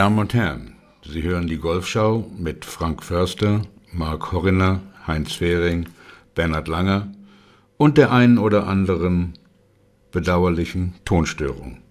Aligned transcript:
Damen 0.00 0.18
und 0.18 0.32
Herren, 0.32 0.76
Sie 1.04 1.22
hören 1.24 1.46
die 1.46 1.58
Golfschau 1.58 2.26
mit 2.38 2.64
Frank 2.64 3.02
Förster, 3.02 3.66
Mark 3.92 4.32
Horiner, 4.32 4.80
Heinz 5.06 5.34
Fehring, 5.34 5.90
Bernhard 6.34 6.68
Langer 6.68 7.12
und 7.76 7.98
der 7.98 8.10
einen 8.10 8.38
oder 8.38 8.66
anderen 8.66 9.34
bedauerlichen 10.10 10.94
Tonstörung. 11.04 11.82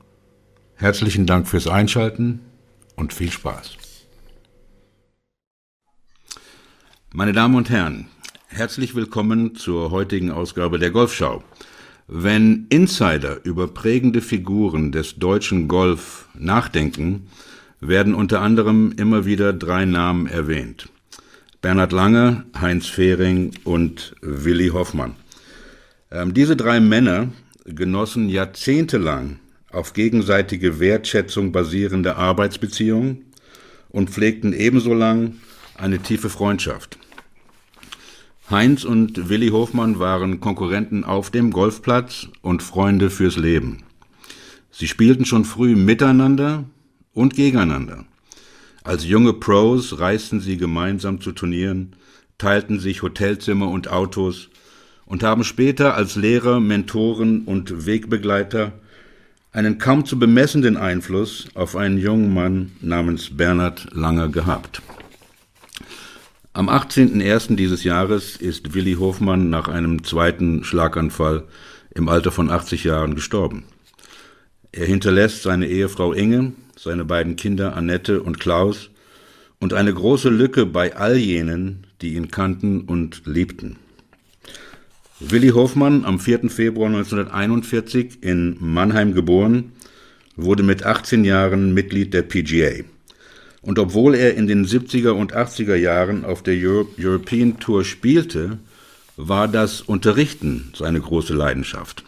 Herzlichen 0.74 1.28
Dank 1.28 1.48
fürs 1.48 1.68
Einschalten 1.68 2.40
und 2.96 3.14
viel 3.14 3.30
Spaß. 3.30 3.78
Meine 7.14 7.34
Damen 7.34 7.54
und 7.54 7.70
Herren, 7.70 8.08
herzlich 8.48 8.96
willkommen 8.96 9.54
zur 9.54 9.92
heutigen 9.92 10.32
Ausgabe 10.32 10.80
der 10.80 10.90
Golfschau. 10.90 11.44
Wenn 12.08 12.66
Insider 12.70 13.46
über 13.46 13.68
prägende 13.68 14.22
Figuren 14.22 14.92
des 14.92 15.18
deutschen 15.18 15.68
Golf 15.68 16.28
nachdenken, 16.34 17.30
werden 17.82 18.14
unter 18.14 18.42
anderem 18.42 18.94
immer 18.98 19.26
wieder 19.26 19.54
drei 19.54 19.86
Namen 19.86 20.28
erwähnt. 20.28 20.90
Bernhard 21.62 21.92
Lange, 21.92 22.46
Heinz 22.60 22.88
Fehring 22.88 23.52
und 23.64 24.16
Willi 24.22 24.70
Hoffmann. 24.70 25.16
Ähm, 26.12 26.34
diese 26.34 26.56
drei 26.56 26.80
Männer 26.80 27.30
genossen 27.66 28.30
jahrzehntelang 28.30 29.40
auf 29.72 29.94
gegenseitige 29.94 30.80
Wertschätzung 30.80 31.52
basierende 31.52 32.16
Arbeitsbeziehungen 32.16 33.26
und 33.90 34.10
pflegten 34.10 34.54
ebenso 34.54 34.94
lang 34.94 35.36
eine 35.76 36.00
tiefe 36.00 36.30
Freundschaft. 36.30 36.98
Heinz 38.50 38.84
und 38.84 39.30
Willi 39.30 39.50
Hofmann 39.50 40.00
waren 40.00 40.40
Konkurrenten 40.40 41.04
auf 41.04 41.30
dem 41.30 41.52
Golfplatz 41.52 42.30
und 42.42 42.64
Freunde 42.64 43.10
fürs 43.12 43.38
Leben. 43.38 43.84
Sie 44.72 44.88
spielten 44.88 45.26
schon 45.26 45.46
früh 45.46 45.76
miteinander 45.76 46.64
und 47.14 47.36
gegeneinander. 47.36 48.06
Als 48.84 49.06
junge 49.06 49.34
Pros 49.34 50.00
reisten 50.00 50.40
sie 50.40 50.58
gemeinsam 50.58 51.22
zu 51.22 51.32
Turnieren, 51.32 51.96
teilten 52.38 52.80
sich 52.80 53.02
Hotelzimmer 53.02 53.70
und 53.70 53.90
Autos 53.90 54.50
und 55.06 55.24
haben 55.24 55.44
später 55.44 55.96
als 55.96 56.16
Lehrer, 56.16 56.60
Mentoren 56.60 57.42
und 57.42 57.86
Wegbegleiter 57.86 58.74
einen 59.52 59.80
kaum 59.80 60.06
zu 60.06 60.20
bemessenden 60.20 60.78
Einfluss 60.78 61.48
auf 61.56 61.76
einen 61.76 61.98
jungen 61.98 62.34
Mann 62.34 62.72
namens 62.82 63.36
Bernhard 63.36 63.88
Langer 63.92 64.30
gehabt. 64.30 64.82
Am 66.54 66.70
18.01. 66.70 67.56
dieses 67.56 67.84
Jahres 67.84 68.36
ist 68.36 68.74
Willi 68.74 68.94
Hofmann 68.94 69.50
nach 69.50 69.68
einem 69.68 70.04
zweiten 70.04 70.64
Schlaganfall 70.64 71.46
im 71.94 72.10
Alter 72.10 72.32
von 72.32 72.50
80 72.50 72.84
Jahren 72.84 73.16
gestorben. 73.16 73.64
Er 74.72 74.86
hinterlässt 74.86 75.42
seine 75.42 75.68
Ehefrau 75.68 76.14
Inge, 76.14 76.54
seine 76.82 77.04
beiden 77.04 77.36
Kinder 77.36 77.76
Annette 77.76 78.22
und 78.22 78.40
Klaus 78.40 78.90
und 79.60 79.74
eine 79.74 79.94
große 79.94 80.30
Lücke 80.30 80.66
bei 80.66 80.96
all 80.96 81.18
jenen, 81.18 81.86
die 82.02 82.14
ihn 82.14 82.32
kannten 82.32 82.82
und 82.82 83.24
liebten. 83.26 83.76
Willi 85.20 85.50
Hofmann, 85.50 86.06
am 86.06 86.20
4. 86.20 86.50
Februar 86.50 86.88
1941 86.88 88.20
in 88.22 88.56
Mannheim 88.62 89.14
geboren, 89.14 89.74
wurde 90.38 90.64
mit 90.64 90.84
18 90.84 91.26
Jahren 91.26 91.74
Mitglied 91.74 92.14
der 92.14 92.22
PGA. 92.22 92.86
Und 93.62 93.78
obwohl 93.78 94.16
er 94.16 94.36
in 94.36 94.48
den 94.48 94.66
70er 94.66 95.10
und 95.10 95.36
80er 95.36 95.76
Jahren 95.76 96.24
auf 96.24 96.42
der 96.44 96.56
Euro 96.56 96.88
European 96.98 97.60
Tour 97.60 97.84
spielte, 97.84 98.60
war 99.18 99.50
das 99.50 99.82
Unterrichten 99.82 100.72
seine 100.74 101.02
große 101.02 101.34
Leidenschaft. 101.34 102.06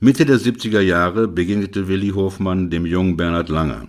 Mitte 0.00 0.24
der 0.24 0.38
70er 0.38 0.78
Jahre 0.78 1.26
begegnete 1.26 1.88
Willi 1.88 2.10
Hofmann 2.10 2.70
dem 2.70 2.86
jungen 2.86 3.16
Bernhard 3.16 3.48
Langer, 3.48 3.88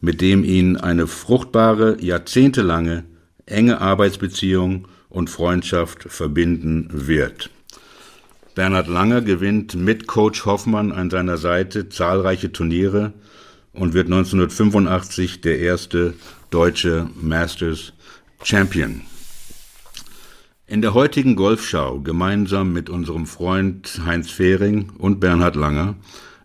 mit 0.00 0.20
dem 0.20 0.44
ihn 0.44 0.76
eine 0.76 1.08
fruchtbare, 1.08 2.00
jahrzehntelange, 2.00 3.02
enge 3.44 3.80
Arbeitsbeziehung 3.80 4.86
und 5.08 5.30
Freundschaft 5.30 6.04
verbinden 6.04 6.88
wird. 6.92 7.50
Bernhard 8.54 8.86
Langer 8.86 9.22
gewinnt 9.22 9.74
mit 9.74 10.06
Coach 10.06 10.44
Hoffmann 10.46 10.92
an 10.92 11.10
seiner 11.10 11.36
Seite 11.36 11.88
zahlreiche 11.88 12.52
Turniere 12.52 13.12
und 13.72 13.92
wird 13.92 14.06
1985 14.06 15.40
der 15.40 15.58
erste 15.58 16.14
deutsche 16.50 17.10
Masters 17.20 17.92
Champion. 18.44 19.00
In 20.66 20.80
der 20.80 20.94
heutigen 20.94 21.36
Golfschau 21.36 22.00
gemeinsam 22.00 22.72
mit 22.72 22.88
unserem 22.88 23.26
Freund 23.26 24.00
Heinz 24.06 24.30
Fehring 24.30 24.88
und 24.96 25.20
Bernhard 25.20 25.56
Langer, 25.56 25.94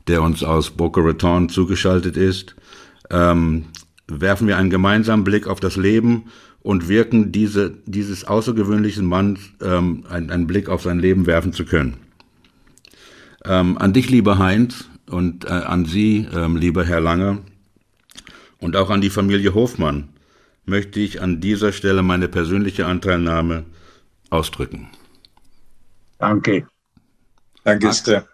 der 0.07 0.22
uns 0.22 0.44
aus 0.44 0.72
Boca 0.72 1.00
Raton 1.00 1.47
zugeschaltet 1.47 2.18
ist, 2.18 2.53
ähm, 3.12 3.68
werfen 4.08 4.46
wir 4.47 4.58
einen 4.58 4.69
gemeinsamen 4.69 5.24
Blick 5.24 5.47
auf 5.47 5.62
das 5.62 5.78
Leben 5.78 6.25
und 6.62 6.90
wirken 6.90 7.31
diese, 7.31 7.72
dieses 7.85 8.25
außergewöhnlichen 8.25 9.06
Mann 9.06 9.40
ähm, 9.62 10.03
einen, 10.09 10.29
einen 10.31 10.47
Blick 10.47 10.68
auf 10.68 10.81
sein 10.81 11.00
Leben 11.00 11.25
werfen 11.25 11.53
zu 11.53 11.63
können. 11.63 11.96
Ähm, 13.46 13.78
an 13.78 13.94
dich, 13.94 14.09
lieber 14.09 14.38
Heinz, 14.38 14.90
und 15.09 15.46
äh, 15.46 15.47
an 15.47 15.85
Sie, 15.85 16.28
ähm, 16.35 16.58
lieber 16.58 16.84
Herr 16.84 17.00
Lange, 17.00 17.40
und 18.58 18.75
auch 18.75 18.90
an 18.90 19.00
die 19.00 19.09
Familie 19.09 19.53
Hofmann 19.53 20.09
möchte 20.66 21.00
ich 21.00 21.22
an 21.22 21.40
dieser 21.40 21.72
Stelle 21.72 22.03
meine 22.03 22.28
persönliche 22.28 22.85
Anteilnahme 22.85 23.63
ausdrücken. 24.29 24.90
Danke. 26.17 26.67
Danke 27.63 27.94
sehr. 27.94 28.28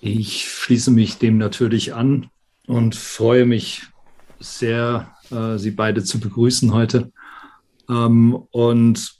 Ich 0.00 0.50
schließe 0.50 0.90
mich 0.90 1.18
dem 1.18 1.38
natürlich 1.38 1.94
an 1.94 2.28
und 2.66 2.96
freue 2.96 3.46
mich 3.46 3.82
sehr, 4.40 5.14
äh, 5.30 5.58
Sie 5.58 5.70
beide 5.70 6.02
zu 6.02 6.18
begrüßen 6.18 6.72
heute. 6.72 7.12
Ähm, 7.88 8.34
und 8.50 9.14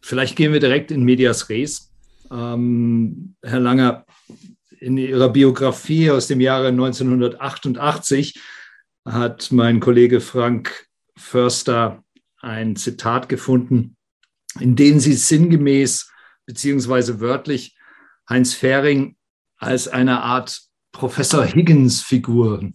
vielleicht 0.00 0.36
gehen 0.36 0.52
wir 0.52 0.60
direkt 0.60 0.90
in 0.90 1.04
Medias 1.04 1.48
Res. 1.50 1.92
Ähm, 2.30 3.34
Herr 3.42 3.60
Langer, 3.60 4.06
in 4.80 4.98
Ihrer 4.98 5.28
Biografie 5.28 6.10
aus 6.10 6.26
dem 6.26 6.40
Jahre 6.40 6.68
1988 6.68 8.40
hat 9.04 9.52
mein 9.52 9.80
Kollege 9.80 10.20
Frank 10.20 10.86
Förster 11.16 12.02
ein 12.46 12.76
Zitat 12.76 13.28
gefunden, 13.28 13.96
in 14.60 14.76
dem 14.76 15.00
Sie 15.00 15.12
sinngemäß 15.12 16.10
beziehungsweise 16.46 17.20
wörtlich 17.20 17.76
Heinz 18.28 18.54
Fähring 18.54 19.16
als 19.58 19.88
eine 19.88 20.22
Art 20.22 20.62
Professor 20.92 21.44
Higgins-Figur 21.44 22.70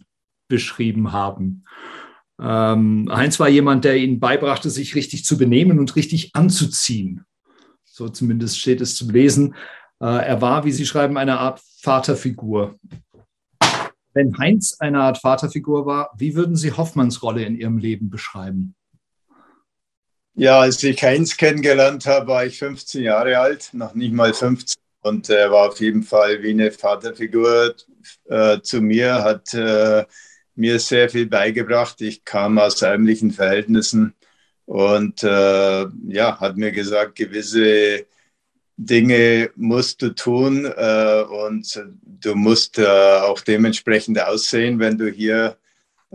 beschrieben 0.47 1.11
haben. 1.11 1.63
Ähm, 2.39 3.07
Heinz 3.11 3.39
war 3.39 3.47
jemand, 3.47 3.85
der 3.85 3.97
ihnen 3.97 4.19
beibrachte, 4.19 4.69
sich 4.69 4.95
richtig 4.95 5.25
zu 5.25 5.37
benehmen 5.37 5.79
und 5.79 5.95
richtig 5.95 6.35
anzuziehen. 6.35 7.25
So 7.83 8.09
zumindest 8.09 8.59
steht 8.59 8.81
es 8.81 8.95
zum 8.95 9.09
Lesen. 9.09 9.55
Äh, 10.01 10.05
er 10.05 10.41
war, 10.41 10.65
wie 10.65 10.71
Sie 10.71 10.85
schreiben, 10.85 11.17
eine 11.17 11.39
Art 11.39 11.61
Vaterfigur. 11.81 12.77
Wenn 14.13 14.37
Heinz 14.37 14.75
eine 14.79 15.01
Art 15.01 15.19
Vaterfigur 15.19 15.85
war, 15.85 16.09
wie 16.17 16.35
würden 16.35 16.55
Sie 16.55 16.73
Hoffmanns 16.73 17.23
Rolle 17.23 17.45
in 17.45 17.55
Ihrem 17.55 17.77
Leben 17.77 18.09
beschreiben? 18.09 18.75
Ja, 20.35 20.59
als 20.61 20.81
ich 20.83 21.03
Heinz 21.03 21.35
kennengelernt 21.37 22.05
habe, 22.05 22.27
war 22.27 22.45
ich 22.45 22.57
15 22.57 23.03
Jahre 23.03 23.37
alt, 23.39 23.69
noch 23.73 23.93
nicht 23.93 24.13
mal 24.13 24.33
15. 24.33 24.81
Und 25.01 25.29
er 25.29 25.51
war 25.51 25.69
auf 25.69 25.79
jeden 25.79 26.03
Fall 26.03 26.41
wie 26.43 26.51
eine 26.51 26.71
Vaterfigur 26.71 27.75
äh, 28.29 28.61
zu 28.61 28.81
mir, 28.81 29.23
hat 29.23 29.53
äh, 29.53 30.05
mir 30.55 30.79
sehr 30.79 31.09
viel 31.09 31.25
beigebracht. 31.27 32.01
Ich 32.01 32.23
kam 32.23 32.59
aus 32.59 32.81
ärmlichen 32.81 33.31
Verhältnissen 33.31 34.13
und 34.65 35.23
äh, 35.23 35.85
ja, 36.07 36.39
hat 36.39 36.55
mir 36.57 36.71
gesagt, 36.71 37.15
gewisse 37.15 38.05
Dinge 38.77 39.51
musst 39.55 40.01
du 40.01 40.15
tun 40.15 40.65
äh, 40.65 41.23
und 41.23 41.83
du 42.03 42.35
musst 42.35 42.79
äh, 42.79 42.85
auch 42.85 43.41
dementsprechend 43.41 44.19
aussehen, 44.21 44.79
wenn 44.79 44.97
du 44.97 45.09
hier 45.09 45.57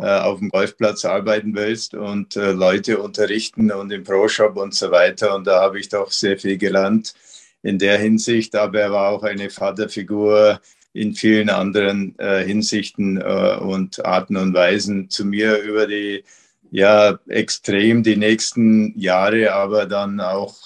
auf 0.03 0.39
dem 0.41 0.51
Golfplatz 0.51 1.05
arbeiten 1.05 1.55
willst 1.55 1.95
und 1.95 2.37
äh, 2.37 2.53
Leute 2.53 2.99
unterrichten 2.99 3.73
und 3.73 3.91
im 3.93 4.05
Pro-Shop 4.05 4.57
und 4.57 4.75
so 4.75 4.91
weiter. 4.91 5.35
Und 5.35 5.47
da 5.47 5.61
habe 5.63 5.81
ich 5.81 5.89
doch 5.89 6.11
sehr 6.11 6.39
viel 6.39 6.59
gelernt 6.59 7.15
in 7.63 7.79
der 7.79 7.99
Hinsicht, 7.99 8.55
aber 8.55 8.81
er 8.81 8.93
war 8.93 9.09
auch 9.11 9.23
eine 9.23 9.51
Vaterfigur 9.51 10.61
in 10.93 11.15
vielen 11.15 11.51
anderen 11.51 12.19
äh, 12.19 12.45
Hinsichten 12.45 13.21
äh, 13.21 13.57
und 13.61 14.05
Arten 14.05 14.37
und 14.37 14.55
Weisen 14.55 15.11
zu 15.11 15.25
mir 15.25 15.59
über 15.59 15.87
die 15.87 16.25
ja 16.71 17.19
extrem 17.29 18.03
die 18.03 18.17
nächsten 18.17 18.99
Jahre, 18.99 19.53
aber 19.53 19.87
dann 19.87 20.21
auch 20.21 20.57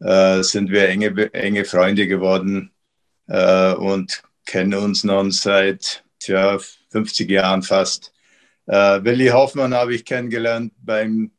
äh, 0.00 0.42
sind 0.42 0.70
wir 0.70 0.88
enge, 0.88 1.32
enge 1.32 1.64
Freunde 1.64 2.06
geworden 2.06 2.70
äh, 3.26 3.72
und 3.74 4.22
kennen 4.46 4.74
uns 4.74 5.04
nun 5.04 5.30
seit 5.30 6.04
tja, 6.20 6.58
50 6.90 7.30
Jahren 7.30 7.62
fast. 7.62 8.12
Äh, 8.66 9.04
Willi 9.04 9.28
Hoffmann 9.28 9.74
habe 9.74 9.94
ich 9.94 10.04
kennengelernt 10.04 10.72
beim, 10.78 11.30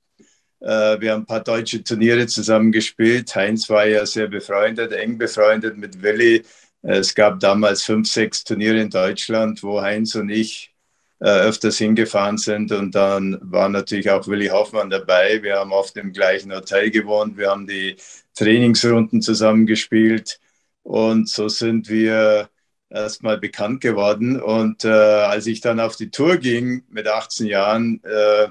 äh, 0.61 0.99
wir 0.99 1.13
haben 1.13 1.23
ein 1.23 1.25
paar 1.25 1.43
deutsche 1.43 1.83
Turniere 1.83 2.27
zusammen 2.27 2.71
gespielt. 2.71 3.35
Heinz 3.35 3.69
war 3.69 3.85
ja 3.85 4.05
sehr 4.05 4.27
befreundet, 4.27 4.91
eng 4.93 5.17
befreundet 5.17 5.77
mit 5.77 6.01
Willi. 6.01 6.43
Es 6.81 7.13
gab 7.15 7.39
damals 7.39 7.83
fünf, 7.83 8.07
sechs 8.07 8.43
Turniere 8.43 8.79
in 8.79 8.89
Deutschland, 8.89 9.61
wo 9.63 9.81
Heinz 9.81 10.15
und 10.15 10.29
ich 10.29 10.73
äh, 11.19 11.29
öfters 11.29 11.77
hingefahren 11.77 12.37
sind. 12.37 12.71
Und 12.71 12.95
dann 12.95 13.39
war 13.41 13.69
natürlich 13.69 14.09
auch 14.09 14.27
Willi 14.27 14.47
Hoffmann 14.47 14.89
dabei. 14.89 15.41
Wir 15.43 15.57
haben 15.57 15.73
auf 15.73 15.91
dem 15.91 16.13
gleichen 16.13 16.53
Hotel 16.53 16.91
gewohnt. 16.91 17.37
Wir 17.37 17.49
haben 17.49 17.67
die 17.67 17.97
Trainingsrunden 18.35 19.21
zusammengespielt. 19.21 20.39
Und 20.83 21.27
so 21.27 21.49
sind 21.49 21.89
wir 21.89 22.49
erstmal 22.89 23.37
bekannt 23.37 23.81
geworden. 23.81 24.41
Und 24.41 24.85
äh, 24.85 24.89
als 24.89 25.47
ich 25.47 25.61
dann 25.61 25.79
auf 25.79 25.95
die 25.95 26.09
Tour 26.11 26.37
ging 26.37 26.83
mit 26.89 27.07
18 27.07 27.47
Jahren, 27.47 28.01
äh, 28.03 28.47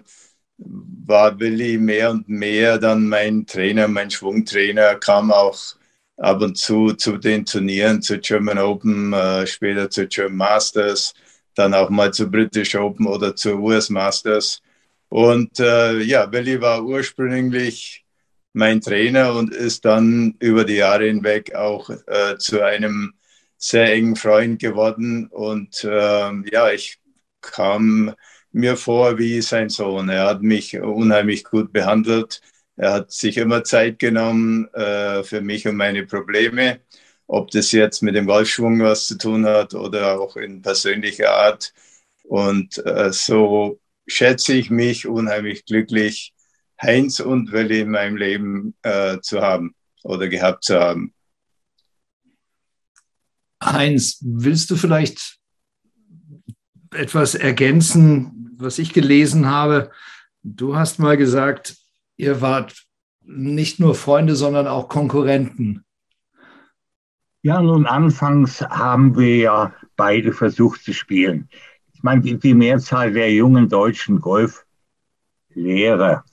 war 0.58 1.38
Willi 1.38 1.78
mehr 1.78 2.10
und 2.10 2.28
mehr 2.28 2.78
dann 2.78 3.08
mein 3.08 3.46
Trainer, 3.46 3.88
mein 3.88 4.10
Schwungtrainer, 4.10 4.96
kam 4.96 5.30
auch 5.30 5.58
ab 6.16 6.40
und 6.40 6.56
zu 6.56 6.92
zu 6.94 7.18
den 7.18 7.44
Turnieren, 7.44 8.00
zu 8.02 8.18
German 8.18 8.58
Open, 8.58 9.12
äh, 9.12 9.46
später 9.46 9.90
zu 9.90 10.06
German 10.06 10.36
Masters, 10.38 11.14
dann 11.54 11.74
auch 11.74 11.90
mal 11.90 12.12
zu 12.12 12.30
British 12.30 12.74
Open 12.74 13.06
oder 13.06 13.36
zu 13.36 13.56
US 13.58 13.90
Masters. 13.90 14.62
Und 15.08 15.60
äh, 15.60 16.00
ja, 16.00 16.30
Willi 16.32 16.60
war 16.60 16.82
ursprünglich 16.84 18.04
mein 18.52 18.80
Trainer 18.80 19.34
und 19.34 19.54
ist 19.54 19.84
dann 19.84 20.34
über 20.40 20.64
die 20.64 20.76
Jahre 20.76 21.04
hinweg 21.06 21.54
auch 21.54 21.90
äh, 21.90 22.36
zu 22.38 22.62
einem 22.62 23.12
sehr 23.58 23.92
engen 23.92 24.16
Freund 24.16 24.60
geworden. 24.60 25.28
Und 25.28 25.84
äh, 25.84 26.50
ja, 26.50 26.70
ich 26.70 26.98
kam 27.40 28.14
mir 28.52 28.76
vor 28.76 29.18
wie 29.18 29.42
sein 29.42 29.68
Sohn. 29.68 30.08
Er 30.08 30.24
hat 30.26 30.42
mich 30.42 30.78
unheimlich 30.78 31.44
gut 31.44 31.72
behandelt. 31.72 32.40
Er 32.76 32.92
hat 32.92 33.12
sich 33.12 33.36
immer 33.38 33.64
Zeit 33.64 33.98
genommen 33.98 34.68
äh, 34.74 35.22
für 35.24 35.40
mich 35.40 35.66
und 35.66 35.76
meine 35.76 36.06
Probleme, 36.06 36.80
ob 37.26 37.50
das 37.50 37.72
jetzt 37.72 38.02
mit 38.02 38.14
dem 38.14 38.26
Golfschwung 38.26 38.80
was 38.80 39.06
zu 39.06 39.18
tun 39.18 39.46
hat 39.46 39.74
oder 39.74 40.20
auch 40.20 40.36
in 40.36 40.62
persönlicher 40.62 41.30
Art. 41.34 41.72
Und 42.24 42.78
äh, 42.86 43.12
so 43.12 43.80
schätze 44.06 44.54
ich 44.54 44.70
mich 44.70 45.06
unheimlich 45.06 45.64
glücklich, 45.64 46.34
Heinz 46.80 47.20
und 47.20 47.52
Willi 47.52 47.80
in 47.80 47.90
meinem 47.90 48.16
Leben 48.16 48.74
äh, 48.82 49.18
zu 49.20 49.40
haben 49.40 49.74
oder 50.04 50.28
gehabt 50.28 50.64
zu 50.64 50.78
haben. 50.78 51.14
Heinz, 53.66 54.18
willst 54.24 54.70
du 54.70 54.76
vielleicht 54.76 55.38
etwas 56.94 57.34
ergänzen, 57.34 58.54
was 58.58 58.78
ich 58.78 58.92
gelesen 58.92 59.46
habe? 59.46 59.90
Du 60.42 60.76
hast 60.76 60.98
mal 60.98 61.16
gesagt, 61.16 61.76
ihr 62.16 62.40
wart 62.40 62.86
nicht 63.22 63.80
nur 63.80 63.94
Freunde, 63.94 64.36
sondern 64.36 64.66
auch 64.68 64.88
Konkurrenten. 64.88 65.82
Ja, 67.42 67.60
nun 67.60 67.86
anfangs 67.86 68.60
haben 68.62 69.16
wir 69.16 69.36
ja 69.36 69.74
beide 69.96 70.32
versucht 70.32 70.82
zu 70.82 70.92
spielen. 70.92 71.48
Ich 71.94 72.02
meine, 72.02 72.20
die, 72.20 72.54
Mehrzahl 72.54 73.12
der 73.12 73.32
jungen 73.32 73.68
deutschen 73.68 74.20
Golflehrer, 74.20 74.64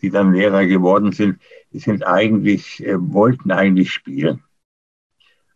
die 0.02 0.10
dann 0.10 0.34
Lehrer 0.34 0.66
geworden 0.66 1.12
sind, 1.12 1.40
sind 1.72 2.06
eigentlich, 2.06 2.84
äh, 2.86 2.96
wollten 3.00 3.52
eigentlich 3.52 3.92
spielen. 3.92 4.44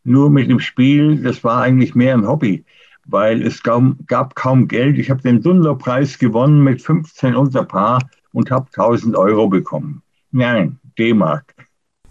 Nur 0.07 0.29
mit 0.29 0.49
dem 0.49 0.61
Spiel, 0.61 1.17
das 1.17 1.43
war 1.43 1.61
eigentlich 1.61 1.93
mehr 1.93 2.13
ein 2.13 2.25
Hobby, 2.25 2.63
weil 3.07 3.41
es 3.41 3.61
kaum, 3.61 3.97
gab 4.07 4.35
kaum 4.35 4.69
Geld. 4.69 4.97
Ich 4.97 5.09
habe 5.09 5.21
den 5.21 5.41
Dunlop-Preis 5.41 6.17
gewonnen 6.17 6.63
mit 6.63 6.81
15 6.81 7.35
unter 7.35 7.65
Paar 7.65 7.99
und 8.31 8.49
habe 8.49 8.67
1000 8.67 9.17
Euro 9.17 9.49
bekommen. 9.49 10.01
Nein, 10.31 10.79
D-Mark. 10.97 11.53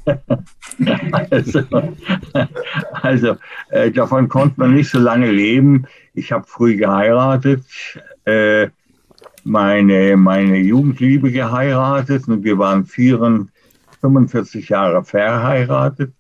also, 1.30 1.62
also 3.02 3.36
äh, 3.70 3.90
davon 3.90 4.28
konnte 4.28 4.60
man 4.60 4.74
nicht 4.74 4.90
so 4.90 4.98
lange 4.98 5.30
leben. 5.30 5.86
Ich 6.12 6.32
habe 6.32 6.44
früh 6.46 6.76
geheiratet, 6.76 7.64
äh, 8.26 8.68
meine, 9.42 10.18
meine 10.18 10.58
Jugendliebe 10.58 11.32
geheiratet 11.32 12.28
und 12.28 12.44
wir 12.44 12.58
waren 12.58 12.84
44, 12.84 13.50
45 14.02 14.68
Jahre 14.68 15.02
verheiratet. 15.02 16.12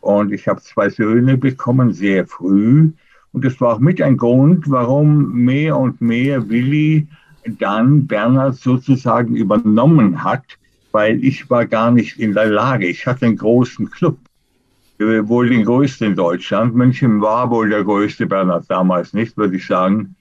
Und 0.00 0.32
ich 0.32 0.46
habe 0.48 0.60
zwei 0.60 0.88
Söhne 0.88 1.36
bekommen, 1.36 1.92
sehr 1.92 2.26
früh. 2.26 2.90
Und 3.32 3.44
das 3.44 3.60
war 3.60 3.74
auch 3.74 3.78
mit 3.78 4.00
ein 4.00 4.16
Grund, 4.16 4.70
warum 4.70 5.32
mehr 5.32 5.76
und 5.76 6.00
mehr 6.00 6.48
Willi 6.48 7.06
dann 7.58 8.06
Bernhard 8.06 8.56
sozusagen 8.56 9.36
übernommen 9.36 10.22
hat, 10.22 10.44
weil 10.92 11.22
ich 11.24 11.48
war 11.50 11.66
gar 11.66 11.90
nicht 11.90 12.18
in 12.18 12.34
der 12.34 12.46
Lage. 12.46 12.86
Ich 12.86 13.06
hatte 13.06 13.26
einen 13.26 13.36
großen 13.36 13.90
Club, 13.90 14.18
äh, 14.98 15.26
wohl 15.28 15.48
den 15.48 15.64
größten 15.64 16.08
in 16.08 16.16
Deutschland. 16.16 16.74
München 16.74 17.20
war 17.20 17.50
wohl 17.50 17.70
der 17.70 17.84
größte, 17.84 18.26
Bernhard 18.26 18.64
damals 18.68 19.12
nicht, 19.12 19.36
würde 19.36 19.56
ich 19.56 19.66
sagen. 19.66 20.14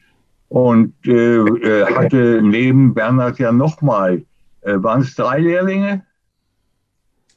Und 0.50 0.94
äh, 1.06 1.38
äh 1.38 1.85
hatte 1.94 2.41
neben 2.41 2.94
Bernhard 2.94 3.39
ja 3.39 3.51
nochmal, 3.51 4.24
äh, 4.62 4.75
waren 4.77 5.01
es 5.01 5.15
drei 5.15 5.39
Lehrlinge? 5.39 6.03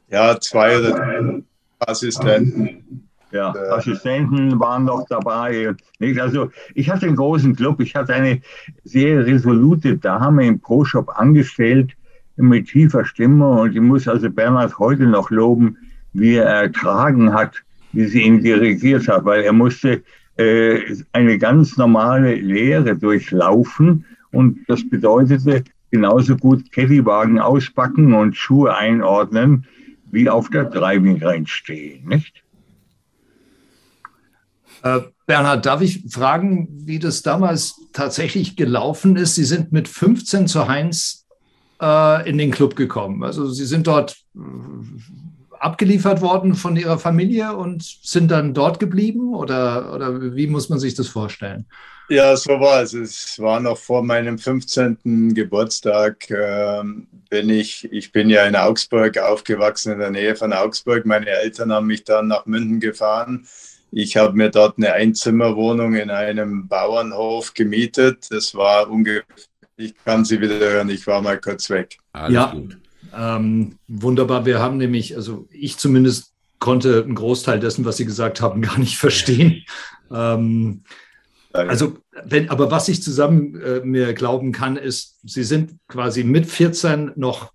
Ja, 0.09 0.39
zwei 0.41 0.79
oder 0.79 0.91
drei 0.93 1.43
Assistenten. 1.81 3.09
Ja, 3.33 3.55
Assistenten 3.71 4.59
waren 4.59 4.85
noch 4.85 5.07
dabei. 5.09 5.75
Also 6.21 6.51
ich 6.75 6.91
hatte 6.91 7.07
einen 7.07 7.17
großen 7.17 7.55
Club. 7.55 7.81
Ich 7.81 7.95
hatte 7.95 8.15
eine 8.15 8.41
sehr 8.85 9.25
resolute 9.25 9.97
Dame 9.99 10.47
im 10.47 10.59
Pro-Shop 10.59 11.09
angestellt 11.15 11.93
mit 12.37 12.69
tiefer 12.69 13.05
Stimme. 13.05 13.49
Und 13.49 13.75
ich 13.75 13.81
muss 13.81 14.09
also 14.09 14.29
Bernhard 14.29 14.79
heute 14.79 15.05
noch 15.05 15.31
loben, 15.31 15.77
wie 16.13 16.37
er 16.37 16.47
ertragen 16.47 17.33
hat, 17.33 17.63
wie 17.93 18.07
sie 18.07 18.23
ihn 18.23 18.43
dirigiert 18.43 19.07
hat, 19.07 19.25
weil 19.25 19.43
er 19.43 19.53
musste 19.53 20.03
äh, 20.37 20.81
eine 21.13 21.39
ganz 21.39 21.77
normale 21.77 22.35
Lehre 22.35 22.97
durchlaufen. 22.97 24.05
Und 24.33 24.59
das 24.67 24.89
bedeutete 24.89 25.63
genauso 25.91 26.37
gut 26.37 26.71
Caddywagen 26.73 27.39
auspacken 27.39 28.15
und 28.15 28.37
Schuhe 28.37 28.75
einordnen, 28.77 29.67
wie 30.11 30.29
auf 30.29 30.51
der 30.51 30.65
Driving 30.65 31.23
Range 31.23 31.47
stehen, 31.47 32.07
nicht? 32.07 32.43
Äh, 34.83 35.01
Bernhard, 35.27 35.67
darf 35.67 35.81
ich 35.83 36.05
fragen, 36.11 36.69
wie 36.87 36.99
das 36.99 37.23
damals 37.23 37.75
tatsächlich 37.93 38.57
gelaufen 38.57 39.17
ist? 39.17 39.35
Sie 39.35 39.45
sind 39.45 39.73
mit 39.73 39.89
15 39.89 40.49
zu 40.49 40.69
Heinz 40.69 41.27
äh, 41.81 42.29
in 42.29 42.39
den 42.39 42.51
Club 42.51 42.77
gekommen. 42.77 43.23
Also 43.23 43.49
Sie 43.51 43.67
sind 43.67 43.87
dort 43.87 44.17
abgeliefert 45.61 46.21
worden 46.21 46.55
von 46.55 46.77
Ihrer 46.77 46.99
Familie 46.99 47.55
und 47.55 47.83
sind 47.83 48.31
dann 48.31 48.55
dort 48.55 48.81
geblieben? 48.81 49.35
Oder, 49.35 49.95
oder 49.95 50.35
wie 50.35 50.47
muss 50.47 50.69
man 50.69 50.79
sich 50.79 50.95
das 50.95 51.09
vorstellen? 51.09 51.67
Ja, 52.09 52.37
so 52.37 52.59
war 52.59 52.83
es. 52.83 52.93
Es 52.93 53.39
war 53.39 53.61
noch 53.61 53.79
vor 53.79 54.03
meinem 54.03 54.37
15. 54.39 55.33
Geburtstag. 55.33 56.29
Ähm, 56.31 57.07
bin 57.29 57.49
ich, 57.49 57.89
ich 57.93 58.11
bin 58.11 58.29
ja 58.29 58.45
in 58.47 58.57
Augsburg 58.57 59.17
aufgewachsen, 59.19 59.93
in 59.93 60.01
der 60.01 60.11
Nähe 60.11 60.35
von 60.35 60.53
Augsburg. 60.53 61.07
Meine 61.07 61.29
Eltern 61.29 61.73
haben 61.73 61.87
mich 61.87 62.03
dann 62.03 62.27
nach 62.27 62.47
München 62.47 62.81
gefahren 62.81 63.47
ich 63.93 64.17
habe 64.17 64.37
mir 64.37 64.51
dort 64.51 64.79
eine 64.79 64.93
Einzimmerwohnung 64.93 65.95
in 65.95 66.11
einem 66.11 66.69
Bauernhof 66.69 67.55
gemietet. 67.55 68.29
Das 68.31 68.55
war 68.55 68.89
ungefähr, 68.89 69.25
ich 69.77 69.95
kann 70.05 70.25
Sie 70.25 70.41
wieder 70.41 70.59
hören, 70.59 70.91
ich 70.91 71.07
war 71.07 71.23
mal 71.23 71.41
kurz 71.41 71.71
weg. 71.71 71.99
Alles 72.13 72.35
ja, 72.35 72.55
ähm, 73.17 73.77
wunderbar. 73.89 74.47
Wir 74.47 74.61
haben 74.61 74.77
nämlich, 74.77 75.17
also 75.17 75.47
ich 75.51 75.77
zumindest 75.79 76.33
konnte 76.59 77.03
einen 77.03 77.15
Großteil 77.15 77.59
dessen, 77.59 77.85
was 77.85 77.97
Sie 77.97 78.05
gesagt 78.05 78.41
haben, 78.41 78.63
gar 78.63 78.79
nicht 78.79 78.97
verstehen. 78.97 79.65
Ähm, 80.13 80.83
also, 81.53 81.99
wenn, 82.25 82.49
aber 82.49 82.71
was 82.71 82.89
ich 82.89 83.03
zusammen 83.03 83.61
äh, 83.61 83.81
mir 83.81 84.13
glauben 84.15 84.53
kann, 84.53 84.77
ist, 84.77 85.19
Sie 85.25 85.43
sind 85.43 85.75
quasi 85.89 86.23
mit 86.23 86.47
14 86.47 87.13
noch 87.17 87.53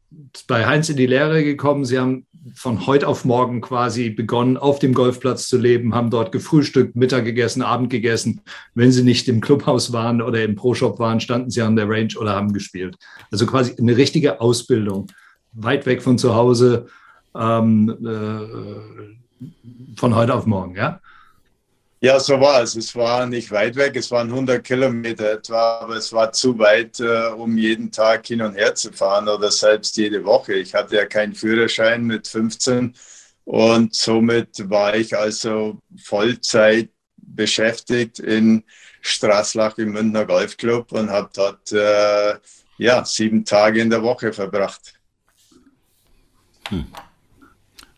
bei 0.47 0.65
Heinz 0.65 0.89
in 0.89 0.97
die 0.97 1.05
Lehre 1.05 1.43
gekommen. 1.43 1.85
Sie 1.85 1.97
haben 1.97 2.25
von 2.53 2.85
heute 2.85 3.07
auf 3.07 3.25
morgen 3.25 3.61
quasi 3.61 4.09
begonnen, 4.09 4.57
auf 4.57 4.79
dem 4.79 4.93
Golfplatz 4.93 5.47
zu 5.47 5.57
leben, 5.57 5.95
haben 5.95 6.09
dort 6.09 6.31
gefrühstückt, 6.31 6.95
Mittag 6.95 7.25
gegessen, 7.25 7.61
Abend 7.61 7.89
gegessen. 7.89 8.41
Wenn 8.75 8.91
sie 8.91 9.03
nicht 9.03 9.27
im 9.27 9.41
Clubhaus 9.41 9.93
waren 9.93 10.21
oder 10.21 10.43
im 10.43 10.55
Pro-Shop 10.55 10.99
waren, 10.99 11.21
standen 11.21 11.49
sie 11.49 11.61
an 11.61 11.75
der 11.75 11.89
Range 11.89 12.13
oder 12.19 12.35
haben 12.35 12.53
gespielt. 12.53 12.97
Also 13.31 13.45
quasi 13.45 13.75
eine 13.79 13.97
richtige 13.97 14.41
Ausbildung. 14.41 15.07
Weit 15.55 15.85
weg 15.85 16.01
von 16.01 16.17
zu 16.17 16.35
Hause, 16.35 16.87
ähm, 17.35 17.89
äh, 18.05 19.97
von 19.97 20.15
heute 20.15 20.33
auf 20.33 20.45
morgen, 20.45 20.75
ja? 20.75 20.99
Ja, 22.01 22.19
so 22.19 22.39
war 22.39 22.61
es. 22.61 22.75
Es 22.75 22.95
war 22.95 23.25
nicht 23.25 23.51
weit 23.51 23.75
weg, 23.77 23.95
es 23.95 24.11
waren 24.11 24.29
100 24.29 24.63
Kilometer 24.63 25.31
etwa, 25.31 25.79
aber 25.79 25.95
es 25.95 26.13
war 26.13 26.31
zu 26.31 26.59
weit, 26.59 26.99
äh, 26.99 27.29
um 27.29 27.57
jeden 27.57 27.91
Tag 27.91 28.27
hin 28.27 28.41
und 28.41 28.53
her 28.55 28.75
zu 28.75 28.91
fahren 28.91 29.27
oder 29.27 29.49
selbst 29.49 29.97
jede 29.97 30.23
Woche. 30.23 30.53
Ich 30.53 30.73
hatte 30.75 30.97
ja 30.97 31.05
keinen 31.05 31.33
Führerschein 31.33 32.03
mit 32.03 32.27
15 32.27 32.93
und 33.45 33.95
somit 33.95 34.69
war 34.69 34.95
ich 34.95 35.17
also 35.17 35.79
Vollzeit 36.03 36.89
beschäftigt 37.17 38.19
in 38.19 38.63
Straßlach 39.01 39.77
im 39.77 39.91
Münchner 39.93 40.25
Golfclub 40.25 40.91
und 40.91 41.09
habe 41.09 41.29
dort 41.33 41.71
äh, 41.71 42.35
ja, 42.77 43.05
sieben 43.05 43.45
Tage 43.45 43.81
in 43.81 43.89
der 43.89 44.03
Woche 44.03 44.33
verbracht. 44.33 44.94
Hm. 46.69 46.85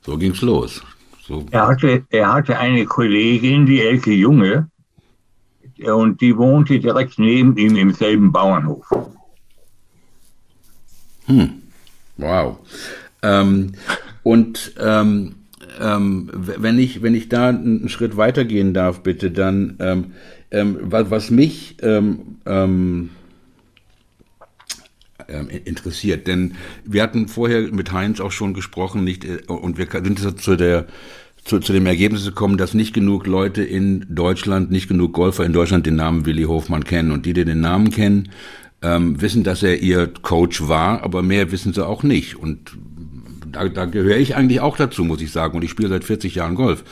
So 0.06 0.18
ging's 0.18 0.42
los. 0.42 0.82
So. 1.28 1.46
Er, 1.52 1.68
hatte, 1.68 2.06
er 2.10 2.34
hatte 2.34 2.58
eine 2.58 2.86
Kollegin, 2.86 3.66
die 3.66 3.82
Elke 3.82 4.14
Junge, 4.14 4.70
und 5.84 6.22
die 6.22 6.36
wohnte 6.38 6.80
direkt 6.80 7.20
neben 7.20 7.56
ihm 7.58 7.76
im 7.76 7.94
selben 7.94 8.32
Bauernhof. 8.32 8.86
Hm. 11.26 11.62
Wow. 12.18 12.58
Ähm, 13.22 13.74
und 14.24 14.74
ähm, 14.80 15.36
ähm, 15.80 16.30
wenn, 16.34 16.80
ich, 16.80 17.02
wenn 17.02 17.14
ich 17.16 17.30
da 17.30 17.50
einen 17.50 17.90
Schritt 17.90 18.18
weitergehen 18.18 18.74
darf, 18.74 19.02
bitte, 19.02 19.32
dann 19.32 19.76
ähm, 19.80 20.14
ähm, 20.52 20.78
was, 20.82 21.12
was, 21.12 21.30
mich 21.30 21.78
ähm, 21.82 22.38
interessiert, 25.66 26.28
denn 26.28 26.56
wir 26.86 27.04
hatten 27.04 27.28
vorher 27.28 27.62
mit 27.72 27.92
Heinz 27.92 28.20
auch 28.20 28.32
schon 28.32 28.54
gesprochen, 28.54 29.04
nicht 29.04 29.26
äh, 29.26 29.40
und 29.48 29.78
wir 29.78 29.88
sind 29.92 30.42
zu 30.42 30.56
der 30.56 30.88
zu, 31.48 31.60
zu 31.60 31.74
dem 31.74 31.86
Ergebnis 31.86 32.26
gekommen, 32.26 32.58
dass 32.58 32.74
nicht 32.74 32.94
genug 32.94 33.26
Leute 33.26 33.64
in 33.64 34.06
Deutschland, 34.10 34.70
nicht 34.70 34.88
genug 34.88 35.14
Golfer 35.14 35.46
in 35.46 35.54
Deutschland 35.54 35.86
den 35.86 35.96
Namen 35.96 36.26
Willi 36.26 36.44
Hofmann 36.44 36.84
kennen. 36.84 37.12
Und 37.12 37.26
die, 37.26 37.34
die 37.34 37.46
den 37.46 37.62
Namen 37.62 37.90
kennen, 37.90 38.30
ähm, 38.82 39.22
wissen, 39.22 39.44
dass 39.44 39.64
er 39.64 39.82
ihr 39.82 40.08
Coach 40.22 40.68
war, 40.68 41.04
aber 41.04 41.24
mehr 41.24 41.52
wissen 41.52 41.74
sie 41.74 41.86
auch 41.86 42.04
nicht. 42.04 42.36
Und 42.36 42.78
da, 43.52 43.68
da 43.70 43.86
gehöre 43.86 44.18
ich 44.18 44.36
eigentlich 44.36 44.60
auch 44.60 44.78
dazu, 44.78 45.04
muss 45.04 45.22
ich 45.22 45.32
sagen, 45.32 45.56
und 45.56 45.64
ich 45.64 45.72
spiele 45.72 45.90
seit 45.90 46.04
40 46.04 46.36
Jahren 46.36 46.56
Golf. 46.56 46.84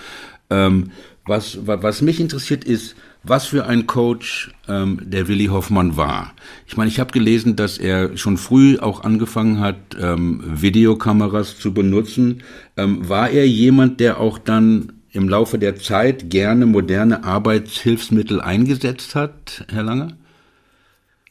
Ähm, 0.50 0.92
was, 1.26 1.60
was 1.66 2.02
mich 2.02 2.20
interessiert 2.20 2.64
ist, 2.64 2.96
was 3.28 3.48
für 3.48 3.66
ein 3.66 3.88
Coach 3.88 4.52
ähm, 4.68 5.00
der 5.04 5.28
Willi 5.28 5.46
Hoffmann 5.46 5.98
war. 5.98 6.34
Ich 6.68 6.78
meine, 6.78 6.90
ich 6.90 7.00
habe 7.00 7.12
gelesen, 7.12 7.56
dass 7.56 7.78
er 7.78 8.18
schon 8.18 8.38
früh 8.38 8.78
auch 8.80 9.04
angefangen 9.04 9.60
hat, 9.60 9.78
ähm, 10.00 10.44
Videokameras 10.46 11.58
zu 11.58 11.74
benutzen. 11.74 12.44
Ähm, 12.78 13.08
war 13.08 13.30
er 13.30 13.48
jemand, 13.48 14.00
der 14.00 14.20
auch 14.20 14.38
dann 14.38 14.94
im 15.12 15.30
Laufe 15.30 15.58
der 15.58 15.78
Zeit 15.78 16.30
gerne 16.30 16.66
moderne 16.66 17.24
Arbeitshilfsmittel 17.24 18.42
eingesetzt 18.42 19.16
hat, 19.16 19.66
Herr 19.72 19.84
Lange? 19.84 20.18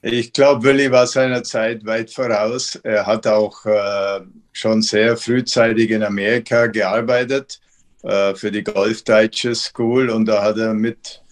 Ich 0.01 0.33
glaube, 0.33 0.65
Willi 0.65 0.91
war 0.91 1.07
seiner 1.07 1.43
Zeit 1.43 1.85
weit 1.87 2.11
voraus. 2.11 2.77
Er 2.83 3.07
hat 3.07 3.27
auch 3.27 3.65
äh, 3.65 4.21
schon 4.53 4.83
sehr 4.83 5.17
frühzeitig 5.17 5.91
in 5.91 6.03
Amerika 6.03 6.67
gearbeitet 6.67 7.61
äh, 8.03 8.35
für 8.35 8.51
die 8.51 8.63
Golf 8.63 9.03
Digest 9.03 9.65
School 9.65 10.11
und 10.11 10.27
da 10.27 10.43
hat 10.43 10.59
er 10.59 10.75
mit 10.75 11.23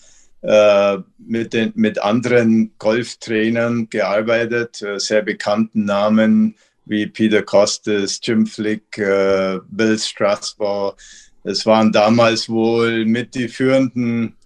mit, 1.18 1.52
den, 1.52 1.72
mit 1.76 2.02
anderen 2.02 2.72
Golftrainern 2.78 3.88
gearbeitet, 3.90 4.82
äh, 4.82 4.98
sehr 4.98 5.22
bekannten 5.22 5.84
Namen 5.84 6.56
wie 6.84 7.06
Peter 7.06 7.42
Costas, 7.42 8.20
Jim 8.22 8.46
Flick, 8.46 8.98
äh, 8.98 9.58
Bill 9.70 9.98
Strasbaugh. 9.98 10.96
Es 11.44 11.64
waren 11.64 11.92
damals 11.92 12.48
wohl 12.48 13.04
mit 13.04 13.34
die 13.34 13.48
führenden 13.48 14.36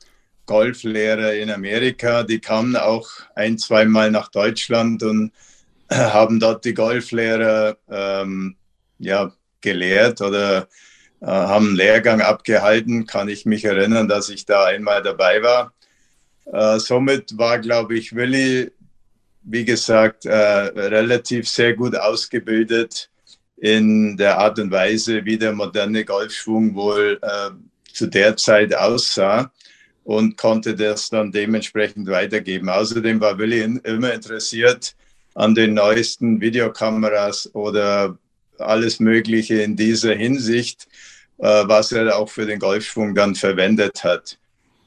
Golflehrer 0.44 1.34
in 1.34 1.50
Amerika. 1.50 2.22
Die 2.22 2.40
kamen 2.40 2.76
auch 2.76 3.08
ein, 3.34 3.58
zweimal 3.58 4.10
nach 4.10 4.30
Deutschland 4.30 5.02
und 5.02 5.32
haben 5.90 6.40
dort 6.40 6.64
die 6.64 6.74
Golflehrer 6.74 7.76
ähm, 7.90 8.56
ja, 8.98 9.32
gelehrt 9.60 10.20
oder 10.20 10.68
äh, 11.20 11.26
haben 11.26 11.68
einen 11.68 11.76
Lehrgang 11.76 12.20
abgehalten. 12.20 13.06
Kann 13.06 13.28
ich 13.28 13.46
mich 13.46 13.64
erinnern, 13.64 14.08
dass 14.08 14.28
ich 14.28 14.46
da 14.46 14.64
einmal 14.66 15.02
dabei 15.02 15.42
war. 15.42 15.72
Äh, 16.52 16.78
somit 16.78 17.36
war, 17.36 17.58
glaube 17.58 17.96
ich, 17.96 18.14
Willi, 18.14 18.70
wie 19.42 19.64
gesagt, 19.64 20.26
äh, 20.26 20.34
relativ 20.34 21.48
sehr 21.48 21.74
gut 21.74 21.96
ausgebildet 21.96 23.10
in 23.56 24.16
der 24.16 24.38
Art 24.38 24.58
und 24.58 24.70
Weise, 24.70 25.24
wie 25.24 25.38
der 25.38 25.52
moderne 25.52 26.04
Golfschwung 26.04 26.74
wohl 26.74 27.18
äh, 27.22 27.50
zu 27.92 28.06
der 28.06 28.36
Zeit 28.36 28.74
aussah 28.74 29.50
und 30.04 30.36
konnte 30.36 30.74
das 30.74 31.08
dann 31.08 31.32
dementsprechend 31.32 32.08
weitergeben. 32.08 32.68
Außerdem 32.68 33.20
war 33.20 33.38
Willi 33.38 33.62
in, 33.62 33.78
immer 33.78 34.12
interessiert 34.12 34.94
an 35.34 35.54
den 35.54 35.74
neuesten 35.74 36.40
Videokameras 36.40 37.54
oder 37.54 38.18
alles 38.58 39.00
Mögliche 39.00 39.62
in 39.62 39.76
dieser 39.76 40.14
Hinsicht, 40.14 40.86
äh, 41.38 41.64
was 41.66 41.92
er 41.92 42.16
auch 42.16 42.30
für 42.30 42.46
den 42.46 42.58
Golfschwung 42.58 43.14
dann 43.14 43.34
verwendet 43.34 44.04
hat. 44.04 44.38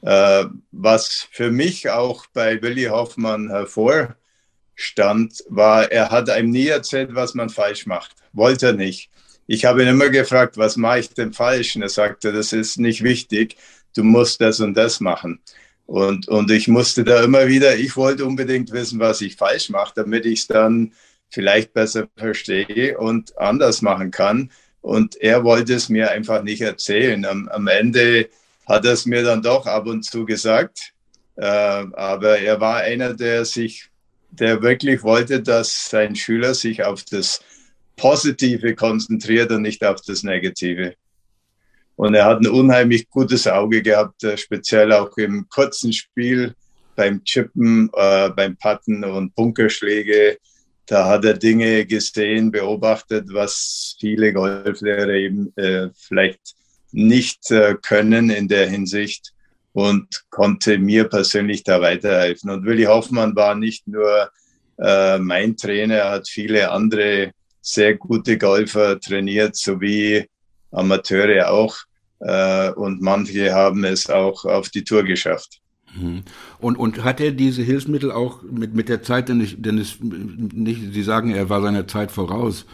Äh, 0.02 0.44
was 0.72 1.28
für 1.30 1.50
mich 1.50 1.90
auch 1.90 2.26
bei 2.32 2.60
Willi 2.62 2.84
Hoffmann 2.84 3.50
hervorstand, 3.50 5.44
war, 5.48 5.90
er 5.92 6.10
hat 6.10 6.30
einem 6.30 6.50
nie 6.50 6.68
erzählt, 6.68 7.14
was 7.14 7.34
man 7.34 7.50
falsch 7.50 7.86
macht. 7.86 8.12
Wollte 8.32 8.68
er 8.68 8.72
nicht. 8.72 9.10
Ich 9.46 9.64
habe 9.64 9.82
ihn 9.82 9.88
immer 9.88 10.10
gefragt, 10.10 10.56
was 10.56 10.76
mache 10.76 11.00
ich 11.00 11.10
denn 11.10 11.32
falsch? 11.32 11.76
Und 11.76 11.82
er 11.82 11.88
sagte, 11.88 12.32
das 12.32 12.52
ist 12.52 12.78
nicht 12.78 13.02
wichtig, 13.02 13.56
du 13.96 14.04
musst 14.04 14.40
das 14.40 14.60
und 14.60 14.74
das 14.74 15.00
machen. 15.00 15.40
Und, 15.86 16.28
und 16.28 16.52
ich 16.52 16.68
musste 16.68 17.02
da 17.02 17.24
immer 17.24 17.48
wieder, 17.48 17.76
ich 17.76 17.96
wollte 17.96 18.24
unbedingt 18.24 18.70
wissen, 18.70 19.00
was 19.00 19.20
ich 19.22 19.34
falsch 19.34 19.70
mache, 19.70 19.92
damit 19.96 20.24
ich 20.24 20.40
es 20.40 20.46
dann 20.46 20.92
vielleicht 21.30 21.72
besser 21.72 22.08
verstehe 22.16 22.96
und 22.96 23.36
anders 23.38 23.82
machen 23.82 24.12
kann. 24.12 24.52
Und 24.80 25.16
er 25.20 25.42
wollte 25.42 25.74
es 25.74 25.88
mir 25.88 26.10
einfach 26.10 26.44
nicht 26.44 26.60
erzählen. 26.60 27.24
Am, 27.24 27.48
am 27.48 27.66
Ende 27.66 28.28
hat 28.70 28.84
er 28.84 28.92
es 28.92 29.04
mir 29.04 29.24
dann 29.24 29.42
doch 29.42 29.66
ab 29.66 29.86
und 29.86 30.04
zu 30.04 30.24
gesagt. 30.24 30.92
Äh, 31.36 31.44
aber 31.44 32.38
er 32.38 32.60
war 32.60 32.76
einer, 32.76 33.14
der 33.14 33.44
sich, 33.44 33.90
der 34.30 34.62
wirklich 34.62 35.02
wollte, 35.02 35.42
dass 35.42 35.90
sein 35.90 36.14
Schüler 36.14 36.54
sich 36.54 36.84
auf 36.84 37.02
das 37.04 37.40
Positive 37.96 38.76
konzentriert 38.76 39.50
und 39.50 39.62
nicht 39.62 39.84
auf 39.84 40.00
das 40.02 40.22
Negative. 40.22 40.94
Und 41.96 42.14
er 42.14 42.24
hat 42.26 42.40
ein 42.40 42.46
unheimlich 42.46 43.10
gutes 43.10 43.48
Auge 43.48 43.82
gehabt, 43.82 44.22
äh, 44.22 44.38
speziell 44.38 44.92
auch 44.92 45.16
im 45.16 45.48
kurzen 45.48 45.92
Spiel, 45.92 46.54
beim 46.94 47.24
Chippen, 47.24 47.90
äh, 47.94 48.30
beim 48.30 48.56
Patten 48.56 49.02
und 49.04 49.34
Bunkerschläge. 49.34 50.38
Da 50.86 51.08
hat 51.08 51.24
er 51.24 51.34
Dinge 51.34 51.86
gesehen, 51.86 52.52
beobachtet, 52.52 53.26
was 53.32 53.96
viele 53.98 54.32
Golflehrer 54.32 55.08
eben 55.08 55.52
äh, 55.56 55.88
vielleicht 55.94 56.54
nicht 56.92 57.50
äh, 57.50 57.76
können 57.80 58.30
in 58.30 58.48
der 58.48 58.68
Hinsicht 58.68 59.32
und 59.72 60.24
konnte 60.30 60.78
mir 60.78 61.04
persönlich 61.04 61.62
da 61.62 61.80
weiterhelfen. 61.80 62.50
Und 62.50 62.64
Willi 62.64 62.84
Hoffmann 62.84 63.36
war 63.36 63.54
nicht 63.54 63.86
nur 63.86 64.30
äh, 64.78 65.18
mein 65.18 65.56
Trainer, 65.56 65.96
er 65.96 66.10
hat 66.10 66.28
viele 66.28 66.70
andere 66.70 67.32
sehr 67.60 67.96
gute 67.96 68.38
Golfer 68.38 68.98
trainiert, 68.98 69.56
sowie 69.56 70.26
Amateure 70.70 71.50
auch. 71.50 71.76
Äh, 72.20 72.70
und 72.72 73.00
manche 73.00 73.52
haben 73.52 73.84
es 73.84 74.08
auch 74.08 74.44
auf 74.44 74.70
die 74.70 74.84
Tour 74.84 75.04
geschafft. 75.04 75.60
Mhm. 75.94 76.22
Und, 76.58 76.76
und 76.76 77.04
hat 77.04 77.20
er 77.20 77.32
diese 77.32 77.62
Hilfsmittel 77.62 78.12
auch 78.12 78.42
mit, 78.42 78.74
mit 78.74 78.88
der 78.88 79.02
Zeit, 79.02 79.28
denn, 79.28 79.40
ich, 79.40 79.60
denn 79.60 79.78
es 79.78 79.96
nicht, 80.00 80.92
Sie 80.92 81.02
sagen, 81.02 81.30
er 81.30 81.48
war 81.48 81.62
seiner 81.62 81.86
Zeit 81.86 82.10
voraus. 82.10 82.66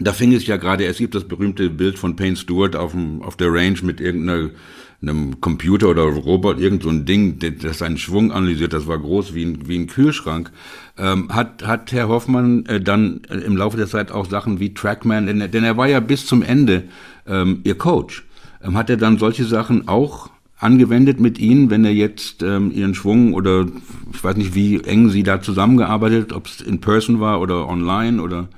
Da 0.00 0.12
fing 0.12 0.32
es 0.32 0.46
ja 0.46 0.56
gerade, 0.56 0.84
es 0.86 0.98
gibt 0.98 1.14
das 1.14 1.24
berühmte 1.24 1.70
Bild 1.70 1.98
von 1.98 2.14
Payne 2.14 2.36
Stewart 2.36 2.76
auf, 2.76 2.92
dem, 2.92 3.22
auf 3.22 3.36
der 3.36 3.52
Range 3.52 3.78
mit 3.82 4.00
irgendeinem 4.00 5.40
Computer 5.40 5.88
oder 5.88 6.02
Robot, 6.02 6.60
irgend 6.60 6.84
so 6.84 6.88
ein 6.88 7.04
Ding, 7.04 7.38
das 7.38 7.78
seinen 7.78 7.98
Schwung 7.98 8.30
analysiert, 8.30 8.72
das 8.72 8.86
war 8.86 8.98
groß 8.98 9.34
wie 9.34 9.44
ein, 9.44 9.68
wie 9.68 9.76
ein 9.76 9.88
Kühlschrank. 9.88 10.52
Ähm, 10.96 11.34
hat, 11.34 11.66
hat 11.66 11.90
Herr 11.90 12.08
Hoffmann 12.08 12.64
äh, 12.66 12.80
dann 12.80 13.22
äh, 13.28 13.38
im 13.38 13.56
Laufe 13.56 13.76
der 13.76 13.88
Zeit 13.88 14.12
auch 14.12 14.26
Sachen 14.26 14.60
wie 14.60 14.72
Trackman, 14.72 15.26
denn, 15.26 15.50
denn 15.50 15.64
er 15.64 15.76
war 15.76 15.88
ja 15.88 15.98
bis 15.98 16.26
zum 16.26 16.42
Ende 16.42 16.84
ähm, 17.26 17.60
Ihr 17.64 17.76
Coach. 17.76 18.24
Ähm, 18.62 18.76
hat 18.76 18.90
er 18.90 18.96
dann 18.98 19.18
solche 19.18 19.44
Sachen 19.44 19.88
auch 19.88 20.30
angewendet 20.58 21.20
mit 21.20 21.38
Ihnen, 21.38 21.70
wenn 21.70 21.84
er 21.84 21.92
jetzt 21.92 22.42
ähm, 22.42 22.70
Ihren 22.72 22.94
Schwung 22.94 23.34
oder 23.34 23.66
ich 24.12 24.22
weiß 24.22 24.36
nicht, 24.36 24.54
wie 24.54 24.80
eng 24.82 25.10
Sie 25.10 25.22
da 25.22 25.40
zusammengearbeitet, 25.40 26.32
ob 26.32 26.46
es 26.46 26.60
in 26.60 26.80
Person 26.80 27.20
war 27.20 27.40
oder 27.40 27.68
online 27.68 28.20
oder 28.20 28.48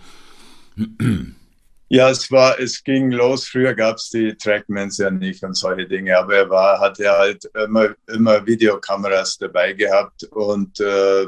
ja, 1.89 2.11
es 2.11 2.31
war, 2.31 2.59
es 2.59 2.83
ging 2.83 3.11
los. 3.11 3.47
Früher 3.47 3.75
gab 3.75 3.97
es 3.97 4.11
die 4.11 4.35
Trackmans 4.37 4.99
ja 4.99 5.11
nicht 5.11 5.43
und 5.43 5.55
solche 5.55 5.87
Dinge, 5.87 6.17
aber 6.17 6.37
er 6.37 6.51
war, 6.51 6.81
hatte 6.81 7.11
halt 7.11 7.45
immer, 7.65 7.95
immer 8.07 8.47
Videokameras 8.47 9.39
dabei 9.39 9.73
gehabt 9.73 10.25
und 10.25 10.79
äh, 10.81 11.27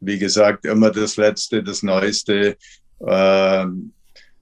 wie 0.00 0.18
gesagt, 0.18 0.66
immer 0.66 0.90
das 0.90 1.16
Letzte, 1.16 1.62
das 1.62 1.82
Neueste. 1.82 2.56
Äh, 3.00 3.66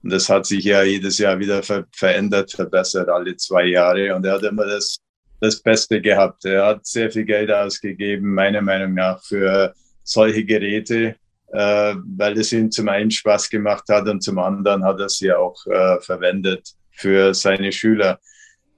und 0.03 0.11
das 0.11 0.29
hat 0.29 0.47
sich 0.47 0.65
ja 0.65 0.83
jedes 0.83 1.19
Jahr 1.19 1.39
wieder 1.39 1.62
ver 1.62 1.87
verändert, 1.93 2.53
verbessert, 2.53 3.09
alle 3.09 3.37
zwei 3.37 3.67
Jahre. 3.67 4.15
Und 4.15 4.25
er 4.25 4.35
hat 4.35 4.43
immer 4.43 4.67
das, 4.67 4.99
das 5.41 5.61
Beste 5.61 6.00
gehabt. 6.00 6.45
Er 6.47 6.67
hat 6.67 6.87
sehr 6.87 7.11
viel 7.11 7.25
Geld 7.25 7.50
ausgegeben, 7.50 8.35
meiner 8.35 8.62
Meinung 8.62 8.95
nach, 8.95 9.23
für 9.23 9.75
solche 10.03 10.45
Geräte 10.45 11.17
äh, 11.52 11.95
weil 12.16 12.38
es 12.38 12.52
ihm 12.52 12.71
zum 12.71 12.88
einen 12.88 13.11
Spaß 13.11 13.50
gemacht 13.50 13.85
hat 13.88 14.09
und 14.09 14.23
zum 14.23 14.38
anderen 14.38 14.85
hat 14.85 15.00
er 15.00 15.09
sie 15.09 15.33
auch 15.33 15.66
äh, 15.66 16.00
verwendet 16.00 16.75
für 16.92 17.35
seine 17.35 17.73
Schüler. 17.73 18.21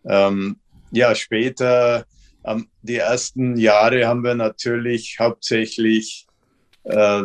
Ähm, 0.04 0.56
ja, 0.90 1.14
später, 1.14 2.04
ähm, 2.44 2.68
die 2.82 2.96
ersten 2.96 3.56
Jahre 3.56 4.06
haben 4.06 4.24
wir 4.24 4.34
natürlich 4.34 5.16
hauptsächlich, 5.18 6.26
äh, 6.84 7.22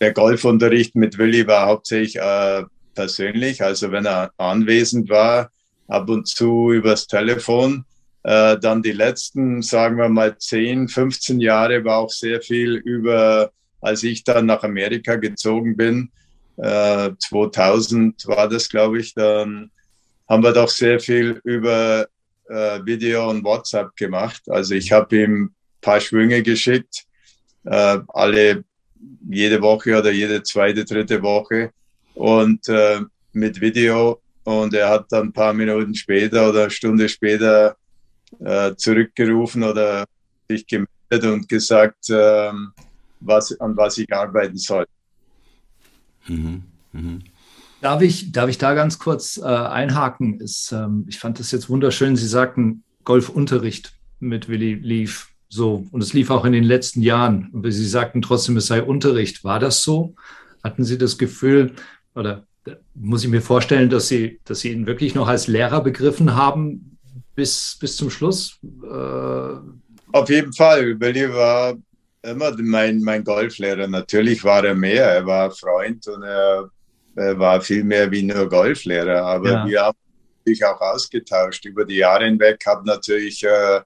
der 0.00 0.12
Golfunterricht 0.12 0.94
mit 0.94 1.18
Willi 1.18 1.46
war 1.46 1.66
hauptsächlich 1.66 2.16
äh, 2.16 2.64
persönlich, 2.94 3.62
also 3.62 3.92
wenn 3.92 4.06
er 4.06 4.32
anwesend 4.36 5.08
war, 5.08 5.50
ab 5.88 6.08
und 6.08 6.26
zu 6.26 6.72
übers 6.72 7.06
Telefon. 7.06 7.84
Äh, 8.24 8.58
dann 8.58 8.82
die 8.82 8.92
letzten, 8.92 9.62
sagen 9.62 9.98
wir 9.98 10.08
mal, 10.08 10.36
10, 10.36 10.88
15 10.88 11.38
Jahre 11.38 11.84
war 11.84 11.98
auch 11.98 12.10
sehr 12.10 12.42
viel 12.42 12.74
über, 12.74 13.52
als 13.86 14.02
ich 14.02 14.24
dann 14.24 14.46
nach 14.46 14.64
Amerika 14.64 15.14
gezogen 15.14 15.76
bin, 15.76 16.10
äh, 16.56 17.10
2000 17.20 18.26
war 18.26 18.48
das, 18.48 18.68
glaube 18.68 18.98
ich, 18.98 19.14
dann 19.14 19.70
haben 20.28 20.42
wir 20.42 20.52
doch 20.52 20.68
sehr 20.68 20.98
viel 20.98 21.40
über 21.44 22.08
äh, 22.48 22.80
Video 22.84 23.30
und 23.30 23.44
WhatsApp 23.44 23.94
gemacht. 23.94 24.42
Also 24.48 24.74
ich 24.74 24.90
habe 24.90 25.16
ihm 25.16 25.44
ein 25.44 25.54
paar 25.80 26.00
Schwünge 26.00 26.42
geschickt, 26.42 27.04
äh, 27.64 27.98
alle 28.08 28.64
jede 29.30 29.62
Woche 29.62 29.96
oder 29.96 30.10
jede 30.10 30.42
zweite, 30.42 30.84
dritte 30.84 31.22
Woche 31.22 31.70
und 32.14 32.68
äh, 32.68 33.02
mit 33.34 33.60
Video. 33.60 34.20
Und 34.42 34.74
er 34.74 34.88
hat 34.88 35.06
dann 35.10 35.28
ein 35.28 35.32
paar 35.32 35.52
Minuten 35.52 35.94
später 35.94 36.48
oder 36.48 36.62
eine 36.62 36.70
Stunde 36.70 37.08
später 37.08 37.76
äh, 38.40 38.74
zurückgerufen 38.74 39.62
oder 39.62 40.06
sich 40.48 40.66
gemeldet 40.66 41.32
und 41.32 41.48
gesagt, 41.48 42.10
äh, 42.10 42.50
was, 43.26 43.58
an 43.60 43.76
was 43.76 43.98
ich 43.98 44.12
arbeiten 44.12 44.56
soll. 44.56 44.86
Mhm. 46.28 46.62
Mhm. 46.92 47.22
Darf 47.80 48.02
ich, 48.02 48.32
darf 48.32 48.48
ich 48.48 48.58
da 48.58 48.74
ganz 48.74 48.98
kurz 48.98 49.36
äh, 49.36 49.44
einhaken? 49.44 50.40
Ist, 50.40 50.72
ähm, 50.72 51.04
ich 51.08 51.18
fand 51.18 51.38
das 51.38 51.52
jetzt 51.52 51.68
wunderschön. 51.68 52.16
Sie 52.16 52.26
sagten 52.26 52.82
Golfunterricht 53.04 53.92
mit 54.18 54.48
Willi 54.48 54.74
lief 54.74 55.28
so 55.48 55.86
und 55.92 56.02
es 56.02 56.12
lief 56.12 56.30
auch 56.30 56.44
in 56.44 56.52
den 56.52 56.64
letzten 56.64 57.02
Jahren. 57.02 57.50
Und 57.52 57.70
Sie 57.70 57.86
sagten 57.86 58.22
trotzdem, 58.22 58.56
es 58.56 58.66
sei 58.66 58.82
Unterricht. 58.82 59.44
War 59.44 59.60
das 59.60 59.82
so? 59.82 60.14
Hatten 60.64 60.84
Sie 60.84 60.98
das 60.98 61.18
Gefühl 61.18 61.74
oder 62.14 62.44
muss 62.94 63.22
ich 63.22 63.30
mir 63.30 63.42
vorstellen, 63.42 63.90
dass 63.90 64.08
Sie, 64.08 64.40
dass 64.44 64.60
Sie 64.60 64.72
ihn 64.72 64.86
wirklich 64.86 65.14
noch 65.14 65.28
als 65.28 65.46
Lehrer 65.46 65.82
begriffen 65.82 66.34
haben, 66.34 66.98
bis, 67.34 67.76
bis 67.80 67.96
zum 67.96 68.10
Schluss? 68.10 68.58
Äh 68.82 69.56
Auf 70.12 70.28
jeden 70.28 70.52
Fall. 70.52 70.98
Willi 70.98 71.32
war 71.32 71.74
immer 72.26 72.52
mein, 72.58 73.00
mein 73.00 73.24
Golflehrer. 73.24 73.86
Natürlich 73.86 74.42
war 74.44 74.64
er 74.64 74.74
mehr. 74.74 75.04
Er 75.04 75.26
war 75.26 75.50
Freund 75.50 76.06
und 76.08 76.22
er, 76.22 76.70
er 77.14 77.38
war 77.38 77.60
viel 77.60 77.84
mehr 77.84 78.10
wie 78.10 78.22
nur 78.22 78.48
Golflehrer. 78.48 79.22
Aber 79.22 79.50
ja. 79.50 79.66
wir 79.66 79.82
haben 79.82 79.98
sich 80.44 80.64
auch 80.64 80.80
ausgetauscht 80.80 81.64
über 81.64 81.84
die 81.84 81.96
Jahre 81.96 82.24
hinweg. 82.24 82.62
Habe 82.66 82.86
natürlich 82.86 83.42
äh, 83.44 83.80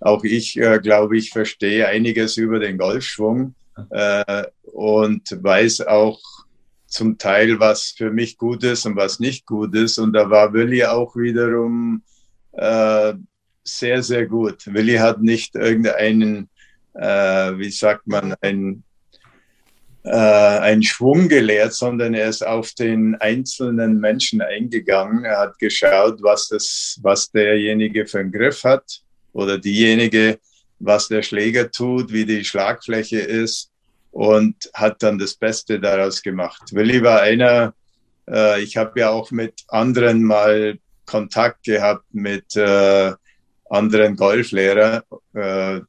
auch 0.00 0.24
ich, 0.24 0.56
äh, 0.56 0.78
glaube 0.78 1.16
ich, 1.16 1.30
verstehe 1.30 1.86
einiges 1.86 2.36
über 2.36 2.58
den 2.58 2.78
Golfschwung 2.78 3.54
äh, 3.90 4.44
und 4.62 5.22
weiß 5.42 5.82
auch 5.82 6.20
zum 6.86 7.16
Teil, 7.16 7.58
was 7.58 7.94
für 7.96 8.10
mich 8.10 8.36
gut 8.36 8.64
ist 8.64 8.84
und 8.84 8.96
was 8.96 9.18
nicht 9.18 9.46
gut 9.46 9.74
ist. 9.74 9.98
Und 9.98 10.12
da 10.12 10.28
war 10.28 10.52
Willi 10.52 10.84
auch 10.84 11.16
wiederum 11.16 12.02
äh, 12.52 13.14
sehr, 13.64 14.02
sehr 14.02 14.26
gut. 14.26 14.66
Willi 14.66 14.96
hat 14.96 15.22
nicht 15.22 15.54
irgendeinen, 15.54 16.50
äh, 16.94 17.58
wie 17.58 17.70
sagt 17.70 18.06
man, 18.06 18.34
einen, 18.40 18.84
äh, 20.04 20.10
einen 20.10 20.82
Schwung 20.82 21.28
gelehrt, 21.28 21.74
sondern 21.74 22.14
er 22.14 22.28
ist 22.28 22.44
auf 22.46 22.72
den 22.72 23.14
einzelnen 23.16 24.00
Menschen 24.00 24.42
eingegangen. 24.42 25.24
Er 25.24 25.38
hat 25.38 25.58
geschaut, 25.58 26.22
was, 26.22 26.48
das, 26.48 26.98
was 27.02 27.30
derjenige 27.30 28.06
für 28.06 28.20
einen 28.20 28.32
Griff 28.32 28.64
hat 28.64 29.00
oder 29.32 29.58
diejenige, 29.58 30.38
was 30.78 31.08
der 31.08 31.22
Schläger 31.22 31.70
tut, 31.70 32.12
wie 32.12 32.26
die 32.26 32.44
Schlagfläche 32.44 33.20
ist 33.20 33.70
und 34.10 34.70
hat 34.74 35.02
dann 35.02 35.18
das 35.18 35.34
Beste 35.34 35.80
daraus 35.80 36.22
gemacht. 36.22 36.62
Willi 36.72 37.02
war 37.02 37.22
einer, 37.22 37.74
äh, 38.28 38.62
ich 38.62 38.76
habe 38.76 39.00
ja 39.00 39.10
auch 39.10 39.30
mit 39.30 39.64
anderen 39.68 40.22
mal 40.22 40.78
Kontakt 41.06 41.64
gehabt 41.64 42.04
mit 42.12 42.56
äh, 42.56 43.12
anderen 43.68 44.16
Golflehrern, 44.16 45.02
äh, 45.34 45.80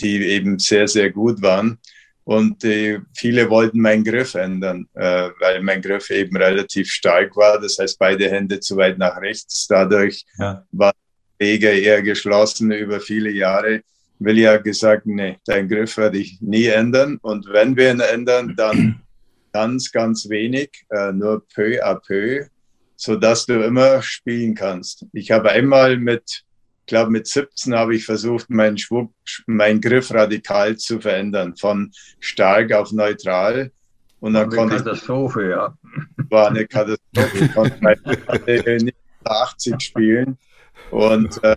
die 0.00 0.22
eben 0.28 0.58
sehr, 0.58 0.88
sehr 0.88 1.10
gut 1.10 1.40
waren. 1.42 1.78
Und 2.24 2.64
äh, 2.64 3.00
viele 3.14 3.50
wollten 3.50 3.80
meinen 3.80 4.02
Griff 4.02 4.34
ändern, 4.34 4.86
äh, 4.94 5.28
weil 5.40 5.62
mein 5.62 5.82
Griff 5.82 6.08
eben 6.10 6.36
relativ 6.36 6.90
stark 6.90 7.36
war. 7.36 7.60
Das 7.60 7.78
heißt, 7.78 7.98
beide 7.98 8.30
Hände 8.30 8.60
zu 8.60 8.76
weit 8.76 8.96
nach 8.98 9.20
rechts. 9.20 9.66
Dadurch 9.68 10.24
ja. 10.38 10.64
war 10.72 10.94
der 11.38 11.46
Wege 11.46 11.68
eher 11.68 12.02
geschlossen 12.02 12.72
über 12.72 12.98
viele 13.00 13.30
Jahre. 13.30 13.82
Will 14.20 14.38
ja 14.38 14.56
gesagt, 14.56 15.04
nee, 15.06 15.36
deinen 15.44 15.68
Griff 15.68 15.98
werde 15.98 16.18
ich 16.18 16.40
nie 16.40 16.66
ändern. 16.66 17.18
Und 17.20 17.46
wenn 17.52 17.76
wir 17.76 17.90
ihn 17.90 18.00
ändern, 18.00 18.54
dann 18.56 19.02
ganz, 19.52 19.92
ganz 19.92 20.28
wenig, 20.30 20.70
äh, 20.88 21.12
nur 21.12 21.46
peu 21.54 21.84
à 21.84 21.94
peu 21.94 22.46
so 22.96 23.16
dass 23.16 23.46
du 23.46 23.62
immer 23.62 24.02
spielen 24.02 24.54
kannst. 24.54 25.06
Ich 25.12 25.30
habe 25.30 25.50
einmal 25.50 25.98
mit, 25.98 26.42
glaube 26.86 27.10
mit 27.10 27.26
17 27.26 27.74
habe 27.74 27.94
ich 27.94 28.04
versucht, 28.04 28.50
meinen 28.50 28.78
Schwung, 28.78 29.14
meinen 29.46 29.80
Griff 29.80 30.12
radikal 30.12 30.76
zu 30.76 31.00
verändern, 31.00 31.56
von 31.56 31.92
stark 32.20 32.72
auf 32.72 32.92
neutral. 32.92 33.70
Und 34.20 34.34
dann 34.34 34.48
konnte 34.48 34.76
Katastrophe, 34.76 35.50
ja. 35.50 35.74
War 36.30 36.48
eine 36.48 36.66
Katastrophe. 36.66 37.44
Ich 37.44 37.52
konnte 37.52 38.84
nicht 38.84 38.96
80 39.24 39.80
spielen 39.80 40.38
und 40.90 41.42
äh, 41.42 41.56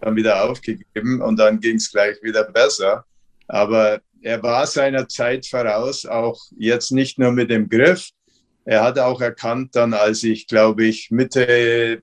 dann 0.00 0.16
wieder 0.16 0.44
aufgegeben 0.44 1.20
und 1.20 1.36
dann 1.38 1.60
ging 1.60 1.76
es 1.76 1.90
gleich 1.90 2.16
wieder 2.22 2.44
besser. 2.44 3.04
Aber 3.46 4.00
er 4.20 4.42
war 4.42 4.66
seiner 4.66 5.08
Zeit 5.08 5.46
voraus, 5.46 6.06
auch 6.06 6.40
jetzt 6.56 6.90
nicht 6.90 7.18
nur 7.18 7.32
mit 7.32 7.50
dem 7.50 7.68
Griff, 7.68 8.10
er 8.68 8.82
hat 8.82 8.98
auch 8.98 9.22
erkannt, 9.22 9.74
dann 9.76 9.94
als 9.94 10.22
ich, 10.24 10.46
glaube 10.46 10.84
ich, 10.84 11.10
Mitte 11.10 12.02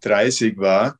30 0.00 0.56
war, 0.56 0.98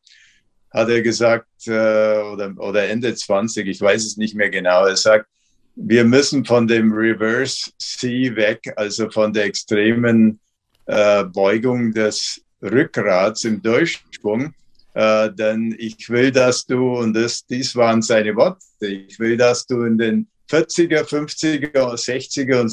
hat 0.76 0.90
er 0.90 1.00
gesagt, 1.00 1.48
äh, 1.66 1.70
oder, 1.70 2.52
oder 2.58 2.86
Ende 2.88 3.14
20, 3.14 3.66
ich 3.66 3.80
weiß 3.80 4.04
es 4.04 4.18
nicht 4.18 4.34
mehr 4.34 4.50
genau, 4.50 4.84
er 4.84 4.96
sagt, 4.96 5.26
wir 5.74 6.04
müssen 6.04 6.44
von 6.44 6.66
dem 6.66 6.92
Reverse 6.92 7.70
C 7.78 8.36
weg, 8.36 8.60
also 8.76 9.10
von 9.10 9.32
der 9.32 9.44
extremen 9.44 10.38
äh, 10.84 11.24
Beugung 11.24 11.92
des 11.92 12.42
Rückgrats 12.62 13.44
im 13.44 13.62
Durchsprung, 13.62 14.52
äh, 14.92 15.30
denn 15.32 15.74
ich 15.78 16.10
will, 16.10 16.30
dass 16.30 16.66
du, 16.66 16.98
und 16.98 17.14
das, 17.14 17.46
dies 17.46 17.74
waren 17.74 18.02
seine 18.02 18.36
Worte, 18.36 18.86
ich 18.86 19.18
will, 19.18 19.38
dass 19.38 19.66
du 19.66 19.82
in 19.84 19.96
den 19.96 20.26
40er, 20.50 21.04
50er, 21.04 21.72
60er 21.72 22.60
und 22.60 22.70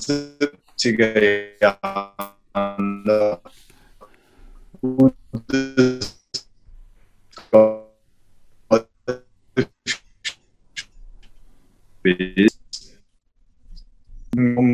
70er 0.78 1.44
Jahren 1.62 3.40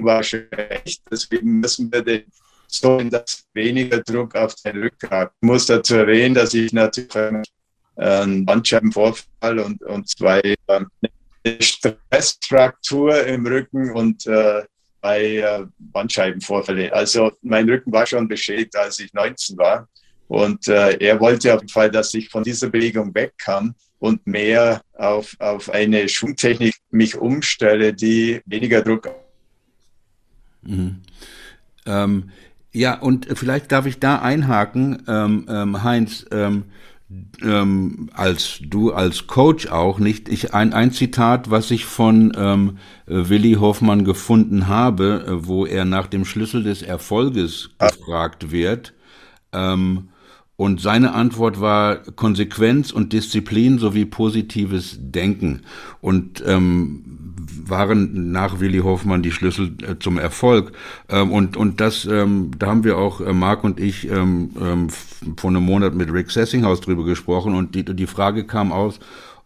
war 0.03 0.23
schlecht, 0.23 1.01
deswegen 1.11 1.59
müssen 1.59 1.91
wir 1.91 2.01
den 2.01 2.23
so 2.69 2.99
dass 3.01 3.45
weniger 3.53 4.01
Druck 4.01 4.35
auf 4.35 4.55
den 4.55 4.77
Rückgrat. 4.77 5.31
Ich 5.41 5.47
muss 5.47 5.65
dazu 5.65 5.95
erwähnen, 5.95 6.35
dass 6.35 6.53
ich 6.53 6.71
natürlich 6.71 7.15
einen 7.95 8.45
Bandscheibenvorfall 8.45 9.59
und, 9.59 9.81
und 9.83 10.07
zwei 10.07 10.39
äh, 10.67 10.85
Stressfraktur 11.59 13.25
im 13.25 13.45
Rücken 13.45 13.91
und 13.91 14.25
äh, 14.27 14.63
bei 15.01 15.37
äh, 15.37 15.65
Bandscheibenvorfälle. 15.77 16.93
Also 16.93 17.31
mein 17.41 17.67
Rücken 17.67 17.91
war 17.91 18.05
schon 18.05 18.27
beschädigt, 18.27 18.75
als 18.75 18.99
ich 18.99 19.13
19 19.13 19.57
war. 19.57 19.87
Und 20.27 20.67
äh, 20.67 20.95
er 20.97 21.19
wollte 21.19 21.53
auf 21.53 21.61
jeden 21.61 21.69
Fall, 21.69 21.89
dass 21.89 22.13
ich 22.13 22.29
von 22.29 22.43
dieser 22.43 22.69
Bewegung 22.69 23.13
wegkam 23.15 23.73
und 23.99 24.25
mehr 24.25 24.81
auf, 24.97 25.35
auf 25.39 25.69
eine 25.69 26.09
Schwungtechnik 26.09 26.75
mich 26.89 27.17
umstelle, 27.17 27.93
die 27.93 28.41
weniger 28.45 28.81
Druck. 28.81 29.09
Mhm. 30.61 31.01
Ähm, 31.85 32.31
ja, 32.71 32.99
und 32.99 33.27
vielleicht 33.33 33.71
darf 33.71 33.85
ich 33.85 33.99
da 33.99 34.19
einhaken, 34.19 35.03
ähm, 35.07 35.45
ähm, 35.49 35.83
Heinz. 35.83 36.25
Ähm, 36.31 36.65
ähm, 37.41 38.11
als 38.13 38.59
du 38.61 38.93
als 38.93 39.25
Coach 39.25 39.65
auch 39.65 39.97
nicht 39.97 40.29
ich 40.29 40.53
ein 40.53 40.73
ein 40.73 40.91
Zitat 40.91 41.49
was 41.49 41.71
ich 41.71 41.85
von 41.85 42.31
ähm, 42.37 42.77
Willi 43.07 43.53
Hoffmann 43.53 44.05
gefunden 44.05 44.67
habe 44.67 45.25
äh, 45.27 45.47
wo 45.47 45.65
er 45.65 45.85
nach 45.85 46.05
dem 46.05 46.23
Schlüssel 46.23 46.61
des 46.61 46.83
Erfolges 46.83 47.71
gefragt 47.79 48.51
wird 48.51 48.93
ähm, 49.53 50.09
und 50.59 50.81
seine 50.81 51.13
Antwort 51.13 51.61
war 51.61 51.99
Konsequenz 52.17 52.91
und 52.91 53.13
Disziplin 53.13 53.79
sowie 53.79 54.03
positives 54.03 54.97
Denken 54.99 55.61
und 56.01 56.43
ähm, 56.45 57.01
waren 57.63 58.33
nach 58.33 58.59
Willi 58.59 58.79
Hoffmann 58.79 59.23
die 59.23 59.31
Schlüssel 59.31 59.71
äh, 59.81 59.95
zum 60.01 60.17
Erfolg. 60.17 60.73
Ähm, 61.07 61.31
und, 61.31 61.55
und 61.55 61.79
das, 61.79 62.03
ähm, 62.03 62.51
da 62.59 62.67
haben 62.67 62.83
wir 62.83 62.97
auch, 62.97 63.21
äh, 63.21 63.31
Marc 63.31 63.63
und 63.63 63.79
ich, 63.79 64.11
ähm, 64.11 64.49
ähm, 64.59 64.89
vor 65.37 65.49
einem 65.49 65.63
Monat 65.63 65.95
mit 65.95 66.11
Rick 66.11 66.29
Sessinghaus 66.29 66.81
drüber 66.81 67.05
gesprochen 67.05 67.55
und 67.55 67.73
die, 67.73 67.85
die 67.85 68.07
Frage 68.07 68.43
kam 68.43 68.73
aus, 68.73 68.99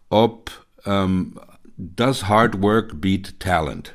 ob 0.08 0.50
ähm, 0.84 1.34
does 1.76 2.26
hard 2.26 2.60
work 2.60 3.00
beat 3.00 3.38
talent? 3.38 3.94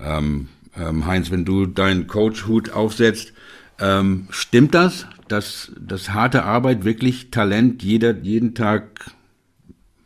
Ähm, 0.00 0.48
ähm, 0.76 1.06
Heinz, 1.06 1.30
wenn 1.30 1.44
du 1.44 1.66
deinen 1.66 2.08
Coach-Hut 2.08 2.72
aufsetzt, 2.72 3.34
ähm, 3.78 4.26
stimmt 4.30 4.74
das, 4.74 5.06
dass, 5.30 5.72
dass 5.80 6.10
harte 6.10 6.44
Arbeit 6.44 6.84
wirklich 6.84 7.30
Talent 7.30 7.82
jeder, 7.82 8.16
jeden 8.16 8.54
Tag 8.54 9.10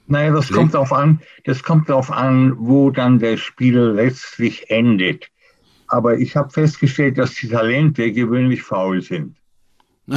Naja, 0.07 0.33
das 0.33 0.51
kommt 0.51 0.75
darauf 0.75 0.93
an, 0.93 1.21
das 1.45 1.63
kommt 1.63 1.89
darauf 1.89 2.11
an, 2.11 2.55
wo 2.59 2.91
dann 2.91 3.19
das 3.19 3.41
Spiel 3.41 3.79
letztlich 3.79 4.71
endet. 4.71 5.31
Aber 5.89 6.19
ich 6.19 6.37
habe 6.37 6.51
festgestellt, 6.51 7.19
dass 7.19 7.35
die 7.35 7.49
Talente 7.49 8.11
gewöhnlich 8.13 8.63
faul 8.63 9.01
sind. 9.01 9.37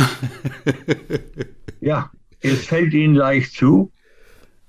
ja, 1.82 2.12
es 2.42 2.66
fällt 2.66 2.94
ihnen 2.94 3.16
leicht 3.16 3.54
zu. 3.54 3.92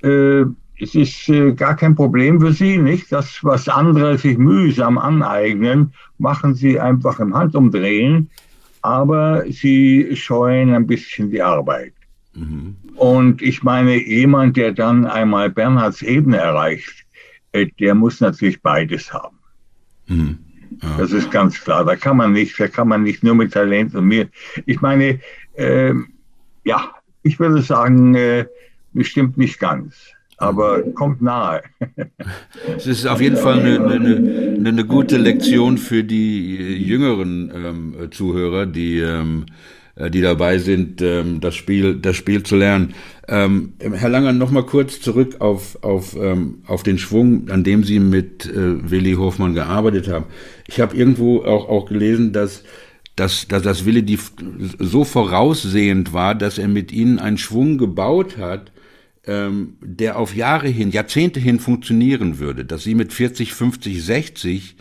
Äh, 0.03 0.44
es 0.81 0.94
ist 0.94 1.29
äh, 1.29 1.53
gar 1.53 1.77
kein 1.77 1.96
Problem 1.96 2.40
für 2.40 2.53
sie, 2.53 2.79
nicht? 2.79 3.11
Das, 3.11 3.42
was 3.42 3.68
andere 3.68 4.16
sich 4.18 4.38
mühsam 4.38 4.98
aneignen, 4.98 5.92
machen 6.18 6.55
sie 6.55 6.79
einfach 6.79 7.18
im 7.18 7.35
Handumdrehen, 7.35 8.31
aber 8.82 9.44
sie 9.50 10.14
scheuen 10.14 10.74
ein 10.74 10.86
bisschen 10.86 11.30
die 11.30 11.42
Arbeit. 11.42 11.92
Mhm. 12.34 12.76
Und 12.94 13.42
ich 13.42 13.62
meine, 13.62 13.96
jemand, 13.96 14.56
der 14.56 14.72
dann 14.72 15.06
einmal 15.06 15.50
Bernhards 15.50 16.02
Ebene 16.02 16.38
erreicht, 16.38 17.06
äh, 17.52 17.66
der 17.78 17.94
muss 17.94 18.20
natürlich 18.20 18.62
beides 18.62 19.12
haben. 19.12 19.38
Mhm. 20.06 20.38
Ja. 20.82 20.96
Das 20.98 21.12
ist 21.12 21.30
ganz 21.30 21.62
klar. 21.62 21.84
Da 21.84 21.96
kann 21.96 22.16
man 22.16 22.32
nicht, 22.32 22.58
da 22.58 22.68
kann 22.68 22.88
man 22.88 23.02
nicht 23.02 23.22
nur 23.22 23.34
mit 23.34 23.52
Talent 23.52 23.94
und 23.94 24.06
mir. 24.06 24.28
Ich 24.66 24.80
meine, 24.80 25.20
äh, 25.54 25.92
ja, 26.64 26.92
ich 27.22 27.38
würde 27.40 27.62
sagen, 27.62 28.14
äh, 28.14 28.46
bestimmt 28.92 29.36
nicht 29.38 29.58
ganz 29.58 30.12
aber 30.38 30.83
kommt 30.94 31.20
nahe. 31.20 31.62
Es 32.77 32.87
ist 32.87 33.07
auf 33.07 33.20
jeden 33.20 33.37
Fall 33.37 33.61
eine, 33.61 33.85
eine, 33.90 34.68
eine 34.68 34.85
gute 34.85 35.16
Lektion 35.16 35.79
für 35.79 36.05
die 36.05 36.57
jüngeren 36.77 37.53
ähm, 37.55 38.11
Zuhörer, 38.12 38.66
die, 38.66 39.01
ähm, 39.01 39.46
äh, 39.96 40.11
die 40.11 40.20
dabei 40.20 40.59
sind, 40.59 41.03
ähm, 41.03 41.40
das, 41.40 41.57
Spiel, 41.57 41.96
das 41.96 42.16
Spiel 42.16 42.44
zu 42.44 42.57
lernen. 42.57 42.94
Ähm, 43.27 43.72
Herr 43.81 44.09
Langer, 44.09 44.33
noch 44.33 44.53
mal 44.53 44.64
kurz 44.64 45.01
zurück 45.01 45.37
auf, 45.40 45.83
auf, 45.83 46.16
ähm, 46.16 46.62
auf 46.66 46.85
den 46.85 46.98
Schwung, 46.98 47.51
an 47.51 47.64
dem 47.64 47.83
Sie 47.83 47.98
mit 47.98 48.46
äh, 48.46 48.90
Willi 48.90 49.14
Hofmann 49.14 49.55
gearbeitet 49.55 50.09
haben. 50.09 50.27
Ich 50.68 50.81
habe 50.81 50.96
irgendwo 50.96 51.42
auch, 51.42 51.68
auch 51.68 51.87
gelesen, 51.87 52.33
dass 52.33 52.62
dass, 53.16 53.48
dass, 53.48 53.62
dass 53.62 53.85
Willi 53.85 54.05
die 54.05 54.18
so 54.79 55.03
voraussehend 55.03 56.12
war, 56.12 56.37
dass 56.37 56.57
er 56.57 56.68
mit 56.68 56.92
ihnen 56.92 57.18
einen 57.18 57.37
Schwung 57.37 57.77
gebaut 57.77 58.38
hat, 58.38 58.70
ähm, 59.28 59.76
der 59.82 60.18
auf 60.18 60.34
Jahre 60.34 60.68
hin, 60.68 60.90
Jahrzehnte 60.90 61.38
hin 61.38 61.60
funktionieren 61.60 62.38
würde, 62.38 62.64
dass 62.64 62.82
sie 62.82 62.94
mit 62.94 63.12
40, 63.12 63.52
50, 63.52 64.02
60 64.02 64.76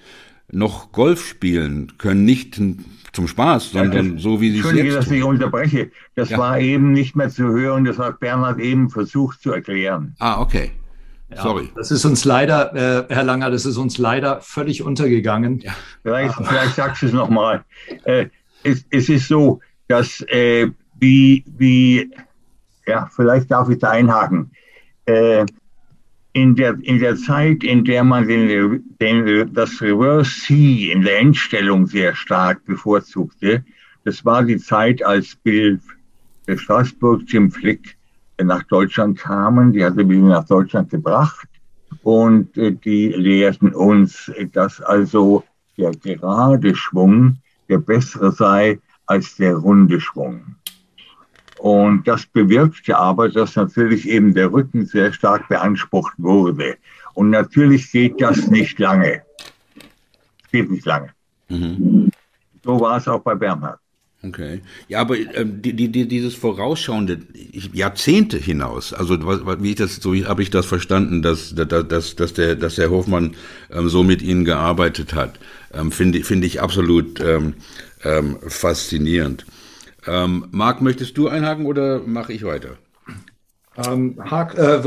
noch 0.49 0.93
Golf 0.93 1.27
spielen 1.27 1.97
können, 1.97 2.23
nicht 2.23 2.55
zum 3.11 3.27
Spaß, 3.27 3.71
sondern 3.71 4.13
ja, 4.13 4.19
so 4.19 4.39
wie 4.39 4.51
sie 4.51 4.59
es 4.59 4.71
jetzt 4.71 4.95
dass 4.95 5.11
ich 5.11 5.21
unterbreche. 5.21 5.91
Das 6.15 6.29
ja. 6.29 6.37
war 6.37 6.59
eben 6.59 6.93
nicht 6.93 7.15
mehr 7.17 7.29
zu 7.29 7.43
hören, 7.43 7.83
das 7.83 7.99
hat 7.99 8.21
Bernhard 8.21 8.59
eben 8.59 8.89
versucht 8.89 9.41
zu 9.41 9.51
erklären. 9.51 10.15
Ah, 10.19 10.39
okay. 10.39 10.71
Ja, 11.29 11.43
Sorry. 11.43 11.69
Das 11.75 11.91
ist 11.91 12.05
uns 12.05 12.23
leider, 12.23 12.73
äh, 13.09 13.13
Herr 13.13 13.23
Langer, 13.25 13.51
das 13.51 13.65
ist 13.65 13.75
uns 13.75 13.97
leider 13.97 14.39
völlig 14.39 14.81
untergegangen. 14.81 15.59
Ja. 15.59 15.75
Vielleicht, 16.03 16.35
vielleicht 16.35 16.75
sagst 16.75 17.01
du 17.01 17.07
es 17.07 17.11
nochmal. 17.11 17.65
Äh, 18.05 18.27
es, 18.63 18.85
es 18.91 19.09
ist 19.09 19.27
so, 19.27 19.59
dass 19.89 20.21
äh, 20.29 20.69
wie, 20.99 21.43
wie 21.57 22.09
ja, 22.87 23.07
vielleicht 23.13 23.51
darf 23.51 23.69
ich 23.69 23.79
da 23.79 23.91
einhaken. 23.91 24.51
Äh, 25.05 25.45
in, 26.33 26.55
der, 26.55 26.77
in 26.81 26.99
der 26.99 27.15
Zeit, 27.15 27.63
in 27.63 27.83
der 27.83 28.03
man 28.03 28.27
den, 28.27 28.83
den, 28.99 29.53
das 29.53 29.81
Reverse 29.81 30.41
C 30.41 30.91
in 30.91 31.01
der 31.01 31.19
Endstellung 31.19 31.85
sehr 31.87 32.15
stark 32.15 32.63
bevorzugte, 32.65 33.63
das 34.03 34.23
war 34.23 34.43
die 34.43 34.57
Zeit, 34.57 35.03
als 35.03 35.35
Bill 35.35 35.79
Straßburg, 36.55 37.23
Jim 37.27 37.51
Flick 37.51 37.97
nach 38.41 38.63
Deutschland 38.63 39.17
kamen. 39.17 39.73
Die 39.73 39.83
hatte 39.83 40.05
Bill 40.05 40.21
nach 40.21 40.45
Deutschland 40.45 40.89
gebracht 40.89 41.47
und 42.03 42.57
äh, 42.57 42.71
die 42.71 43.09
lehrten 43.09 43.73
uns, 43.73 44.31
dass 44.53 44.79
also 44.81 45.43
der 45.77 45.91
gerade 45.91 46.73
Schwung 46.75 47.37
der 47.69 47.79
bessere 47.79 48.31
sei 48.31 48.79
als 49.05 49.35
der 49.35 49.55
runde 49.55 49.99
Schwung. 49.99 50.55
Und 51.59 52.07
das 52.07 52.25
bewirkte 52.25 52.97
aber, 52.97 53.29
dass 53.29 53.55
natürlich 53.55 54.07
eben 54.07 54.33
der 54.33 54.51
Rücken 54.51 54.85
sehr 54.85 55.11
stark 55.11 55.47
beansprucht 55.47 56.13
wurde. 56.17 56.77
Und 57.13 57.31
natürlich 57.31 57.91
geht 57.91 58.21
das 58.21 58.47
nicht 58.47 58.77
lange. 58.79 59.21
Es 60.43 60.51
geht 60.51 60.69
nicht 60.69 60.85
lange. 60.85 61.09
Mhm. 61.49 62.11
So 62.63 62.79
war 62.79 62.97
es 62.97 63.07
auch 63.07 63.21
bei 63.21 63.33
Bernhard. 63.33 63.79
Okay. 64.23 64.61
Ja, 64.87 65.01
aber 65.01 65.17
ähm, 65.17 65.61
die, 65.61 65.73
die, 65.73 66.07
dieses 66.07 66.33
vorausschauende 66.33 67.19
Jahrzehnte 67.71 68.37
hinaus, 68.37 68.91
also 68.91 69.19
wie 69.61 69.69
ich 69.69 69.75
das, 69.75 69.97
so 69.97 70.15
habe 70.15 70.41
ich 70.41 70.49
das 70.49 70.65
verstanden, 70.65 71.21
dass, 71.21 71.53
dass, 71.53 72.15
dass, 72.15 72.33
der, 72.33 72.55
dass 72.55 72.75
der 72.75 72.89
Hofmann 72.89 73.35
ähm, 73.71 73.89
so 73.89 74.03
mit 74.03 74.21
Ihnen 74.23 74.43
gearbeitet 74.43 75.13
hat, 75.13 75.39
ähm, 75.73 75.91
finde 75.91 76.23
find 76.23 76.43
ich 76.43 76.61
absolut 76.61 77.19
ähm, 77.19 77.53
ähm, 78.03 78.37
faszinierend. 78.47 79.45
Ähm, 80.07 80.47
Marc, 80.51 80.81
möchtest 80.81 81.17
du 81.17 81.27
einhaken 81.27 81.65
oder 81.65 81.99
mache 81.99 82.33
ich 82.33 82.43
weiter? 82.43 82.77
Ähm, 83.77 84.15
Hak, 84.19 84.57
äh, 84.57 84.81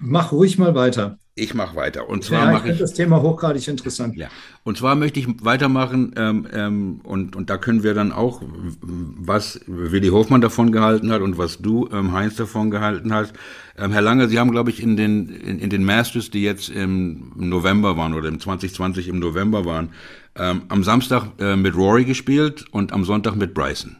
mach 0.00 0.32
ruhig 0.32 0.58
mal 0.58 0.74
weiter. 0.74 1.18
Ich 1.34 1.54
mache 1.54 1.76
weiter. 1.76 2.10
Und 2.10 2.24
zwar 2.24 2.44
ja, 2.44 2.52
mache 2.52 2.68
ich, 2.68 2.74
ich 2.74 2.80
das 2.80 2.92
Thema 2.92 3.22
hochgradig 3.22 3.66
interessant. 3.66 4.16
Ja. 4.16 4.28
Und 4.64 4.76
zwar 4.76 4.96
möchte 4.96 5.18
ich 5.18 5.26
weitermachen 5.42 6.12
ähm, 6.16 6.46
ähm, 6.52 7.00
und 7.04 7.36
und 7.36 7.48
da 7.48 7.56
können 7.56 7.82
wir 7.82 7.94
dann 7.94 8.12
auch, 8.12 8.42
was 8.82 9.60
Willi 9.66 10.08
Hofmann 10.08 10.42
davon 10.42 10.72
gehalten 10.72 11.10
hat 11.10 11.22
und 11.22 11.38
was 11.38 11.58
du 11.58 11.88
ähm, 11.90 12.12
Heinz 12.12 12.36
davon 12.36 12.70
gehalten 12.70 13.14
hast. 13.14 13.32
Ähm, 13.78 13.92
Herr 13.92 14.02
Lange, 14.02 14.28
Sie 14.28 14.38
haben 14.38 14.50
glaube 14.50 14.68
ich 14.68 14.82
in 14.82 14.98
den 14.98 15.30
in, 15.30 15.58
in, 15.58 15.70
den 15.70 15.84
Masters, 15.84 16.28
die 16.28 16.42
jetzt 16.42 16.68
im 16.68 17.32
November 17.36 17.96
waren 17.96 18.12
oder 18.12 18.28
im 18.28 18.38
2020 18.38 19.08
im 19.08 19.18
November 19.18 19.64
waren, 19.64 19.88
ähm, 20.36 20.62
am 20.68 20.84
Samstag 20.84 21.28
äh, 21.38 21.56
mit 21.56 21.74
Rory 21.74 22.04
gespielt 22.04 22.66
und 22.72 22.92
am 22.92 23.04
Sonntag 23.04 23.36
mit 23.36 23.54
Bryson. 23.54 23.96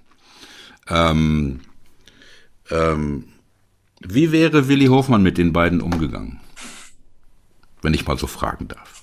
Ähm, 0.89 1.61
ähm, 2.71 3.25
wie 4.01 4.33
wäre 4.33 4.69
Willi 4.69 4.87
Hofmann 4.87 5.23
mit 5.23 5.39
den 5.39 5.53
beiden 5.53 5.81
umgegangen? 5.81 6.41
Wenn 7.83 7.95
ich 7.95 8.07
mal 8.07 8.19
so 8.19 8.27
fragen 8.27 8.69
darf. 8.69 9.03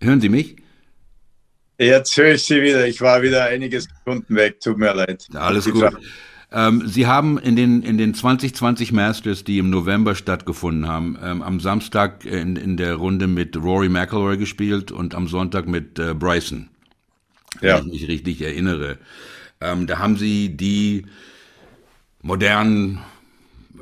Hören 0.00 0.20
Sie 0.20 0.28
mich? 0.28 0.56
Jetzt 1.78 2.16
höre 2.16 2.34
ich 2.34 2.44
Sie 2.44 2.62
wieder. 2.62 2.86
Ich 2.86 3.00
war 3.00 3.22
wieder 3.22 3.44
einige 3.44 3.80
Sekunden 3.80 4.34
weg. 4.34 4.60
Tut 4.60 4.78
mir 4.78 4.94
leid. 4.94 5.26
Alles 5.34 5.70
gut. 5.70 5.96
Ähm, 6.52 6.86
Sie 6.86 7.06
haben 7.06 7.38
in 7.38 7.56
den, 7.56 7.82
in 7.82 7.98
den 7.98 8.14
2020 8.14 8.92
Masters, 8.92 9.42
die 9.42 9.58
im 9.58 9.68
November 9.68 10.14
stattgefunden 10.14 10.86
haben, 10.86 11.18
ähm, 11.22 11.42
am 11.42 11.60
Samstag 11.60 12.24
in, 12.24 12.56
in 12.56 12.76
der 12.76 12.94
Runde 12.94 13.26
mit 13.26 13.56
Rory 13.56 13.88
McIlroy 13.88 14.36
gespielt 14.36 14.92
und 14.92 15.14
am 15.14 15.26
Sonntag 15.26 15.66
mit 15.66 15.98
äh, 15.98 16.14
Bryson 16.14 16.68
ja. 17.60 17.78
wenn 17.78 17.86
ich 17.86 18.00
mich 18.00 18.08
richtig 18.08 18.42
erinnere. 18.42 18.98
Ähm, 19.60 19.86
da 19.86 19.98
haben 19.98 20.16
sie 20.16 20.56
die 20.56 21.06
modernen, 22.22 23.00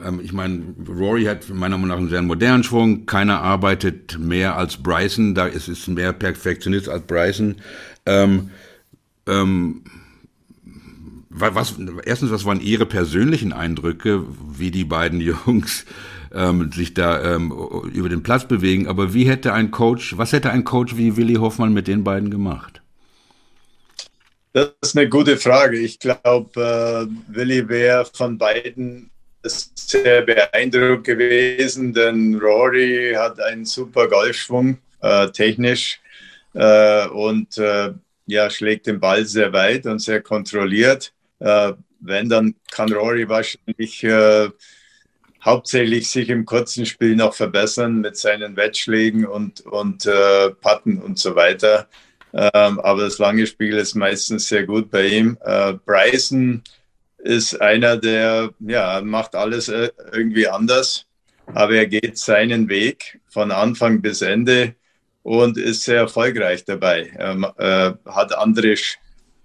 ähm, 0.05 0.21
ich 0.23 0.33
meine, 0.33 0.63
Rory 0.89 1.25
hat 1.25 1.49
meiner 1.49 1.77
Meinung 1.77 1.89
nach 1.89 1.99
einen 1.99 2.11
sehr 2.11 2.23
modernen 2.23 2.63
Schwung. 2.63 3.07
Keiner 3.07 3.41
arbeitet 3.41 4.19
mehr 4.19 4.57
als 4.57 4.77
Bryson. 4.77 5.35
Da 5.35 5.47
ist 5.47 5.69
es 5.69 5.89
mehr 5.89 6.13
Perfektionist 6.13 6.89
als 6.89 7.07
Bryson. 7.07 7.57
Ähm, 8.07 8.51
ähm, 9.27 9.83
was, 11.37 11.75
erstens, 12.05 12.31
was 12.31 12.45
waren 12.45 12.61
Ihre 12.61 12.87
persönlichen 12.87 13.53
Eindrücke, 13.53 14.25
wie 14.57 14.71
die 14.71 14.85
beiden 14.85 15.21
Jungs 15.47 15.85
ähm, 16.33 16.71
sich 16.71 16.95
da 16.95 17.35
ähm, 17.35 17.53
über 17.93 18.09
den 18.09 18.23
Platz 18.23 18.47
bewegen? 18.47 18.87
Aber 18.87 19.15
wie 19.15 19.27
hätte 19.27 19.53
ein 19.53 19.73
Coach, 19.73 20.17
was 20.17 20.33
hätte 20.33 20.51
ein 20.51 20.65
Coach 20.65 20.97
wie 20.97 21.17
Willi 21.17 21.35
Hoffmann 21.35 21.73
mit 21.73 21.89
den 21.89 22.05
beiden 22.05 22.31
gemacht? 22.31 22.84
Das 24.55 24.71
ist 24.83 24.97
eine 24.97 25.09
gute 25.09 25.37
Frage. 25.37 25.81
Ich 25.81 25.99
glaube, 25.99 26.49
äh, 26.55 27.35
Willi 27.35 27.69
wäre 27.69 28.05
von 28.15 28.39
beiden 28.39 29.11
sehr 29.43 30.23
beeindruckt 30.23 31.03
gewesen, 31.03 31.93
denn 31.93 32.37
Rory 32.37 33.15
hat 33.17 33.41
einen 33.41 33.65
super 33.65 34.07
Golfschwung, 34.07 34.79
äh, 35.01 35.29
technisch, 35.33 36.01
äh, 36.53 37.09
und 37.09 37.59
äh, 37.59 37.95
ja, 38.27 38.49
schlägt 38.49 38.87
den 38.87 39.01
Ball 39.01 39.25
sehr 39.25 39.53
weit 39.53 39.87
und 39.87 39.99
sehr 39.99 40.23
kontrolliert. 40.23 41.13
Äh, 41.41 41.73
wenn, 41.99 42.29
dann 42.29 42.55
kann 42.71 42.93
Rory 42.93 43.29
wahrscheinlich 43.29 44.05
äh, 44.05 44.51
hauptsächlich 45.45 46.09
sich 46.09 46.29
im 46.29 46.45
kurzen 46.45 46.87
Spiel 46.87 47.17
noch 47.17 47.35
verbessern 47.35 48.01
mit 48.01 48.17
seinen 48.17 48.57
Wettschlägen 48.57 49.27
und, 49.27 49.63
und 49.63 50.09
Patten 50.61 51.03
und 51.03 51.19
so 51.19 51.35
weiter. 51.35 51.89
Ähm, 52.37 52.81
aber 52.81 53.03
das 53.03 53.19
lange 53.19 53.47
Spiel 53.47 53.77
ist 53.77 53.95
meistens 53.95 54.49
sehr 54.49 54.65
gut 54.65 54.91
bei 54.91 55.07
ihm. 55.07 55.39
Äh, 55.45 55.75
Bryson 55.87 56.63
ist 57.19 57.61
einer, 57.61 57.97
der 57.97 58.51
ja, 58.59 59.01
macht 59.03 59.37
alles 59.37 59.69
äh, 59.69 59.91
irgendwie 60.13 60.49
anders, 60.49 61.07
aber 61.47 61.75
er 61.75 61.87
geht 61.87 62.19
seinen 62.19 62.69
Weg 62.69 63.21
von 63.29 63.53
Anfang 63.53 64.03
bis 64.03 64.21
Ende 64.21 64.75
und 65.23 65.57
ist 65.57 65.85
sehr 65.85 65.99
erfolgreich 65.99 66.65
dabei. 66.65 67.13
Er 67.17 67.55
äh, 67.59 68.11
hat 68.11 68.37
andere 68.37 68.75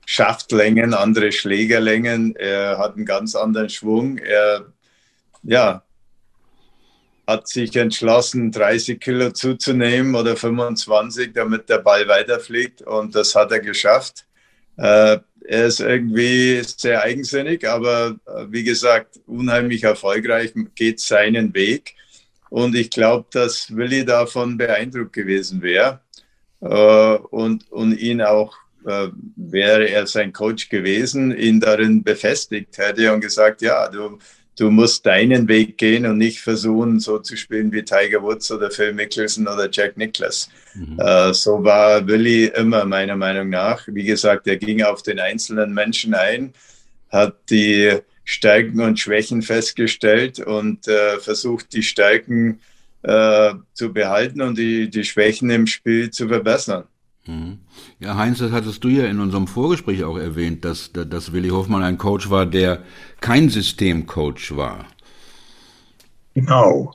Schaftlängen, 0.05 0.95
andere 0.95 1.31
Schlägerlängen. 1.31 2.35
Er 2.35 2.79
hat 2.79 2.95
einen 2.95 3.05
ganz 3.05 3.35
anderen 3.35 3.69
Schwung. 3.69 4.17
Er 4.17 4.65
ja, 5.43 5.83
hat 7.29 7.47
sich 7.47 7.75
entschlossen, 7.75 8.51
30 8.51 8.99
Kilo 8.99 9.29
zuzunehmen 9.31 10.15
oder 10.15 10.35
25, 10.35 11.31
damit 11.33 11.69
der 11.69 11.77
Ball 11.77 12.07
weiterfliegt. 12.07 12.81
Und 12.81 13.13
das 13.13 13.35
hat 13.35 13.51
er 13.51 13.59
geschafft. 13.59 14.25
Äh, 14.77 15.19
er 15.45 15.65
ist 15.65 15.79
irgendwie 15.79 16.61
sehr 16.63 17.03
eigensinnig, 17.03 17.67
aber 17.67 18.15
äh, 18.25 18.45
wie 18.49 18.63
gesagt, 18.63 19.19
unheimlich 19.27 19.83
erfolgreich, 19.83 20.53
geht 20.73 20.99
seinen 20.99 21.53
Weg. 21.53 21.93
Und 22.49 22.75
ich 22.75 22.89
glaube, 22.89 23.27
dass 23.31 23.75
Willi 23.75 24.03
davon 24.05 24.57
beeindruckt 24.57 25.13
gewesen 25.13 25.61
wäre 25.61 26.01
äh, 26.61 27.15
und, 27.29 27.71
und 27.71 27.95
ihn 27.99 28.23
auch, 28.23 28.55
äh, 28.87 29.09
wäre 29.35 29.87
er 29.87 30.07
sein 30.07 30.33
Coach 30.33 30.67
gewesen, 30.69 31.37
ihn 31.37 31.59
darin 31.59 32.01
befestigt 32.03 32.79
hätte 32.79 33.13
und 33.13 33.21
gesagt, 33.21 33.61
ja, 33.61 33.87
du, 33.87 34.17
du 34.59 34.69
musst 34.69 35.05
deinen 35.05 35.47
Weg 35.47 35.77
gehen 35.77 36.05
und 36.05 36.17
nicht 36.17 36.41
versuchen, 36.41 36.99
so 36.99 37.19
zu 37.19 37.37
spielen 37.37 37.71
wie 37.71 37.83
Tiger 37.83 38.21
Woods 38.21 38.51
oder 38.51 38.69
Phil 38.69 38.93
Mickelson 38.93 39.47
oder 39.47 39.69
Jack 39.71 39.95
Nicklaus. 39.97 40.49
Mhm. 40.75 40.99
Äh, 40.99 41.33
so 41.33 41.63
war 41.63 42.05
Willi 42.07 42.45
immer 42.45 42.85
meiner 42.85 43.15
Meinung 43.15 43.49
nach. 43.49 43.87
Wie 43.87 44.03
gesagt, 44.03 44.47
er 44.47 44.57
ging 44.57 44.83
auf 44.83 45.01
den 45.01 45.19
einzelnen 45.19 45.73
Menschen 45.73 46.13
ein, 46.13 46.53
hat 47.09 47.35
die 47.49 47.97
Stärken 48.25 48.81
und 48.81 48.99
Schwächen 48.99 49.41
festgestellt 49.41 50.39
und 50.39 50.87
äh, 50.87 51.19
versucht, 51.19 51.73
die 51.73 51.83
Stärken 51.83 52.59
äh, 53.03 53.53
zu 53.73 53.93
behalten 53.93 54.41
und 54.41 54.57
die, 54.57 54.89
die 54.89 55.03
Schwächen 55.05 55.49
im 55.49 55.67
Spiel 55.67 56.11
zu 56.11 56.27
verbessern. 56.27 56.83
Mhm. 57.25 57.59
Ja, 57.99 58.15
Heinz, 58.15 58.39
das 58.39 58.51
hattest 58.51 58.83
du 58.83 58.87
ja 58.87 59.05
in 59.05 59.19
unserem 59.19 59.47
Vorgespräch 59.47 60.03
auch 60.03 60.17
erwähnt, 60.17 60.65
dass, 60.65 60.91
dass 60.93 61.33
Willi 61.33 61.49
Hoffmann 61.49 61.83
ein 61.83 61.97
Coach 61.97 62.29
war, 62.29 62.45
der 62.45 62.83
kein 63.21 63.49
Systemcoach 63.49 64.55
war. 64.55 64.85
Genau. 66.33 66.93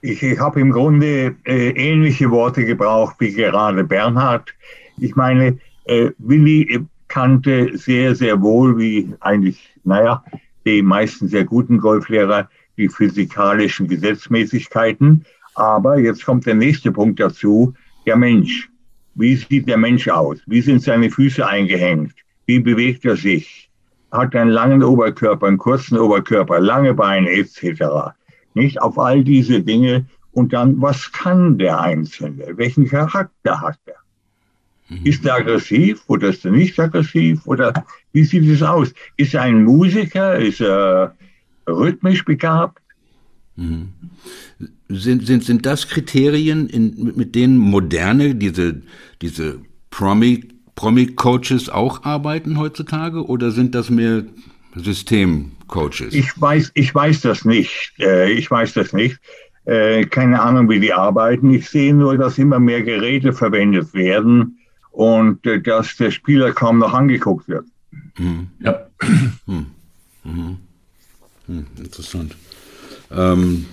Ich, 0.00 0.22
ich 0.22 0.38
habe 0.38 0.60
im 0.60 0.70
Grunde 0.70 1.34
äh, 1.44 1.70
ähnliche 1.70 2.30
Worte 2.30 2.64
gebraucht 2.64 3.16
wie 3.18 3.32
gerade 3.32 3.84
Bernhard. 3.84 4.54
Ich 4.98 5.16
meine, 5.16 5.58
äh, 5.84 6.10
Willi 6.18 6.86
kannte 7.08 7.76
sehr, 7.76 8.14
sehr 8.14 8.40
wohl, 8.40 8.78
wie 8.78 9.14
eigentlich, 9.20 9.70
naja, 9.84 10.24
die 10.66 10.82
meisten 10.82 11.28
sehr 11.28 11.44
guten 11.44 11.78
Golflehrer, 11.78 12.48
die 12.76 12.88
physikalischen 12.88 13.88
Gesetzmäßigkeiten. 13.88 15.24
Aber 15.54 15.98
jetzt 15.98 16.24
kommt 16.24 16.46
der 16.46 16.54
nächste 16.54 16.90
Punkt 16.90 17.20
dazu, 17.20 17.74
der 18.06 18.16
Mensch. 18.16 18.68
Wie 19.14 19.36
sieht 19.36 19.68
der 19.68 19.76
Mensch 19.76 20.08
aus? 20.08 20.38
Wie 20.46 20.60
sind 20.60 20.82
seine 20.82 21.10
Füße 21.10 21.46
eingehängt? 21.46 22.14
Wie 22.46 22.58
bewegt 22.58 23.04
er 23.04 23.16
sich? 23.16 23.70
Hat 24.10 24.34
er 24.34 24.42
einen 24.42 24.50
langen 24.50 24.82
Oberkörper, 24.82 25.46
einen 25.46 25.58
kurzen 25.58 25.98
Oberkörper, 25.98 26.60
lange 26.60 26.94
Beine 26.94 27.30
etc. 27.30 28.14
Nicht 28.54 28.80
auf 28.80 28.98
all 28.98 29.24
diese 29.24 29.60
Dinge. 29.60 30.06
Und 30.32 30.52
dann, 30.52 30.80
was 30.80 31.12
kann 31.12 31.58
der 31.58 31.80
Einzelne? 31.80 32.56
Welchen 32.56 32.88
Charakter 32.88 33.60
hat 33.60 33.78
er? 33.86 33.94
Mhm. 34.88 35.06
Ist 35.06 35.24
er 35.24 35.36
aggressiv 35.36 36.02
oder 36.08 36.28
ist 36.28 36.44
er 36.44 36.50
nicht 36.50 36.78
aggressiv? 36.78 37.46
Oder 37.46 37.72
wie 38.12 38.24
sieht 38.24 38.48
es 38.48 38.62
aus? 38.62 38.92
Ist 39.16 39.34
er 39.34 39.42
ein 39.42 39.64
Musiker? 39.64 40.36
Ist 40.36 40.60
er 40.60 41.14
rhythmisch 41.66 42.24
begabt? 42.24 42.82
Mhm. 43.56 43.92
Sind, 44.88 45.26
sind, 45.26 45.44
sind 45.44 45.64
das 45.64 45.88
Kriterien, 45.88 46.68
in, 46.68 47.12
mit 47.16 47.34
denen 47.34 47.56
moderne, 47.56 48.34
diese, 48.34 48.82
diese 49.22 49.60
Promi, 49.90 50.48
Promi-Coaches 50.76 51.70
auch 51.70 52.04
arbeiten 52.04 52.58
heutzutage 52.58 53.26
oder 53.26 53.50
sind 53.50 53.74
das 53.74 53.88
mehr 53.90 54.24
Systemcoaches? 54.74 56.12
Ich 56.12 56.38
weiß, 56.40 56.72
ich 56.74 56.94
weiß 56.94 57.22
das 57.22 57.44
nicht. 57.44 57.92
Äh, 57.98 58.32
ich 58.32 58.50
weiß 58.50 58.74
das 58.74 58.92
nicht. 58.92 59.18
Äh, 59.64 60.04
keine 60.04 60.42
Ahnung, 60.42 60.68
wie 60.68 60.80
die 60.80 60.92
arbeiten. 60.92 61.54
Ich 61.54 61.68
sehe 61.68 61.94
nur, 61.94 62.18
dass 62.18 62.38
immer 62.38 62.58
mehr 62.58 62.82
Geräte 62.82 63.32
verwendet 63.32 63.94
werden 63.94 64.58
und 64.90 65.46
äh, 65.46 65.60
dass 65.60 65.96
der 65.96 66.10
Spieler 66.10 66.52
kaum 66.52 66.78
noch 66.78 66.92
angeguckt 66.92 67.48
wird. 67.48 67.64
Mhm. 68.18 68.48
Ja. 68.60 68.86
Hm. 69.46 69.66
Mhm. 70.24 70.58
Hm, 71.46 71.66
interessant. 71.78 72.34
Ähm, 73.10 73.66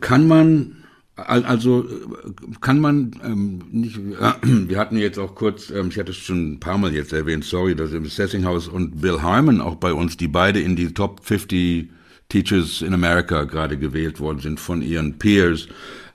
kann 0.00 0.28
man, 0.28 0.84
also 1.16 1.86
kann 2.60 2.80
man 2.80 3.12
ähm, 3.24 3.62
nicht, 3.70 3.96
äh, 3.96 4.32
wir 4.68 4.78
hatten 4.78 4.96
jetzt 4.96 5.18
auch 5.18 5.34
kurz, 5.34 5.70
ähm, 5.70 5.88
ich 5.88 5.98
hatte 5.98 6.10
es 6.10 6.18
schon 6.18 6.52
ein 6.52 6.60
paar 6.60 6.78
Mal 6.78 6.94
jetzt 6.94 7.12
erwähnt, 7.12 7.44
sorry, 7.44 7.74
dass 7.74 7.92
im 7.92 8.06
Sessinghaus 8.06 8.68
und 8.68 9.00
Bill 9.00 9.22
Harmon 9.22 9.60
auch 9.60 9.76
bei 9.76 9.92
uns, 9.92 10.16
die 10.16 10.28
beide 10.28 10.60
in 10.60 10.76
die 10.76 10.92
Top 10.92 11.20
50 11.24 11.90
Teachers 12.28 12.82
in 12.82 12.94
America 12.94 13.44
gerade 13.44 13.76
gewählt 13.76 14.18
worden 14.20 14.40
sind 14.40 14.58
von 14.58 14.80
ihren 14.80 15.18
Peers. 15.18 15.68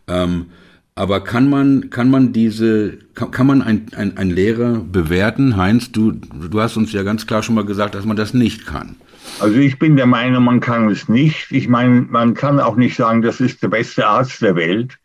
Ähm, 0.08 0.48
aber 0.96 1.24
kann 1.24 1.48
man, 1.48 1.92
kann 1.92 2.10
man 2.10 2.34
diese, 2.34 2.98
kann, 3.14 3.30
kann 3.30 3.46
man 3.46 3.62
ein, 3.62 3.86
ein, 3.96 4.18
ein 4.18 4.32
Lehrer 4.32 4.80
bewerten? 4.80 5.56
Heinz, 5.56 5.92
du, 5.92 6.12
du 6.12 6.60
hast 6.60 6.76
uns 6.76 6.92
ja 6.92 7.04
ganz 7.04 7.28
klar 7.28 7.44
schon 7.44 7.54
mal 7.54 7.66
gesagt, 7.66 7.94
dass 7.94 8.06
man 8.06 8.18
das 8.18 8.34
nicht 8.34 8.66
kann. 8.66 8.96
Also 9.40 9.60
ich 9.60 9.78
bin 9.78 9.96
der 9.96 10.08
Meinung, 10.08 10.44
man 10.44 10.60
kann 10.60 10.90
es 10.90 11.08
nicht. 11.10 11.52
Ich 11.52 11.68
meine, 11.68 12.02
man 12.02 12.34
kann 12.34 12.60
auch 12.60 12.76
nicht 12.76 12.96
sagen, 12.96 13.22
das 13.22 13.40
ist 13.40 13.62
der 13.62 13.68
beste 13.68 14.08
Arzt 14.08 14.42
der 14.42 14.56
Welt. 14.56 14.98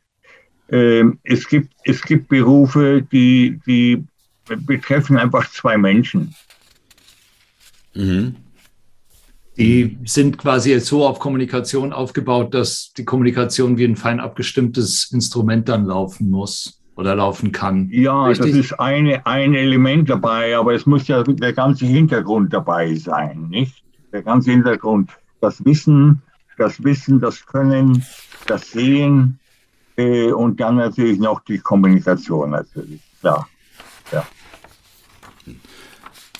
Ähm, 0.71 1.19
es, 1.23 1.47
gibt, 1.47 1.75
es 1.85 2.01
gibt 2.03 2.29
Berufe, 2.29 3.03
die, 3.03 3.61
die 3.67 4.05
betreffen 4.45 5.19
einfach 5.19 5.51
zwei 5.51 5.77
Menschen. 5.77 6.35
Mhm. 7.95 8.37
Die 9.59 9.99
sind 10.05 10.39
quasi 10.39 10.71
jetzt 10.71 10.87
so 10.87 11.07
auf 11.07 11.19
Kommunikation 11.19 11.93
aufgebaut, 11.93 12.55
dass 12.55 12.93
die 12.97 13.05
Kommunikation 13.05 13.77
wie 13.77 13.85
ein 13.85 13.97
fein 13.97 14.19
abgestimmtes 14.19 15.11
Instrument 15.13 15.69
dann 15.69 15.85
laufen 15.85 16.31
muss 16.31 16.81
oder 16.97 17.15
laufen 17.15 17.53
kann. 17.53 17.91
Ja, 17.91 18.27
Richtig? 18.27 18.53
das 18.53 18.59
ist 18.59 18.73
eine, 18.81 19.27
ein 19.27 19.55
Element 19.55 20.09
dabei, 20.09 20.57
aber 20.57 20.75
es 20.75 20.87
muss 20.87 21.07
ja 21.07 21.23
der 21.23 21.53
ganze 21.53 21.85
Hintergrund 21.85 22.55
dabei 22.55 22.95
sein, 22.95 23.49
nicht? 23.51 23.82
Der 24.13 24.23
ganze 24.23 24.51
Hintergrund. 24.51 25.11
Das 25.41 25.65
Wissen, 25.65 26.23
das 26.59 26.83
Wissen, 26.85 27.21
das 27.21 27.45
Können, 27.47 28.05
das 28.47 28.71
Sehen 28.71 29.39
äh, 29.97 30.31
und 30.31 30.61
dann 30.61 30.77
natürlich 30.77 31.19
noch 31.19 31.41
die 31.41 31.59
Kommunikation 31.59 32.51
natürlich, 32.51 33.01
klar. 33.21 33.49
Ja. 34.13 34.27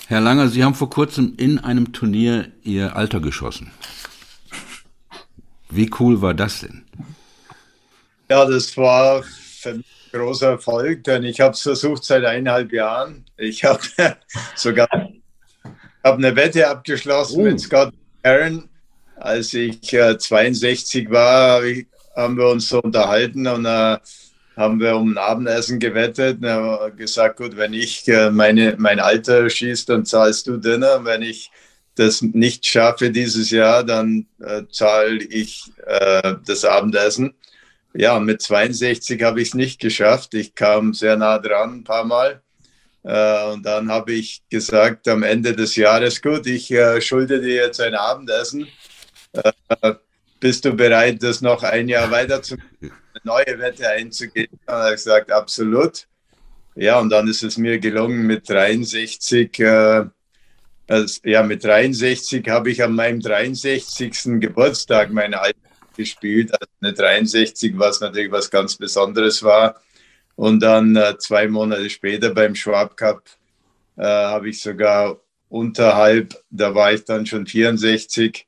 Herr 0.07 0.21
Langer, 0.21 0.47
Sie 0.49 0.63
haben 0.63 0.75
vor 0.75 0.89
kurzem 0.89 1.33
in 1.37 1.59
einem 1.59 1.91
Turnier 1.91 2.51
Ihr 2.61 2.95
Alter 2.95 3.19
geschossen. 3.19 3.71
Wie 5.69 5.89
cool 5.99 6.21
war 6.21 6.33
das 6.33 6.59
denn? 6.59 6.85
Ja, 8.29 8.45
das 8.45 8.77
war 8.77 9.23
für 9.23 9.75
mich 9.75 9.85
ein 10.13 10.19
großer 10.19 10.51
Erfolg, 10.51 11.03
denn 11.03 11.23
ich 11.23 11.39
habe 11.39 11.53
es 11.53 11.61
versucht 11.61 12.03
seit 12.03 12.23
eineinhalb 12.25 12.71
Jahren. 12.71 13.25
Ich 13.37 13.63
habe 13.63 13.79
sogar 14.55 14.87
habe 16.03 16.17
eine 16.17 16.35
Wette 16.35 16.67
abgeschlossen 16.67 17.41
oh. 17.41 17.43
mit 17.45 17.59
Scott 17.59 17.93
Aaron. 18.23 18.69
Als 19.15 19.53
ich 19.53 19.93
äh, 19.93 20.17
62 20.17 21.09
war, 21.09 21.61
haben 22.15 22.37
wir 22.37 22.47
uns 22.47 22.67
so 22.69 22.81
unterhalten 22.81 23.47
und 23.47 23.65
äh, 23.65 23.97
haben 24.55 24.79
wir 24.79 24.95
um 24.95 25.13
ein 25.13 25.17
Abendessen 25.17 25.79
gewettet. 25.79 26.37
Und 26.37 26.45
er 26.45 26.91
gesagt, 26.91 27.37
gut, 27.37 27.57
wenn 27.57 27.73
ich 27.73 28.07
äh, 28.07 28.29
meine, 28.29 28.75
mein 28.77 28.99
Alter 28.99 29.49
schieße, 29.49 29.85
dann 29.87 30.05
zahlst 30.05 30.47
du 30.47 30.57
Dinner. 30.57 30.97
Und 30.97 31.05
wenn 31.05 31.21
ich 31.21 31.51
das 31.95 32.21
nicht 32.21 32.65
schaffe 32.65 33.11
dieses 33.11 33.49
Jahr, 33.51 33.83
dann 33.83 34.25
äh, 34.39 34.63
zahle 34.71 35.23
ich 35.23 35.71
äh, 35.85 36.35
das 36.45 36.65
Abendessen. 36.65 37.33
Ja, 37.93 38.19
mit 38.19 38.41
62 38.41 39.21
habe 39.21 39.41
ich 39.41 39.49
es 39.49 39.53
nicht 39.53 39.79
geschafft. 39.79 40.33
Ich 40.33 40.55
kam 40.55 40.93
sehr 40.93 41.15
nah 41.15 41.37
dran 41.37 41.77
ein 41.77 41.83
paar 41.83 42.05
Mal. 42.05 42.42
Äh, 43.03 43.51
und 43.51 43.65
dann 43.65 43.91
habe 43.91 44.13
ich 44.13 44.43
gesagt 44.49 45.07
am 45.07 45.23
Ende 45.23 45.53
des 45.53 45.75
Jahres, 45.75 46.21
gut, 46.21 46.47
ich 46.47 46.71
äh, 46.71 47.01
schulde 47.01 47.41
dir 47.41 47.55
jetzt 47.55 47.81
ein 47.81 47.95
Abendessen. 47.95 48.67
Äh, 49.33 49.93
bist 50.39 50.65
du 50.65 50.73
bereit, 50.73 51.21
das 51.21 51.41
noch 51.41 51.63
ein 51.63 51.87
Jahr 51.87 52.11
weiter 52.11 52.41
zu 52.41 52.55
eine 52.81 52.91
neue 53.23 53.59
Wette 53.59 53.89
einzugehen? 53.89 54.49
Und 54.51 54.61
er 54.67 54.83
hat 54.83 54.91
gesagt, 54.93 55.31
absolut. 55.31 56.07
Ja, 56.75 56.99
und 56.99 57.09
dann 57.09 57.27
ist 57.27 57.43
es 57.43 57.57
mir 57.57 57.79
gelungen 57.79 58.25
mit 58.25 58.49
63. 58.49 59.59
Äh, 59.59 60.05
also, 60.87 61.19
ja, 61.23 61.43
mit 61.43 61.63
63 61.63 62.47
habe 62.49 62.71
ich 62.71 62.83
an 62.83 62.93
meinem 62.93 63.19
63. 63.19 64.39
Geburtstag 64.39 65.11
mein 65.11 65.33
Alter 65.33 65.57
gespielt. 65.95 66.51
Also 66.51 66.71
eine 66.81 66.93
63, 66.93 67.77
was 67.77 68.01
natürlich 68.01 68.31
was 68.31 68.49
ganz 68.49 68.75
Besonderes 68.75 69.43
war. 69.43 69.81
Und 70.35 70.61
dann 70.61 70.95
äh, 70.95 71.17
zwei 71.17 71.47
Monate 71.47 71.89
später 71.89 72.33
beim 72.33 72.55
Schwab 72.55 72.97
Cup 72.97 73.23
äh, 73.97 74.03
habe 74.03 74.49
ich 74.49 74.61
sogar 74.61 75.19
unterhalb, 75.49 76.33
da 76.49 76.73
war 76.73 76.93
ich 76.93 77.05
dann 77.05 77.25
schon 77.25 77.45
64, 77.45 78.47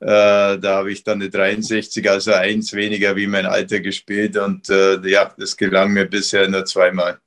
äh, 0.00 0.58
da 0.58 0.76
habe 0.76 0.92
ich 0.92 1.04
dann 1.04 1.22
eine 1.22 1.30
63, 1.30 2.10
also 2.10 2.32
eins 2.32 2.72
weniger 2.72 3.16
wie 3.16 3.26
mein 3.26 3.46
Alter 3.46 3.80
gespielt. 3.80 4.36
Und 4.36 4.68
äh, 4.68 5.00
ja, 5.08 5.32
das 5.38 5.56
gelang 5.56 5.92
mir 5.92 6.06
bisher 6.06 6.48
nur 6.48 6.64
zweimal. 6.64 7.18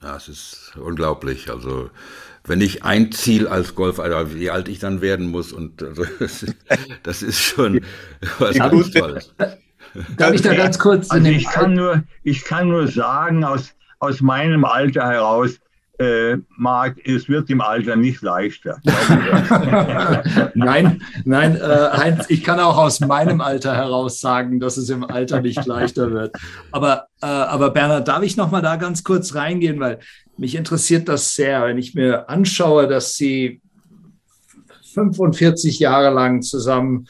Das 0.00 0.28
ist 0.28 0.72
unglaublich. 0.76 1.50
Also 1.50 1.90
wenn 2.46 2.60
ich 2.60 2.84
ein 2.84 3.12
Ziel 3.12 3.48
als 3.48 3.74
Golf, 3.74 4.00
also 4.00 4.34
wie 4.34 4.50
alt 4.50 4.68
ich 4.68 4.78
dann 4.78 5.00
werden 5.00 5.26
muss 5.26 5.52
und 5.52 5.82
also, 5.82 6.04
das 7.02 7.22
ist 7.22 7.40
schon 7.40 7.80
was 8.38 8.56
ganz 8.56 8.90
Tolles. 8.90 9.34
Darf 10.16 10.32
ich 10.32 10.42
da 10.42 10.54
ganz 10.54 10.78
kurz? 10.78 11.10
Also 11.10 11.26
ich 11.28 11.44
kann 11.44 11.74
nur, 11.74 12.02
ich 12.22 12.44
kann 12.44 12.68
nur 12.68 12.88
sagen 12.88 13.44
aus 13.44 13.74
aus 14.04 14.20
meinem 14.20 14.64
Alter 14.64 15.08
heraus, 15.08 15.58
äh, 15.98 16.36
Marc, 16.56 16.96
es 17.06 17.28
wird 17.28 17.48
im 17.50 17.60
Alter 17.60 17.96
nicht 17.96 18.20
leichter. 18.20 18.80
nein, 20.54 21.00
nein, 21.24 21.56
äh, 21.56 21.88
Heinz, 21.92 22.26
ich 22.28 22.42
kann 22.42 22.58
auch 22.58 22.76
aus 22.76 23.00
meinem 23.00 23.40
Alter 23.40 23.74
heraus 23.76 24.20
sagen, 24.20 24.58
dass 24.58 24.76
es 24.76 24.90
im 24.90 25.04
Alter 25.04 25.40
nicht 25.40 25.64
leichter 25.66 26.10
wird. 26.10 26.34
Aber, 26.72 27.06
äh, 27.22 27.26
aber 27.26 27.70
Bernhard, 27.70 28.08
darf 28.08 28.22
ich 28.24 28.36
noch 28.36 28.50
mal 28.50 28.60
da 28.60 28.76
ganz 28.76 29.04
kurz 29.04 29.36
reingehen, 29.36 29.78
weil 29.78 30.00
mich 30.36 30.56
interessiert 30.56 31.08
das 31.08 31.34
sehr, 31.34 31.64
wenn 31.66 31.78
ich 31.78 31.94
mir 31.94 32.28
anschaue, 32.28 32.88
dass 32.88 33.14
Sie 33.14 33.62
45 34.94 35.78
Jahre 35.78 36.12
lang 36.12 36.42
zusammen 36.42 37.06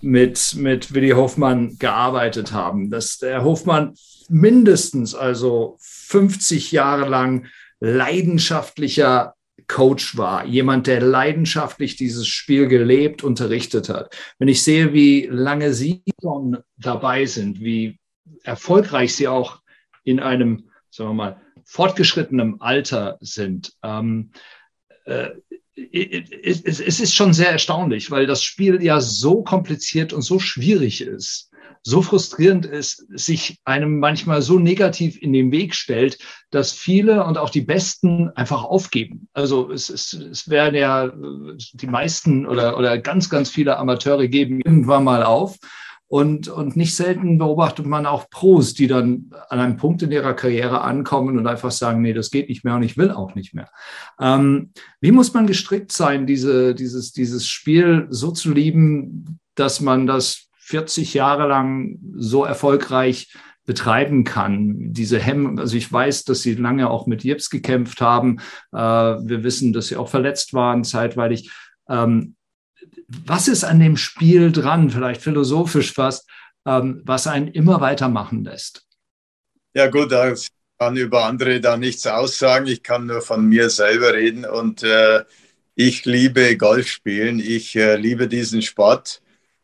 mit, 0.00 0.54
mit 0.56 0.94
Willi 0.94 1.10
Hofmann 1.10 1.78
gearbeitet 1.78 2.52
haben, 2.52 2.90
dass 2.90 3.18
der 3.18 3.44
Hofmann 3.44 3.94
mindestens 4.28 5.14
also 5.14 5.76
50 5.80 6.72
Jahre 6.72 7.08
lang 7.08 7.46
leidenschaftlicher 7.80 9.34
Coach 9.68 10.16
war, 10.16 10.44
jemand, 10.44 10.86
der 10.86 11.00
leidenschaftlich 11.00 11.96
dieses 11.96 12.28
Spiel 12.28 12.68
gelebt, 12.68 13.24
unterrichtet 13.24 13.88
hat. 13.88 14.14
Wenn 14.38 14.48
ich 14.48 14.62
sehe, 14.62 14.92
wie 14.92 15.26
lange 15.26 15.72
Sie 15.72 16.02
schon 16.20 16.58
dabei 16.76 17.26
sind, 17.26 17.60
wie 17.60 17.98
erfolgreich 18.44 19.14
Sie 19.14 19.28
auch 19.28 19.60
in 20.04 20.20
einem, 20.20 20.70
sagen 20.90 21.10
wir 21.10 21.14
mal, 21.14 21.40
fortgeschrittenen 21.64 22.60
Alter 22.60 23.18
sind, 23.20 23.72
ähm, 23.82 24.30
äh, 25.04 25.30
es, 25.92 26.80
es 26.80 27.00
ist 27.00 27.14
schon 27.14 27.32
sehr 27.32 27.50
erstaunlich, 27.50 28.10
weil 28.10 28.26
das 28.26 28.42
Spiel 28.42 28.82
ja 28.82 29.00
so 29.00 29.42
kompliziert 29.42 30.12
und 30.12 30.22
so 30.22 30.38
schwierig 30.38 31.02
ist 31.02 31.50
so 31.86 32.02
frustrierend 32.02 32.66
ist, 32.66 33.06
sich 33.16 33.60
einem 33.64 34.00
manchmal 34.00 34.42
so 34.42 34.58
negativ 34.58 35.22
in 35.22 35.32
den 35.32 35.52
Weg 35.52 35.72
stellt, 35.72 36.18
dass 36.50 36.72
viele 36.72 37.24
und 37.24 37.38
auch 37.38 37.48
die 37.48 37.60
Besten 37.60 38.28
einfach 38.30 38.64
aufgeben. 38.64 39.28
Also 39.34 39.70
es, 39.70 39.88
es, 39.88 40.12
es 40.12 40.50
werden 40.50 40.74
ja 40.74 41.12
die 41.74 41.86
meisten 41.86 42.44
oder, 42.44 42.76
oder 42.76 42.98
ganz, 42.98 43.30
ganz 43.30 43.50
viele 43.50 43.78
Amateure 43.78 44.26
geben 44.26 44.60
irgendwann 44.64 45.04
mal 45.04 45.22
auf. 45.22 45.58
Und, 46.08 46.46
und 46.46 46.76
nicht 46.76 46.94
selten 46.94 47.36
beobachtet 47.38 47.84
man 47.84 48.06
auch 48.06 48.30
Pros, 48.30 48.74
die 48.74 48.86
dann 48.86 49.30
an 49.48 49.58
einem 49.58 49.76
Punkt 49.76 50.02
in 50.02 50.12
ihrer 50.12 50.34
Karriere 50.34 50.82
ankommen 50.82 51.36
und 51.36 51.48
einfach 51.48 51.72
sagen, 51.72 52.00
nee, 52.00 52.12
das 52.12 52.30
geht 52.30 52.48
nicht 52.48 52.64
mehr 52.64 52.76
und 52.76 52.84
ich 52.84 52.96
will 52.96 53.10
auch 53.10 53.34
nicht 53.34 53.54
mehr. 53.54 53.68
Ähm, 54.20 54.70
wie 55.00 55.10
muss 55.10 55.34
man 55.34 55.48
gestrickt 55.48 55.90
sein, 55.90 56.26
diese, 56.26 56.76
dieses, 56.76 57.12
dieses 57.12 57.48
Spiel 57.48 58.06
so 58.10 58.30
zu 58.30 58.52
lieben, 58.52 59.40
dass 59.56 59.80
man 59.80 60.06
das 60.06 60.48
40 60.58 61.14
Jahre 61.14 61.48
lang 61.48 61.98
so 62.16 62.44
erfolgreich 62.44 63.32
betreiben 63.66 64.22
kann. 64.22 64.92
Diese 64.92 65.18
Hemm, 65.18 65.58
also 65.58 65.76
ich 65.76 65.92
weiß, 65.92 66.24
dass 66.24 66.42
sie 66.42 66.54
lange 66.54 66.88
auch 66.88 67.06
mit 67.06 67.24
Jips 67.24 67.50
gekämpft 67.50 68.00
haben. 68.00 68.38
Äh, 68.72 68.78
wir 68.78 69.42
wissen, 69.42 69.72
dass 69.72 69.88
sie 69.88 69.96
auch 69.96 70.08
verletzt 70.08 70.54
waren 70.54 70.84
zeitweilig. 70.84 71.50
Ähm, 71.88 72.36
was 73.08 73.48
ist 73.48 73.64
an 73.64 73.80
dem 73.80 73.96
Spiel 73.96 74.52
dran, 74.52 74.90
vielleicht 74.90 75.22
philosophisch 75.22 75.92
fast, 75.92 76.28
ähm, 76.66 77.02
was 77.04 77.26
einen 77.26 77.48
immer 77.48 77.80
weitermachen 77.80 78.44
lässt? 78.44 78.86
Ja 79.74 79.88
gut, 79.88 80.12
da 80.12 80.34
kann 80.78 80.96
über 80.96 81.24
andere 81.24 81.60
da 81.60 81.76
nichts 81.76 82.06
aussagen. 82.06 82.66
Ich 82.66 82.82
kann 82.82 83.06
nur 83.06 83.22
von 83.22 83.46
mir 83.46 83.70
selber 83.70 84.14
reden 84.14 84.44
und 84.44 84.82
äh, 84.82 85.24
ich 85.74 86.04
liebe 86.04 86.56
Golf 86.56 86.88
spielen. 86.88 87.38
Ich 87.38 87.76
äh, 87.76 87.96
liebe 87.96 88.28
diesen 88.28 88.62
Sport. 88.62 89.22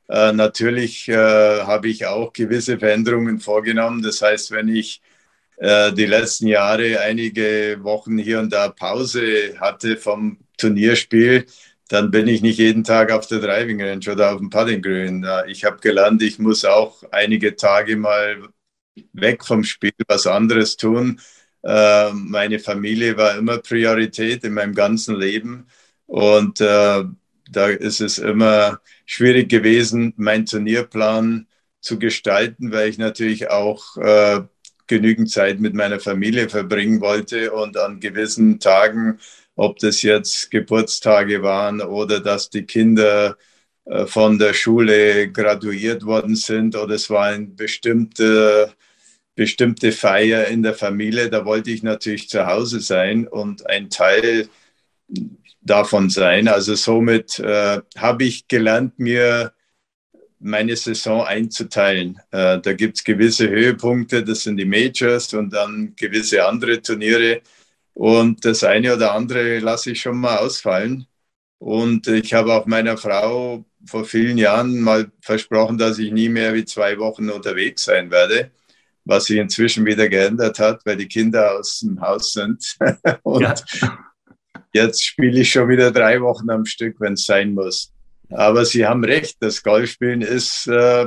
Äh, 0.09 0.33
natürlich 0.33 1.09
äh, 1.09 1.17
habe 1.63 1.89
ich 1.89 2.07
auch 2.07 2.33
gewisse 2.33 2.79
Veränderungen 2.79 3.41
vorgenommen. 3.41 4.03
Das 4.03 4.21
heißt, 4.21 4.51
wenn 4.51 4.69
ich 4.69 5.01
äh, 5.57 5.93
die 5.93 6.07
letzten 6.07 6.49
Jahre 6.49 7.01
einige 7.01 7.79
Wochen 7.83 8.19
hier 8.19 8.41
und 8.41 8.53
da 8.53 8.69
Pause 8.69 9.59
hatte 9.59 9.97
vom 9.97 10.39
Turnierspiel, 10.59 11.47
dann 11.93 12.11
bin 12.11 12.27
ich 12.27 12.41
nicht 12.41 12.59
jeden 12.59 12.85
Tag 12.85 13.13
auf 13.13 13.27
der 13.27 13.41
Driving 13.41 13.83
Range 13.83 14.11
oder 14.11 14.33
auf 14.33 14.39
dem 14.39 14.49
Putting 14.49 14.81
Green. 14.81 15.27
Ich 15.47 15.65
habe 15.65 15.77
gelernt, 15.79 16.23
ich 16.23 16.39
muss 16.39 16.65
auch 16.65 17.03
einige 17.11 17.55
Tage 17.55 17.97
mal 17.97 18.49
weg 19.13 19.45
vom 19.45 19.63
Spiel 19.63 19.93
was 20.09 20.27
anderes 20.27 20.79
tun. 20.79 21.21
Äh, 21.63 22.11
meine 22.15 22.61
Familie 22.61 23.19
war 23.19 23.37
immer 23.37 23.59
Priorität 23.59 24.43
in 24.45 24.55
meinem 24.55 24.75
ganzen 24.75 25.17
Leben 25.17 25.67
und 26.07 26.63
äh, 26.63 27.05
da 27.51 27.67
ist 27.69 28.01
es 28.01 28.17
immer 28.19 28.81
schwierig 29.05 29.51
gewesen, 29.51 30.15
meinen 30.17 30.47
Turnierplan 30.47 31.47
zu 31.81 31.99
gestalten, 31.99 32.73
weil 32.73 32.89
ich 32.89 32.97
natürlich 32.97 33.51
auch 33.51 33.99
äh, 33.99 34.41
genügend 34.87 35.31
Zeit 35.31 35.61
mit 35.61 35.75
meiner 35.75 36.01
Familie 36.01 36.49
verbringen 36.49 37.03
wollte 37.03 37.53
und 37.53 37.77
an 37.77 38.01
gewissen 38.01 38.61
Tagen, 38.61 39.19
ob 39.57 39.79
das 39.79 40.03
jetzt 40.03 40.51
Geburtstage 40.51 41.43
waren 41.43 41.81
oder 41.81 42.21
dass 42.21 42.51
die 42.51 42.65
Kinder 42.65 43.37
äh, 43.85 44.07
von 44.07 44.39
der 44.39 44.55
Schule 44.55 45.31
graduiert 45.31 46.05
worden 46.05 46.37
sind 46.37 46.77
oder 46.77 46.95
es 46.95 47.11
war 47.11 47.27
eine 47.27 47.47
bestimmte, 47.47 48.73
bestimmte 49.35 49.93
Feier 49.93 50.47
in 50.47 50.63
der 50.63 50.75
Familie, 50.75 51.31
da 51.31 51.45
wollte 51.45 51.71
ich 51.71 51.83
natürlich 51.83 52.29
zu 52.29 52.47
Hause 52.47 52.81
sein 52.81 53.27
und 53.27 53.69
ein 53.69 53.91
Teil 53.91 54.49
davon 55.61 56.11
sein. 56.11 56.49
Also 56.49 56.75
somit 56.75 57.39
äh, 57.39 57.81
habe 57.97 58.25
ich 58.25 58.49
gelernt, 58.49 58.99
mir 58.99 59.53
meine 60.39 60.77
Saison 60.77 61.25
einzuteilen. 61.25 62.19
Äh, 62.31 62.61
da 62.61 62.73
gibt 62.73 62.99
es 62.99 63.05
gewisse 63.05 63.49
Höhepunkte, 63.49 64.25
das 64.25 64.43
sind 64.43 64.57
die 64.57 64.65
Majors 64.65 65.33
und 65.35 65.53
dann 65.53 65.95
gewisse 65.97 66.45
andere 66.45 66.83
Turniere. 66.83 67.43
Und 67.95 68.45
das 68.45 68.65
eine 68.65 68.95
oder 68.95 69.13
andere 69.13 69.59
lasse 69.59 69.93
ich 69.93 70.01
schon 70.01 70.19
mal 70.19 70.39
ausfallen. 70.39 71.07
Und 71.59 72.09
ich 72.09 72.35
habe 72.35 72.53
auch 72.55 72.67
meiner 72.67 72.97
Frau 72.97 73.65
vor 73.87 74.05
vielen 74.05 74.39
Jahren 74.39 74.81
mal 74.81 75.11
versprochen, 75.21 75.79
dass 75.79 75.99
ich 75.99 76.13
nie 76.13 76.29
mehr 76.29 76.55
wie 76.55 76.65
zwei 76.65 76.99
Wochen 76.99 77.31
unterwegs 77.31 77.85
sein 77.85 78.11
werde, 78.11 78.51
was 79.05 79.27
sich 79.27 79.39
inzwischen 79.39 79.87
wieder 79.87 80.09
geändert 80.09 80.59
hat, 80.59 80.85
weil 80.85 80.97
die 80.97 81.09
Kinder 81.09 81.59
aus 81.59 81.81
dem 81.81 82.01
Haus 82.01 82.33
sind. 82.33 82.77
und 83.23 83.43
ja. 83.43 83.55
Jetzt 84.73 85.05
spiele 85.05 85.41
ich 85.41 85.51
schon 85.53 85.69
wieder 85.69 85.91
drei 85.91 86.21
Wochen 86.23 86.49
am 86.51 86.65
Stück, 86.65 86.99
wenn 86.99 87.13
es 87.13 87.25
sein 87.25 87.53
muss. 87.53 87.93
Aber 88.31 88.65
Sie 88.65 88.87
haben 88.87 89.05
recht, 89.05 89.37
das 89.41 89.63
Golfspielen 89.63 90.23
ist 90.23 90.67
äh, 90.67 91.07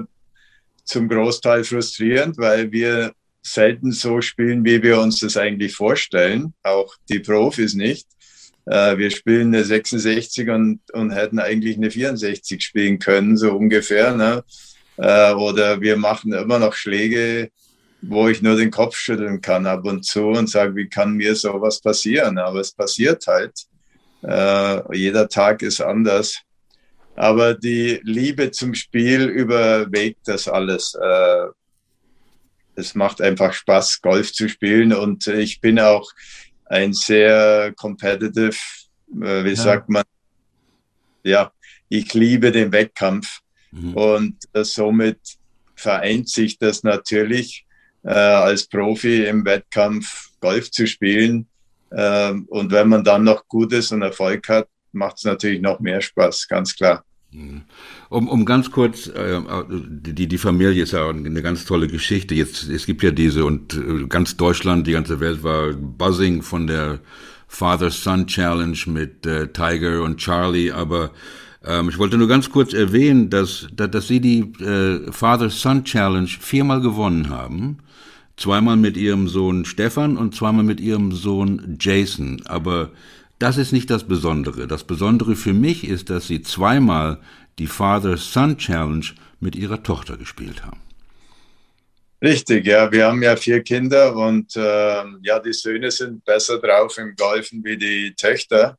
zum 0.84 1.10
Großteil 1.10 1.64
frustrierend, 1.64 2.38
weil 2.38 2.72
wir 2.72 3.14
selten 3.46 3.92
so 3.92 4.22
spielen, 4.22 4.66
wie 4.66 4.82
wir 4.82 5.00
uns 5.00 5.20
das 5.20 5.38
eigentlich 5.38 5.76
vorstellen. 5.76 6.54
Auch 6.64 6.96
die 7.10 7.20
Profis 7.20 7.76
nicht. 7.76 8.08
Äh, 8.66 8.98
wir 8.98 9.12
spielen 9.12 9.54
eine 9.54 9.64
66 9.64 10.50
und, 10.50 10.80
und 10.94 11.12
hätten 11.12 11.40
eigentlich 11.40 11.78
eine 11.78 11.92
64 11.92 12.62
spielen 12.62 12.98
können, 12.98 13.38
so 13.38 13.56
ungefähr. 13.56 14.16
Ne? 14.16 14.44
Äh, 14.98 15.34
oder 15.34 15.80
wir 15.80 15.96
machen 15.96 16.34
immer 16.34 16.58
noch 16.58 16.74
Schläge, 16.74 17.52
wo 18.02 18.28
ich 18.28 18.42
nur 18.42 18.56
den 18.56 18.72
Kopf 18.72 18.96
schütteln 18.96 19.42
kann 19.42 19.68
ab 19.68 19.86
und 19.86 20.04
zu 20.06 20.30
und 20.30 20.50
sage, 20.50 20.76
wie 20.76 20.90
kann 20.90 21.14
mir 21.14 21.36
sowas 21.36 21.80
passieren? 21.82 22.40
Aber 22.40 22.60
es 22.60 22.72
passiert 22.72 23.28
halt. 23.28 23.54
Äh, 24.24 24.98
jeder 24.98 25.30
Tag 25.30 25.62
ist 25.62 25.82
anders. 25.82 26.42
Aber 27.16 27.54
die 27.54 28.00
Liebe 28.04 28.50
zum 28.50 28.74
Spiel 28.74 29.26
überwegt 29.26 30.22
das 30.26 30.48
alles. 30.48 30.98
Es 32.76 32.96
macht 32.96 33.22
einfach 33.22 33.54
Spaß, 33.54 34.02
Golf 34.02 34.34
zu 34.34 34.50
spielen 34.50 34.94
und 34.94 35.28
ich 35.28 35.62
bin 35.62 35.80
auch 35.80 36.12
ein 36.66 36.94
sehr 36.94 37.74
competitive, 37.76 38.58
äh, 39.22 39.44
wie 39.44 39.50
ja. 39.50 39.56
sagt 39.56 39.90
man, 39.90 40.04
ja, 41.24 41.52
ich 41.90 42.14
liebe 42.14 42.52
den 42.52 42.72
Wettkampf 42.72 43.40
mhm. 43.72 43.94
und 43.94 44.36
äh, 44.54 44.64
somit 44.64 45.20
vereint 45.76 46.30
sich 46.30 46.58
das 46.58 46.84
natürlich 46.84 47.66
äh, 48.04 48.10
als 48.10 48.68
Profi 48.68 49.26
im 49.26 49.46
Wettkampf 49.46 50.30
Golf 50.40 50.72
zu 50.72 50.88
spielen. 50.88 51.48
Ähm, 51.92 52.46
und 52.50 52.72
wenn 52.72 52.90
man 52.90 53.04
dann 53.04 53.24
noch 53.24 53.48
gut 53.48 53.74
ist 53.74 53.92
und 53.92 54.02
Erfolg 54.02 54.48
hat, 54.50 54.68
macht 54.92 55.18
es 55.18 55.24
natürlich 55.24 55.62
noch 55.62 55.80
mehr 55.80 56.02
Spaß, 56.02 56.48
ganz 56.48 56.76
klar. 56.76 57.04
Mhm. 57.36 57.62
Um, 58.10 58.28
um 58.28 58.46
ganz 58.46 58.72
kurz, 58.72 59.08
äh, 59.08 59.42
die, 59.70 60.28
die 60.28 60.38
Familie 60.38 60.84
ist 60.84 60.94
ja 60.94 61.10
eine 61.10 61.42
ganz 61.42 61.66
tolle 61.66 61.88
Geschichte. 61.88 62.36
Jetzt, 62.36 62.70
es 62.70 62.86
gibt 62.86 63.04
ja 63.04 63.12
diese 63.12 63.46
und 63.46 63.74
äh, 63.74 64.08
ganz 64.08 64.38
Deutschland, 64.38 64.88
die 64.88 64.94
ganze 64.94 65.20
Welt 65.20 65.44
war 65.44 65.74
buzzing 65.74 66.42
von 66.42 66.68
der 66.68 67.00
Father-Son 67.48 68.28
Challenge 68.28 68.78
mit 68.88 69.26
äh, 69.26 69.48
Tiger 69.48 70.02
und 70.04 70.18
Charlie, 70.18 70.72
aber 70.72 71.12
ähm, 71.64 71.90
ich 71.90 71.98
wollte 71.98 72.18
nur 72.18 72.28
ganz 72.28 72.50
kurz 72.50 72.74
erwähnen, 72.74 73.30
dass, 73.30 73.68
dass, 73.76 73.92
dass 73.92 74.08
Sie 74.08 74.20
die 74.20 74.54
äh, 74.64 75.12
Father-Son 75.12 75.84
Challenge 75.84 76.28
viermal 76.28 76.82
gewonnen 76.82 77.30
haben 77.30 77.80
Zweimal 78.38 78.76
mit 78.76 78.98
ihrem 78.98 79.30
Sohn 79.30 79.64
Stefan 79.64 80.18
und 80.18 80.36
zweimal 80.36 80.66
mit 80.66 80.82
ihrem 80.82 81.14
Sohn 81.14 81.78
Jason. 81.80 82.42
Aber 82.46 82.92
das 83.40 83.58
ist 83.58 83.72
nicht 83.72 83.90
das 83.90 84.06
Besondere. 84.06 84.68
Das 84.68 84.84
Besondere 84.84 85.36
für 85.36 85.54
mich 85.54 85.88
ist, 85.88 86.10
dass 86.10 86.28
sie 86.28 86.42
zweimal 86.42 87.20
die 87.60 87.68
Father-Son 87.68 88.58
Challenge 88.58 89.06
mit 89.40 89.56
ihrer 89.56 89.84
Tochter 89.84 90.18
gespielt 90.18 90.66
haben. 90.66 90.80
Richtig, 92.22 92.66
ja. 92.66 92.92
Wir 92.92 93.08
haben 93.08 93.22
ja 93.22 93.36
vier 93.36 93.62
Kinder 93.62 94.16
und 94.16 94.56
äh, 94.56 95.04
ja, 95.22 95.40
die 95.40 95.54
Söhne 95.54 95.92
sind 95.92 96.24
besser 96.24 96.60
drauf 96.60 96.98
im 96.98 97.16
Golfen 97.16 97.64
wie 97.64 97.78
die 97.78 98.14
Töchter. 98.16 98.78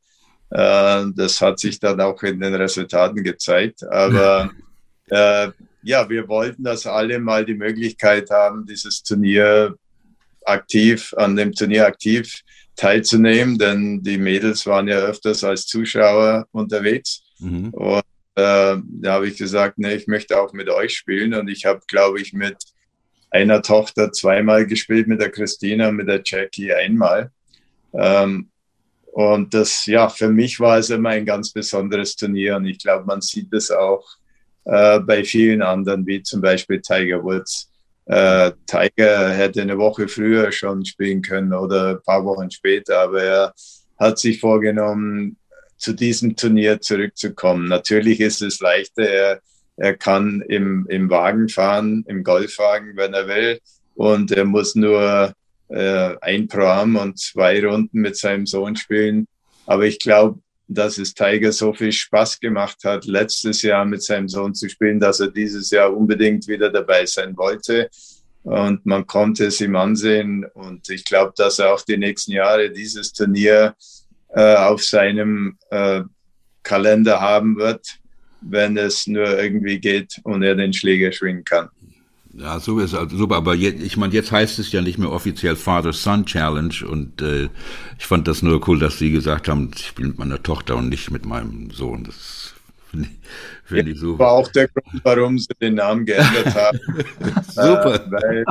Äh, 0.50 1.04
das 1.14 1.40
hat 1.40 1.58
sich 1.58 1.78
dann 1.78 2.00
auch 2.00 2.22
in 2.22 2.40
den 2.40 2.54
Resultaten 2.54 3.22
gezeigt. 3.22 3.84
Aber 3.84 4.50
äh, 5.10 5.50
ja, 5.82 6.08
wir 6.08 6.26
wollten, 6.28 6.64
dass 6.64 6.86
alle 6.86 7.18
mal 7.18 7.44
die 7.44 7.54
Möglichkeit 7.54 8.30
haben, 8.30 8.66
dieses 8.66 9.02
Turnier 9.02 9.76
aktiv, 10.44 11.14
an 11.16 11.36
dem 11.36 11.52
Turnier 11.52 11.86
aktiv 11.86 12.42
teilzunehmen, 12.76 13.58
denn 13.58 14.02
die 14.02 14.18
Mädels 14.18 14.66
waren 14.66 14.88
ja 14.88 14.98
öfters 14.98 15.42
als 15.42 15.66
Zuschauer 15.66 16.46
unterwegs. 16.52 17.22
Mhm. 17.38 17.70
Und 17.70 18.02
äh, 18.36 18.76
da 18.82 19.12
habe 19.12 19.28
ich 19.28 19.38
gesagt, 19.38 19.78
nee, 19.78 19.94
ich 19.94 20.06
möchte 20.06 20.38
auch 20.38 20.52
mit 20.52 20.68
euch 20.68 20.94
spielen. 20.94 21.34
Und 21.34 21.48
ich 21.48 21.64
habe, 21.64 21.80
glaube 21.88 22.20
ich, 22.20 22.32
mit 22.32 22.56
einer 23.30 23.62
Tochter 23.62 24.12
zweimal 24.12 24.66
gespielt, 24.66 25.08
mit 25.08 25.20
der 25.20 25.30
Christina, 25.30 25.90
mit 25.90 26.08
der 26.08 26.22
Jackie 26.24 26.72
einmal. 26.72 27.30
Ähm, 27.94 28.50
und 29.06 29.54
das, 29.54 29.86
ja, 29.86 30.10
für 30.10 30.28
mich 30.28 30.60
war 30.60 30.78
es 30.78 30.90
immer 30.90 31.08
ein 31.10 31.24
ganz 31.24 31.50
besonderes 31.50 32.16
Turnier. 32.16 32.56
Und 32.56 32.66
ich 32.66 32.78
glaube, 32.78 33.06
man 33.06 33.22
sieht 33.22 33.52
es 33.54 33.70
auch 33.70 34.06
äh, 34.66 35.00
bei 35.00 35.24
vielen 35.24 35.62
anderen, 35.62 36.06
wie 36.06 36.22
zum 36.22 36.42
Beispiel 36.42 36.82
Tiger 36.82 37.24
Woods. 37.24 37.70
Äh, 38.06 38.52
Tiger 38.66 39.30
hätte 39.30 39.62
eine 39.62 39.78
Woche 39.78 40.08
früher 40.08 40.52
schon 40.52 40.84
spielen 40.84 41.22
können 41.22 41.52
oder 41.52 41.90
ein 41.90 42.02
paar 42.02 42.24
Wochen 42.24 42.50
später, 42.50 43.00
aber 43.00 43.22
er 43.22 43.54
hat 43.98 44.18
sich 44.18 44.40
vorgenommen, 44.40 45.36
zu 45.76 45.92
diesem 45.92 46.36
Turnier 46.36 46.80
zurückzukommen. 46.80 47.68
Natürlich 47.68 48.20
ist 48.20 48.42
es 48.42 48.60
leichter, 48.60 49.02
er, 49.02 49.40
er 49.76 49.96
kann 49.96 50.42
im, 50.48 50.86
im 50.88 51.10
Wagen 51.10 51.48
fahren, 51.48 52.04
im 52.06 52.22
Golfwagen, 52.24 52.96
wenn 52.96 53.12
er 53.12 53.28
will, 53.28 53.60
und 53.94 54.30
er 54.30 54.44
muss 54.44 54.74
nur 54.74 55.32
äh, 55.68 56.14
ein 56.20 56.48
Programm 56.48 56.96
und 56.96 57.18
zwei 57.18 57.64
Runden 57.64 58.00
mit 58.00 58.16
seinem 58.16 58.46
Sohn 58.46 58.76
spielen. 58.76 59.26
Aber 59.66 59.84
ich 59.84 59.98
glaube, 59.98 60.38
dass 60.68 60.98
es 60.98 61.14
Tiger 61.14 61.52
so 61.52 61.72
viel 61.72 61.92
Spaß 61.92 62.40
gemacht 62.40 62.78
hat, 62.84 63.04
letztes 63.06 63.62
Jahr 63.62 63.84
mit 63.84 64.02
seinem 64.02 64.28
Sohn 64.28 64.54
zu 64.54 64.68
spielen, 64.68 64.98
dass 64.98 65.20
er 65.20 65.28
dieses 65.28 65.70
Jahr 65.70 65.96
unbedingt 65.96 66.48
wieder 66.48 66.70
dabei 66.70 67.06
sein 67.06 67.36
wollte. 67.36 67.88
Und 68.42 68.84
man 68.86 69.06
konnte 69.06 69.46
es 69.46 69.60
ihm 69.60 69.76
ansehen. 69.76 70.44
Und 70.54 70.88
ich 70.90 71.04
glaube, 71.04 71.32
dass 71.36 71.58
er 71.58 71.72
auch 71.72 71.82
die 71.82 71.96
nächsten 71.96 72.32
Jahre 72.32 72.70
dieses 72.70 73.12
Turnier 73.12 73.74
äh, 74.28 74.54
auf 74.56 74.84
seinem 74.84 75.58
äh, 75.70 76.02
Kalender 76.62 77.20
haben 77.20 77.56
wird, 77.56 77.98
wenn 78.40 78.76
es 78.76 79.06
nur 79.06 79.38
irgendwie 79.38 79.78
geht 79.78 80.20
und 80.24 80.42
er 80.42 80.54
den 80.54 80.72
Schläger 80.72 81.12
schwingen 81.12 81.44
kann. 81.44 81.68
Ja, 82.38 82.60
so 82.60 82.78
ist 82.80 82.94
also 82.94 83.16
super. 83.16 83.36
Aber 83.36 83.54
jetzt, 83.54 83.82
ich 83.82 83.96
meine, 83.96 84.12
jetzt 84.12 84.30
heißt 84.30 84.58
es 84.58 84.72
ja 84.72 84.82
nicht 84.82 84.98
mehr 84.98 85.10
offiziell 85.10 85.56
Father-Son 85.56 86.26
Challenge 86.26 86.74
und 86.88 87.22
äh, 87.22 87.48
ich 87.98 88.06
fand 88.06 88.28
das 88.28 88.42
nur 88.42 88.66
cool, 88.68 88.78
dass 88.78 88.98
Sie 88.98 89.10
gesagt 89.10 89.48
haben, 89.48 89.70
ich 89.74 89.86
spiele 89.86 90.08
mit 90.08 90.18
meiner 90.18 90.42
Tochter 90.42 90.76
und 90.76 90.88
nicht 90.88 91.10
mit 91.10 91.24
meinem 91.24 91.70
Sohn. 91.70 92.04
Das 92.04 92.54
finde 92.90 93.08
ich, 93.08 93.68
find 93.68 93.88
ich 93.88 93.98
super. 93.98 94.24
war 94.24 94.32
auch 94.32 94.48
der 94.52 94.68
Grund, 94.68 95.02
warum 95.02 95.38
Sie 95.38 95.48
den 95.60 95.74
Namen 95.74 96.04
geändert 96.04 96.54
haben. 96.54 96.78
super. 97.48 97.94
Äh, 97.94 98.10
weil, 98.10 98.44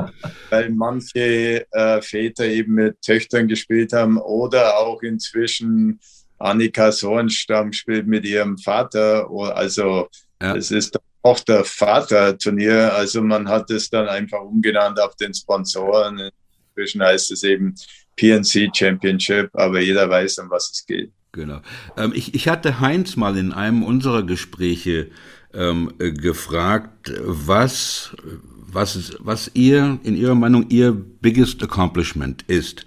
weil 0.49 0.69
manche 0.71 1.65
äh, 1.71 2.01
Väter 2.01 2.45
eben 2.45 2.73
mit 2.73 3.01
Töchtern 3.01 3.47
gespielt 3.47 3.93
haben 3.93 4.17
oder 4.17 4.77
auch 4.79 5.03
inzwischen 5.03 5.99
Annika 6.39 6.91
Sohnstam 6.91 7.71
spielt 7.71 8.07
mit 8.07 8.25
ihrem 8.25 8.57
Vater. 8.57 9.29
Also 9.55 10.07
ja. 10.41 10.55
es 10.55 10.71
ist 10.71 10.99
Tochter-Vater-Turnier. 11.26 12.93
Also 12.93 13.23
man 13.23 13.49
hat 13.49 13.71
es 13.71 13.89
dann 13.89 14.07
einfach 14.07 14.41
umgenannt 14.41 14.99
auf 14.99 15.15
den 15.15 15.34
Sponsoren. 15.34 16.30
Inzwischen 16.69 17.01
heißt 17.01 17.32
es 17.32 17.41
eben 17.43 17.73
PNC 18.15 18.69
Championship, 18.76 19.49
aber 19.53 19.80
jeder 19.80 20.07
weiß, 20.07 20.38
um 20.38 20.51
was 20.51 20.69
es 20.71 20.86
geht. 20.86 21.11
Genau. 21.32 21.61
Ähm, 21.97 22.13
ich, 22.15 22.36
ich 22.36 22.47
hatte 22.47 22.80
Heinz 22.80 23.15
mal 23.15 23.38
in 23.38 23.51
einem 23.51 23.84
unserer 23.84 24.23
Gespräche 24.23 25.09
ähm, 25.53 25.91
äh, 25.99 26.11
gefragt, 26.11 27.11
was, 27.19 28.15
was, 28.57 29.15
was 29.19 29.49
ihr, 29.55 29.99
in 30.03 30.15
Ihrer 30.15 30.36
Meinung, 30.36 30.69
Ihr 30.69 30.93
biggest 30.93 31.61
accomplishment 31.63 32.43
ist. 32.43 32.86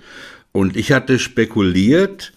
Und 0.52 0.76
ich 0.76 0.92
hatte 0.92 1.18
spekuliert, 1.18 2.32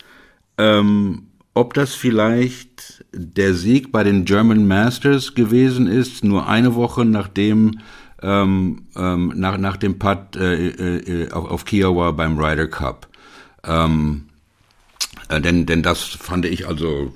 ähm, 0.58 1.28
ob 1.54 1.76
das 1.76 1.94
vielleicht 1.94 2.71
der 3.14 3.54
Sieg 3.54 3.92
bei 3.92 4.04
den 4.04 4.26
German 4.26 4.68
Masters 4.68 5.36
gewesen 5.36 5.88
ist, 5.88 6.24
nur 6.24 6.48
eine 6.48 6.76
Woche 6.76 7.06
nachdem 7.06 7.80
ähm, 8.22 8.84
ähm, 8.96 9.34
nach, 9.36 9.58
nach 9.58 9.78
dem 9.78 10.00
Putt 10.00 10.36
äh, 10.36 10.68
äh, 10.68 11.32
auf, 11.32 11.50
auf 11.50 11.66
Kiowa 11.66 12.12
beim 12.12 12.38
Ryder 12.38 12.68
Cup. 12.68 13.08
Ähm, 13.64 14.26
äh, 15.30 15.42
denn, 15.42 15.66
denn 15.66 15.84
das 15.84 16.04
fand 16.04 16.46
ich 16.46 16.68
also, 16.68 17.14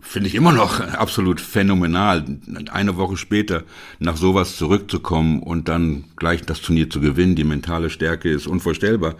finde 0.00 0.28
ich 0.28 0.34
immer 0.34 0.52
noch 0.52 0.80
absolut 0.94 1.40
phänomenal, 1.40 2.24
eine 2.72 2.96
Woche 2.96 3.16
später 3.16 3.64
nach 3.98 4.16
sowas 4.16 4.56
zurückzukommen 4.56 5.42
und 5.42 5.68
dann 5.68 6.04
gleich 6.16 6.42
das 6.42 6.60
Turnier 6.60 6.90
zu 6.90 7.00
gewinnen. 7.00 7.36
Die 7.36 7.44
mentale 7.44 7.90
Stärke 7.90 8.30
ist 8.30 8.46
unvorstellbar. 8.46 9.14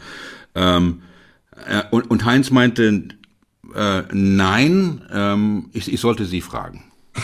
Ähm, 0.55 1.03
äh, 1.67 1.83
und, 1.91 2.11
und 2.11 2.25
Heinz 2.25 2.51
meinte, 2.51 3.05
äh, 3.75 4.03
nein, 4.13 5.03
ähm, 5.13 5.71
ich, 5.73 5.93
ich, 5.93 6.01
sollte 6.01 6.25
Sie 6.25 6.41
fragen. 6.41 6.85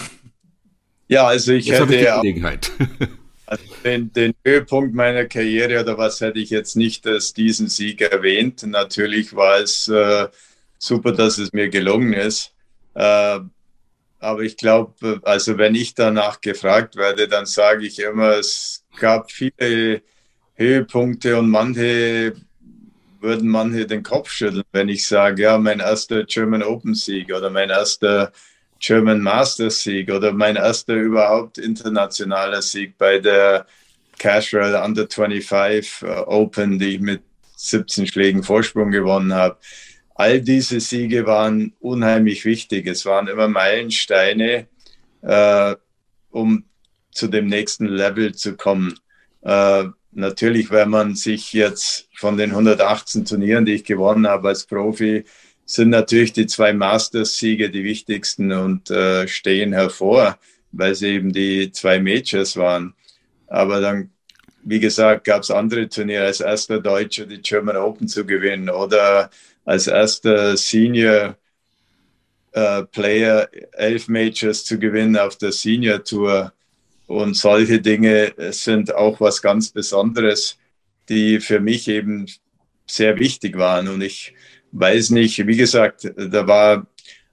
Ja, 1.07 1.27
also 1.27 1.53
ich 1.53 1.67
jetzt 1.67 1.81
hätte 1.81 2.01
ja 2.01 2.19
also 3.47 3.65
den, 3.85 4.11
den, 4.15 4.33
Höhepunkt 4.43 4.95
meiner 4.95 5.27
Karriere 5.27 5.83
oder 5.83 5.99
was 5.99 6.23
hätte 6.23 6.39
ich 6.39 6.49
jetzt 6.49 6.77
nicht 6.77 7.07
als 7.07 7.35
diesen 7.35 7.69
Sieg 7.69 8.01
erwähnt. 8.01 8.63
Natürlich 8.67 9.37
war 9.37 9.59
es 9.59 9.87
äh, 9.87 10.29
super, 10.79 11.13
dass 11.13 11.37
es 11.37 11.53
mir 11.53 11.69
gelungen 11.69 12.15
ist. 12.15 12.55
Äh, 12.95 13.41
aber 14.19 14.41
ich 14.41 14.57
glaube, 14.57 15.21
also 15.25 15.59
wenn 15.59 15.75
ich 15.75 15.95
danach 15.95 16.41
gefragt 16.41 16.97
werde, 16.97 17.29
dann 17.29 17.45
sage 17.45 17.87
ich 17.87 17.99
immer, 17.99 18.39
es 18.39 18.85
gab 18.99 19.31
viele 19.31 20.01
Höhepunkte 20.55 21.39
und 21.39 21.51
manche 21.51 22.35
würden 23.25 23.49
manche 23.49 23.87
den 23.87 24.05
Kopf 24.05 24.31
schütteln, 24.31 24.63
wenn 24.71 24.89
ich 24.89 25.07
sage, 25.07 25.43
ja, 25.43 25.59
mein 25.59 25.81
erster 25.81 26.25
German 26.25 26.63
Open 26.63 26.95
Sieg 26.95 27.35
oder 27.35 27.51
mein 27.51 27.71
erster 27.71 28.33
German 28.79 29.21
Masters 29.21 29.83
Sieg 29.83 30.13
oder 30.13 30.33
mein 30.33 30.57
erster 30.57 30.95
überhaupt 30.95 31.59
internationaler 31.59 32.63
Sieg 32.63 32.97
bei 32.99 33.19
der 33.19 33.67
Casual 34.19 34.75
Under 34.85 35.09
25 35.09 36.03
äh, 36.03 36.07
Open, 36.27 36.79
die 36.79 36.97
ich 36.97 37.01
mit 37.01 37.23
17 37.57 38.07
Schlägen 38.07 38.43
Vorsprung 38.43 38.91
gewonnen 38.91 39.33
habe. 39.33 39.59
All 40.15 40.41
diese 40.41 40.81
Siege 40.81 41.27
waren 41.27 41.73
unheimlich 41.81 42.45
wichtig. 42.45 42.87
Es 42.87 43.05
waren 43.05 43.27
immer 43.27 43.49
Meilensteine, 43.49 44.69
äh, 45.23 45.75
um 46.31 46.65
zu 47.11 47.27
dem 47.29 47.47
nächsten 47.47 47.87
Level 47.87 48.35
zu 48.35 48.57
kommen. 48.57 48.99
Äh, 49.43 49.85
natürlich, 50.15 50.71
wenn 50.71 50.91
man 50.91 51.15
sich 51.15 51.53
jetzt 51.53 52.09
von 52.17 52.37
den 52.37 52.51
118 52.51 53.25
Turnieren, 53.25 53.65
die 53.65 53.75
ich 53.75 53.85
gewonnen 53.85 54.27
habe 54.27 54.49
als 54.49 54.67
Profi, 54.67 55.25
sind 55.65 55.91
natürlich 55.91 56.33
die 56.33 56.47
zwei 56.47 56.73
Masters-Siege 56.73 57.71
die 57.71 57.85
wichtigsten 57.85 58.53
und 58.53 58.91
äh, 58.91 59.27
stehen 59.29 59.73
hervor, 59.73 60.39
weil 60.73 60.95
sie 60.95 61.09
eben 61.15 61.33
die 61.33 61.73
zwei 61.73 61.99
Majors 62.01 62.57
waren. 62.57 62.95
Aber 63.47 63.81
dann, 63.81 64.11
wie 64.63 64.81
gesagt, 64.81 65.25
gab 65.25 65.43
es 65.43 65.51
andere 65.51 65.89
Turniere, 65.89 66.27
als 66.27 66.41
erster 66.41 66.81
Deutscher 66.81 67.27
die 67.27 67.41
German 67.41 67.77
Open 67.77 68.09
zu 68.09 68.27
gewinnen 68.27 68.69
oder 68.69 69.31
als 69.65 69.87
erster 69.87 70.57
Senior 70.57 71.37
äh, 72.53 72.85
Player 72.85 73.49
elf 73.73 74.09
Majors 74.09 74.65
zu 74.65 74.79
gewinnen 74.79 75.17
auf 75.17 75.37
der 75.37 75.53
Senior 75.53 76.05
Tour. 76.05 76.53
Und 77.07 77.37
solche 77.37 77.81
Dinge 77.81 78.33
sind 78.51 78.95
auch 78.95 79.21
was 79.21 79.43
ganz 79.43 79.71
Besonderes, 79.71 80.59
die 81.09 81.41
für 81.41 81.61
mich 81.61 81.89
eben 81.89 82.27
sehr 82.87 83.19
wichtig 83.19 83.59
waren. 83.59 83.89
Und 83.89 84.03
ich 84.03 84.35
weiß 84.73 85.11
nicht, 85.11 85.47
wie 85.47 85.57
gesagt, 85.57 86.11
da 86.17 86.47
war 86.47 86.87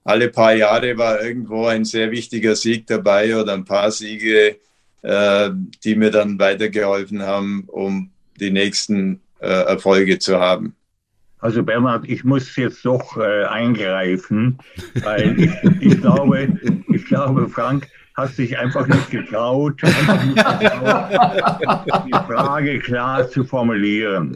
alle 0.04 0.30
paar 0.30 0.54
Jahre 0.54 0.98
war 0.98 1.22
irgendwo 1.22 1.68
ein 1.68 1.86
sehr 1.86 2.12
wichtiger 2.12 2.56
Sieg 2.56 2.88
dabei 2.88 3.36
oder 3.40 3.54
ein 3.54 3.66
paar 3.66 3.92
Siege, 3.92 4.58
äh, 5.04 5.50
die 5.84 5.96
mir 5.96 6.12
dann 6.12 6.40
weitergeholfen 6.40 7.22
haben, 7.22 7.66
um 7.68 8.10
die 8.40 8.52
nächsten 8.52 9.22
äh, 9.40 9.48
Erfolge 9.48 10.18
zu 10.20 10.40
haben. 10.40 10.76
Also 11.40 11.64
Bernhard, 11.64 12.08
ich 12.08 12.24
muss 12.24 12.56
jetzt 12.56 12.86
doch 12.86 13.18
äh, 13.18 13.46
eingreifen, 13.46 14.60
weil 15.04 15.40
ich, 15.40 15.52
ich, 15.82 16.02
glaube, 16.02 16.60
ich 16.94 17.06
glaube, 17.06 17.50
Frank 17.50 17.88
hat 18.22 18.36
sich 18.36 18.58
einfach 18.58 18.88
nicht 18.88 19.10
getraut, 19.10 19.84
einfach 19.84 20.24
nicht 20.24 20.36
getraut 20.36 21.52
die 22.06 22.12
Frage 22.12 22.80
klar 22.80 23.28
zu 23.30 23.44
formulieren. 23.44 24.36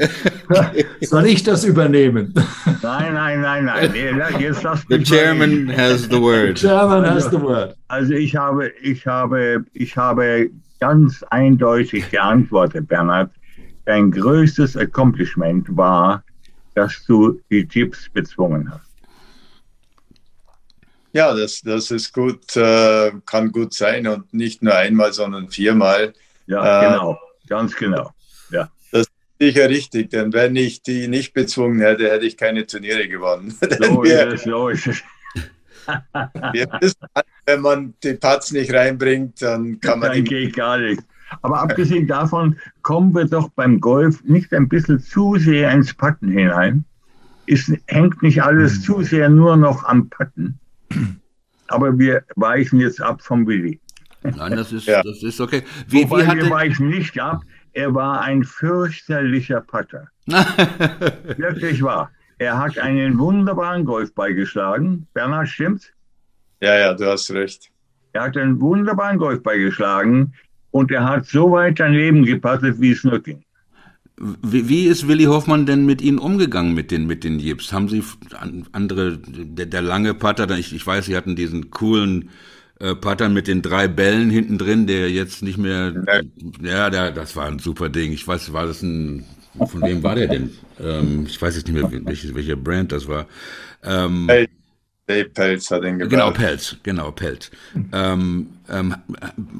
Soll 1.01 1.25
ich 1.25 1.43
das 1.43 1.63
übernehmen? 1.63 2.33
Nein, 2.81 3.13
nein, 3.13 3.41
nein, 3.41 3.65
nein. 3.65 3.91
Jetzt 4.39 4.63
lass 4.63 4.85
the 4.89 5.01
chairman 5.03 5.65
mal. 5.65 5.77
has 5.77 6.03
the 6.09 6.21
word. 6.21 6.57
The 6.57 6.67
chairman 6.67 7.05
has 7.05 7.29
the 7.29 7.41
word. 7.41 7.75
Also 7.87 8.13
ich 8.13 8.35
habe, 8.35 8.71
ich 8.81 9.05
habe, 9.05 9.65
ich 9.73 9.95
habe 9.95 10.49
ganz 10.79 11.23
eindeutig 11.29 12.09
geantwortet, 12.09 12.87
Bernhard. 12.87 13.31
Dein 13.85 14.09
größtes 14.09 14.75
Accomplishment 14.77 15.67
war, 15.77 16.23
dass 16.73 17.05
du 17.05 17.39
die 17.51 17.67
Chips 17.67 18.09
bezwungen 18.09 18.71
hast. 18.71 18.84
Ja, 21.15 21.33
das, 21.33 21.61
das 21.61 21.91
ist 21.91 22.13
gut, 22.13 22.57
äh, 22.57 23.09
kann 23.25 23.53
gut 23.53 23.73
sein 23.73 24.05
und 24.05 24.33
nicht 24.33 24.61
nur 24.61 24.75
einmal, 24.75 25.13
sondern 25.13 25.49
viermal. 25.49 26.11
Ja, 26.45 26.81
äh, 26.81 26.89
genau, 26.89 27.17
ganz 27.47 27.73
genau. 27.73 28.11
Ja. 28.49 28.69
Das 28.91 29.03
ist 29.03 29.11
sicher 29.39 29.69
richtig, 29.69 30.09
denn 30.09 30.33
wenn 30.33 30.57
ich 30.57 30.81
die 30.81 31.07
nicht 31.07 31.33
bezwungen 31.33 31.79
hätte, 31.79 32.11
hätte 32.11 32.25
ich 32.25 32.35
keine 32.35 32.65
Turniere 32.65 33.07
gewonnen. 33.07 33.57
So 33.79 34.03
wir, 34.03 34.27
ist 34.27 34.33
es, 34.33 34.43
so 34.43 34.67
ist 34.67 34.87
es. 34.87 35.03
wir 36.51 36.67
wissen, 36.81 37.07
wenn 37.45 37.61
man 37.61 37.93
die 38.03 38.15
Putts 38.15 38.51
nicht 38.51 38.73
reinbringt, 38.73 39.41
dann 39.41 39.79
kann 39.79 39.99
man. 39.99 40.11
Dann 40.11 40.25
geht 40.25 40.53
gar 40.53 40.79
nichts. 40.79 41.05
Aber 41.41 41.61
abgesehen 41.61 42.07
davon 42.07 42.59
kommen 42.81 43.15
wir 43.15 43.23
doch 43.23 43.47
beim 43.51 43.79
Golf 43.79 44.21
nicht 44.25 44.53
ein 44.53 44.67
bisschen 44.67 44.99
zu 44.99 45.37
sehr 45.37 45.71
ins 45.71 45.93
Putten 45.93 46.27
hinein. 46.27 46.83
Es 47.47 47.71
hängt 47.87 48.21
nicht 48.21 48.43
alles 48.43 48.81
zu 48.81 49.01
sehr 49.01 49.29
nur 49.29 49.55
noch 49.55 49.85
am 49.85 50.09
Putten. 50.09 50.59
Aber 51.67 51.97
wir 51.97 52.23
weichen 52.35 52.79
jetzt 52.79 53.01
ab 53.01 53.21
vom 53.21 53.47
Willi. 53.47 53.79
Nein, 54.23 54.55
das 54.55 54.71
ist, 54.71 54.87
ja. 54.87 55.01
das 55.03 55.21
ist 55.21 55.39
okay. 55.39 55.63
Wie, 55.87 56.03
Wobei 56.03 56.25
wie 56.27 56.41
wir 56.41 56.49
weichen 56.49 56.89
nicht 56.89 57.19
ab. 57.19 57.43
Er 57.73 57.93
war 57.93 58.21
ein 58.21 58.43
fürchterlicher 58.43 59.61
Putter. 59.61 60.07
Wirklich 60.25 61.83
wahr. 61.83 62.11
Er 62.37 62.57
hat 62.57 62.77
einen 62.77 63.17
wunderbaren 63.17 63.85
Golf 63.85 64.13
beigeschlagen. 64.13 65.07
Bernhard, 65.13 65.47
stimmt's? 65.47 65.91
Ja, 66.61 66.75
ja, 66.77 66.93
du 66.93 67.05
hast 67.05 67.31
recht. 67.31 67.69
Er 68.13 68.23
hat 68.23 68.37
einen 68.37 68.59
wunderbaren 68.59 69.17
Golf 69.17 69.43
beigeschlagen 69.43 70.33
und 70.71 70.91
er 70.91 71.03
hat 71.05 71.25
so 71.25 71.51
weit 71.51 71.77
sein 71.77 71.93
Leben 71.93 72.23
gepattet, 72.23 72.79
wie 72.79 72.91
es 72.91 73.03
nur 73.03 73.21
ging. 73.21 73.44
Wie, 74.17 74.69
wie, 74.69 74.85
ist 74.85 75.09
Willi 75.09 75.25
Hoffmann 75.25 75.65
denn 75.65 75.85
mit 75.85 76.01
Ihnen 76.01 76.19
umgegangen, 76.19 76.73
mit 76.73 76.89
den, 76.89 77.05
mit 77.05 77.25
den 77.25 77.37
Jips? 77.39 77.73
Haben 77.73 77.89
Sie 77.89 78.01
andere, 78.71 79.17
der, 79.17 79.65
der 79.65 79.81
lange 79.81 80.13
Putter, 80.13 80.49
ich, 80.57 80.73
ich 80.73 80.87
weiß, 80.87 81.05
Sie 81.07 81.17
hatten 81.17 81.35
diesen 81.35 81.69
coolen 81.69 82.29
äh, 82.79 82.95
Putter 82.95 83.27
mit 83.27 83.47
den 83.47 83.61
drei 83.61 83.89
Bällen 83.89 84.29
hinten 84.29 84.57
drin, 84.57 84.87
der 84.87 85.11
jetzt 85.11 85.43
nicht 85.43 85.57
mehr, 85.57 85.93
ja, 86.61 86.89
der, 86.89 87.11
das 87.11 87.35
war 87.35 87.47
ein 87.47 87.59
super 87.59 87.89
Ding. 87.89 88.13
Ich 88.13 88.25
weiß, 88.25 88.53
war 88.53 88.65
das 88.65 88.81
ein, 88.81 89.25
von 89.67 89.81
wem 89.81 90.01
war 90.01 90.15
der 90.15 90.27
denn? 90.27 90.51
Ähm, 90.79 91.25
ich 91.27 91.41
weiß 91.41 91.57
jetzt 91.57 91.67
nicht 91.67 91.75
mehr, 91.75 91.91
welche, 92.05 92.33
welche 92.33 92.55
Brand 92.55 92.93
das 92.93 93.09
war. 93.09 93.27
Ähm, 93.83 94.27
hey. 94.29 94.47
Dave 95.07 95.29
Pelz 95.29 95.69
hat 95.69 95.83
ihn 95.83 95.99
gebaut. 95.99 96.09
Genau, 96.09 96.31
Pelz, 96.31 96.77
genau, 96.81 97.11
Pelz. 97.11 97.51
ähm, 97.93 98.47
ähm, 98.67 98.95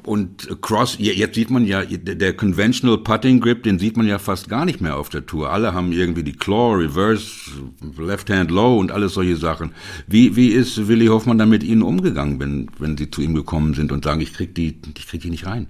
und 0.04 0.62
Cross, 0.62 0.98
jetzt 1.00 1.36
sieht 1.36 1.52
man 1.52 1.68
ja, 1.68 1.84
der 1.86 2.34
Conventional 2.34 2.98
Putting 2.98 3.40
Grip, 3.42 3.62
den 3.62 3.78
sieht 3.78 3.96
man 3.96 4.08
ja 4.08 4.18
fast 4.18 4.50
gar 4.50 4.66
nicht 4.66 4.82
mehr 4.82 4.98
auf 4.98 5.10
der 5.10 5.28
Tour. 5.28 5.52
Alle 5.52 5.74
haben 5.76 5.92
irgendwie 5.92 6.24
die 6.24 6.34
Claw, 6.34 6.76
Reverse, 6.76 7.52
Left 8.00 8.30
Hand 8.32 8.50
Low 8.50 8.80
und 8.80 8.92
alles 8.92 9.14
solche 9.14 9.36
Sachen. 9.36 9.72
Wie, 10.08 10.36
wie 10.36 10.50
ist 10.50 10.88
Willi 10.88 11.08
Hoffmann 11.08 11.38
da 11.38 11.46
mit 11.46 11.64
Ihnen 11.64 11.84
umgegangen, 11.84 12.40
wenn, 12.40 12.68
wenn 12.80 12.98
Sie 12.98 13.12
zu 13.12 13.22
ihm 13.22 13.36
gekommen 13.36 13.76
sind 13.76 13.92
und 13.92 14.04
sagen, 14.04 14.22
ich 14.22 14.34
krieg 14.34 14.56
die, 14.56 14.80
ich 14.98 15.08
krieg 15.08 15.22
die 15.22 15.30
nicht 15.30 15.46
rein? 15.46 15.68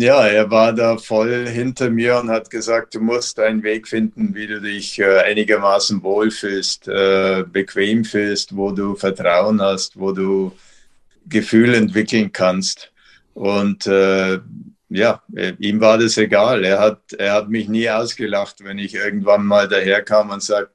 Ja, 0.00 0.26
er 0.26 0.50
war 0.50 0.72
da 0.72 0.96
voll 0.96 1.46
hinter 1.46 1.90
mir 1.90 2.18
und 2.18 2.30
hat 2.30 2.48
gesagt, 2.48 2.94
du 2.94 3.00
musst 3.00 3.38
einen 3.38 3.62
Weg 3.62 3.86
finden, 3.86 4.34
wie 4.34 4.46
du 4.46 4.58
dich 4.58 4.98
äh, 4.98 5.18
einigermaßen 5.18 6.02
wohlfühlst, 6.02 6.88
äh, 6.88 7.44
bequem 7.46 8.04
fühlst, 8.06 8.56
wo 8.56 8.72
du 8.72 8.94
Vertrauen 8.96 9.60
hast, 9.60 9.98
wo 9.98 10.12
du 10.12 10.52
Gefühl 11.28 11.74
entwickeln 11.74 12.32
kannst. 12.32 12.92
Und 13.34 13.86
äh, 13.88 14.38
ja, 14.88 15.22
äh, 15.36 15.52
ihm 15.58 15.82
war 15.82 15.98
das 15.98 16.16
egal. 16.16 16.64
Er 16.64 16.78
hat, 16.78 17.12
er 17.12 17.34
hat 17.34 17.50
mich 17.50 17.68
nie 17.68 17.90
ausgelacht, 17.90 18.64
wenn 18.64 18.78
ich 18.78 18.94
irgendwann 18.94 19.44
mal 19.44 19.68
daherkam 19.68 20.30
und 20.30 20.42
sagt, 20.42 20.72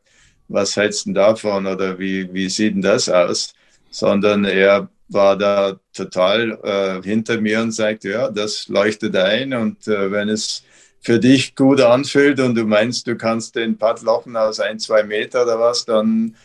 was 0.49 0.76
hältst 0.76 1.07
du 1.07 1.13
davon 1.13 1.65
oder 1.65 1.97
wie, 1.97 2.32
wie 2.32 2.47
sieht 2.47 2.76
denn 2.76 2.84
das 2.84 3.09
aus? 3.09 3.55
Sondern 3.89 4.45
er 4.45 4.88
war 5.08 5.38
da 5.38 5.80
total 5.93 6.60
äh, 6.64 7.08
hinter 7.08 7.39
mir 7.39 7.62
und 7.62 7.72
sagte, 7.72 8.10
ja, 8.10 8.30
das 8.30 8.68
leuchtet 8.68 9.16
ein 9.16 9.53
und 9.53 9.88
äh, 9.88 10.12
wenn 10.12 10.30
es 10.30 10.64
für 11.01 11.20
dich 11.20 11.56
gut 11.56 11.82
anfühlt 11.82 12.39
und 12.39 12.56
du 12.56 12.66
meinst, 12.66 13.06
du 13.06 13.16
kannst 13.16 13.56
den 13.56 13.78
Putt 13.78 14.01
lochen 14.01 14.36
aus 14.36 14.60
ein, 14.60 14.80
zwei 14.80 15.03
Meter 15.03 15.43
oder 15.43 15.60
was, 15.60 15.86
dann, 15.86 16.36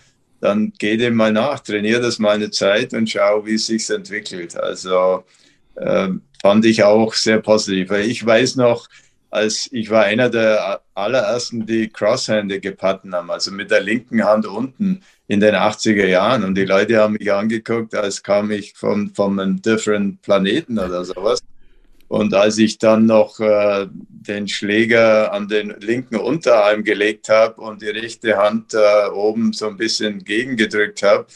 dann 0.41 0.73
geh 0.79 0.99
dem 0.99 1.15
mal 1.15 1.33
nach, 1.33 1.61
trainier 1.61 2.01
das 2.01 2.19
mal 2.19 2.35
eine 2.35 2.51
Zeit 2.51 2.93
und 2.93 3.09
schau, 3.09 3.47
wie 3.47 3.55
es 3.55 3.67
sich 3.67 3.89
entwickelt. 3.89 4.57
Also 4.57 5.25
äh, 5.77 6.09
fand 6.43 6.67
ich 6.67 6.83
auch 6.83 7.15
sehr 7.15 7.41
positiv. 7.41 7.91
Ich 7.93 8.25
weiß 8.25 8.57
noch, 8.57 8.87
als 9.31 9.69
ich 9.73 9.91
war 9.91 10.05
einer 10.05 10.29
der 10.29 10.83
allerersten, 10.95 11.65
die 11.65 11.89
Crosshände 11.89 12.61
gepatten 12.61 13.15
haben, 13.15 13.31
also 13.31 13.53
mit 13.53 13.71
der 13.71 13.81
linken 13.81 14.25
Hand 14.25 14.47
unten 14.47 15.03
in 15.29 15.41
den 15.41 15.55
80er 15.55 16.07
Jahren. 16.07 16.45
Und 16.45 16.57
die 16.57 16.65
Leute 16.65 16.99
haben 16.99 17.15
mich 17.15 17.33
angeguckt, 17.33 17.95
als 17.95 18.23
kam 18.23 18.51
ich 18.51 18.75
von, 18.75 19.11
von 19.15 19.39
einem 19.39 19.63
different 19.63 20.23
Planeten 20.23 20.79
oder 20.79 21.05
sowas. 21.05 21.41
Und 22.09 22.35
als 22.35 22.59
ich 22.59 22.79
dann 22.79 23.07
noch 23.07 23.39
äh, 23.39 23.87
den 23.89 24.49
Schläger 24.49 25.33
an 25.33 25.47
den 25.47 25.77
linken 25.79 26.17
Unterarm 26.17 26.83
gelegt 26.83 27.29
habe 27.29 27.61
und 27.61 27.83
die 27.83 27.89
rechte 27.89 28.37
Hand 28.37 28.75
äh, 28.75 29.09
oben 29.13 29.53
so 29.53 29.69
ein 29.69 29.77
bisschen 29.77 30.25
gegengedrückt 30.25 31.05
habe, 31.05 31.27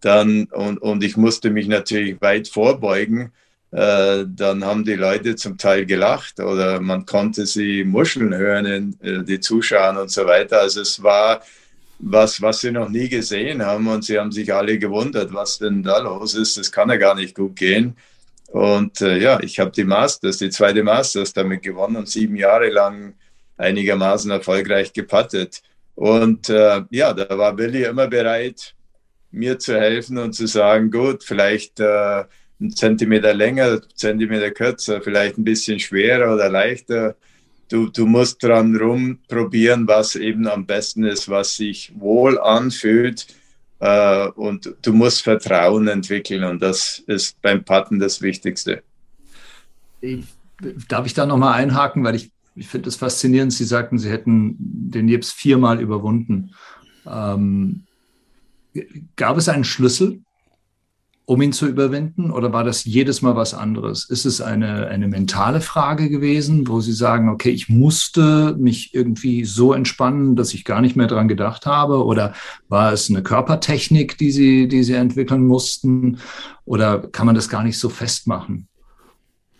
dann 0.00 0.44
und, 0.52 0.82
und 0.82 1.02
ich 1.02 1.16
musste 1.16 1.48
mich 1.48 1.66
natürlich 1.66 2.20
weit 2.20 2.48
vorbeugen, 2.48 3.32
äh, 3.70 4.24
dann 4.26 4.64
haben 4.64 4.84
die 4.84 4.94
Leute 4.94 5.36
zum 5.36 5.58
Teil 5.58 5.84
gelacht 5.84 6.40
oder 6.40 6.80
man 6.80 7.04
konnte 7.04 7.46
sie 7.46 7.84
muscheln 7.84 8.34
hören, 8.34 8.98
äh, 9.02 9.22
die 9.24 9.40
Zuschauer 9.40 10.00
und 10.00 10.10
so 10.10 10.26
weiter. 10.26 10.60
Also 10.60 10.80
es 10.80 11.02
war 11.02 11.42
was, 11.98 12.40
was 12.40 12.60
sie 12.60 12.70
noch 12.70 12.88
nie 12.88 13.08
gesehen 13.08 13.64
haben 13.64 13.88
und 13.88 14.04
sie 14.04 14.18
haben 14.18 14.32
sich 14.32 14.54
alle 14.54 14.78
gewundert, 14.78 15.34
was 15.34 15.58
denn 15.58 15.82
da 15.82 15.98
los 15.98 16.34
ist. 16.34 16.56
Das 16.56 16.72
kann 16.72 16.88
ja 16.88 16.96
gar 16.96 17.14
nicht 17.14 17.34
gut 17.34 17.56
gehen. 17.56 17.96
Und 18.48 19.02
äh, 19.02 19.18
ja, 19.18 19.40
ich 19.40 19.58
habe 19.58 19.70
die 19.72 19.84
Masters, 19.84 20.38
die 20.38 20.50
zweite 20.50 20.82
Masters 20.82 21.32
damit 21.34 21.62
gewonnen 21.62 21.96
und 21.96 22.08
sieben 22.08 22.36
Jahre 22.36 22.70
lang 22.70 23.14
einigermaßen 23.58 24.30
erfolgreich 24.30 24.92
gepattet. 24.92 25.62
Und 25.94 26.48
äh, 26.48 26.82
ja, 26.90 27.12
da 27.12 27.36
war 27.36 27.58
Willi 27.58 27.84
immer 27.84 28.06
bereit, 28.06 28.74
mir 29.30 29.58
zu 29.58 29.78
helfen 29.78 30.16
und 30.16 30.32
zu 30.32 30.46
sagen, 30.46 30.90
gut, 30.90 31.24
vielleicht 31.24 31.80
äh, 31.80 32.24
ein 32.60 32.70
Zentimeter 32.72 33.34
länger, 33.34 33.80
Zentimeter 33.94 34.50
kürzer, 34.50 35.00
vielleicht 35.00 35.38
ein 35.38 35.44
bisschen 35.44 35.78
schwerer 35.78 36.34
oder 36.34 36.48
leichter 36.48 37.16
du, 37.68 37.88
du 37.88 38.06
musst 38.06 38.42
dran 38.42 38.76
rumprobieren, 38.76 39.86
was 39.86 40.16
eben 40.16 40.46
am 40.46 40.66
besten 40.66 41.04
ist, 41.04 41.28
was 41.28 41.56
sich 41.56 41.92
wohl 41.98 42.38
anfühlt. 42.38 43.26
Äh, 43.80 44.28
und 44.30 44.74
du 44.82 44.92
musst 44.92 45.22
Vertrauen 45.22 45.86
entwickeln 45.88 46.44
und 46.44 46.60
das 46.60 46.98
ist 47.06 47.40
beim 47.42 47.64
Patten 47.64 47.98
das 47.98 48.22
Wichtigste. 48.22 48.82
Ich, 50.00 50.24
darf 50.88 51.06
ich 51.06 51.14
da 51.14 51.26
nochmal 51.26 51.54
einhaken, 51.54 52.02
weil 52.02 52.16
ich, 52.16 52.30
ich 52.56 52.68
finde 52.68 52.88
es 52.88 52.96
faszinierend. 52.96 53.52
Sie 53.52 53.64
sagten, 53.64 53.98
Sie 53.98 54.10
hätten 54.10 54.56
den 54.58 55.08
Jeps 55.08 55.30
viermal 55.30 55.80
überwunden. 55.80 56.54
Ähm, 57.06 57.84
gab 59.16 59.36
es 59.36 59.48
einen 59.48 59.64
Schlüssel, 59.64 60.20
um 61.28 61.42
ihn 61.42 61.52
zu 61.52 61.66
überwinden? 61.66 62.30
Oder 62.30 62.54
war 62.54 62.64
das 62.64 62.86
jedes 62.86 63.20
Mal 63.20 63.36
was 63.36 63.52
anderes? 63.52 64.08
Ist 64.08 64.24
es 64.24 64.40
eine, 64.40 64.86
eine 64.86 65.08
mentale 65.08 65.60
Frage 65.60 66.08
gewesen, 66.08 66.66
wo 66.68 66.80
Sie 66.80 66.94
sagen, 66.94 67.28
okay, 67.28 67.50
ich 67.50 67.68
musste 67.68 68.56
mich 68.58 68.94
irgendwie 68.94 69.44
so 69.44 69.74
entspannen, 69.74 70.36
dass 70.36 70.54
ich 70.54 70.64
gar 70.64 70.80
nicht 70.80 70.96
mehr 70.96 71.06
dran 71.06 71.28
gedacht 71.28 71.66
habe? 71.66 72.02
Oder 72.02 72.32
war 72.70 72.94
es 72.94 73.10
eine 73.10 73.22
Körpertechnik, 73.22 74.16
die 74.16 74.30
Sie, 74.30 74.68
die 74.68 74.82
Sie 74.82 74.94
entwickeln 74.94 75.46
mussten? 75.46 76.18
Oder 76.64 76.98
kann 76.98 77.26
man 77.26 77.34
das 77.34 77.50
gar 77.50 77.62
nicht 77.62 77.78
so 77.78 77.90
festmachen? 77.90 78.66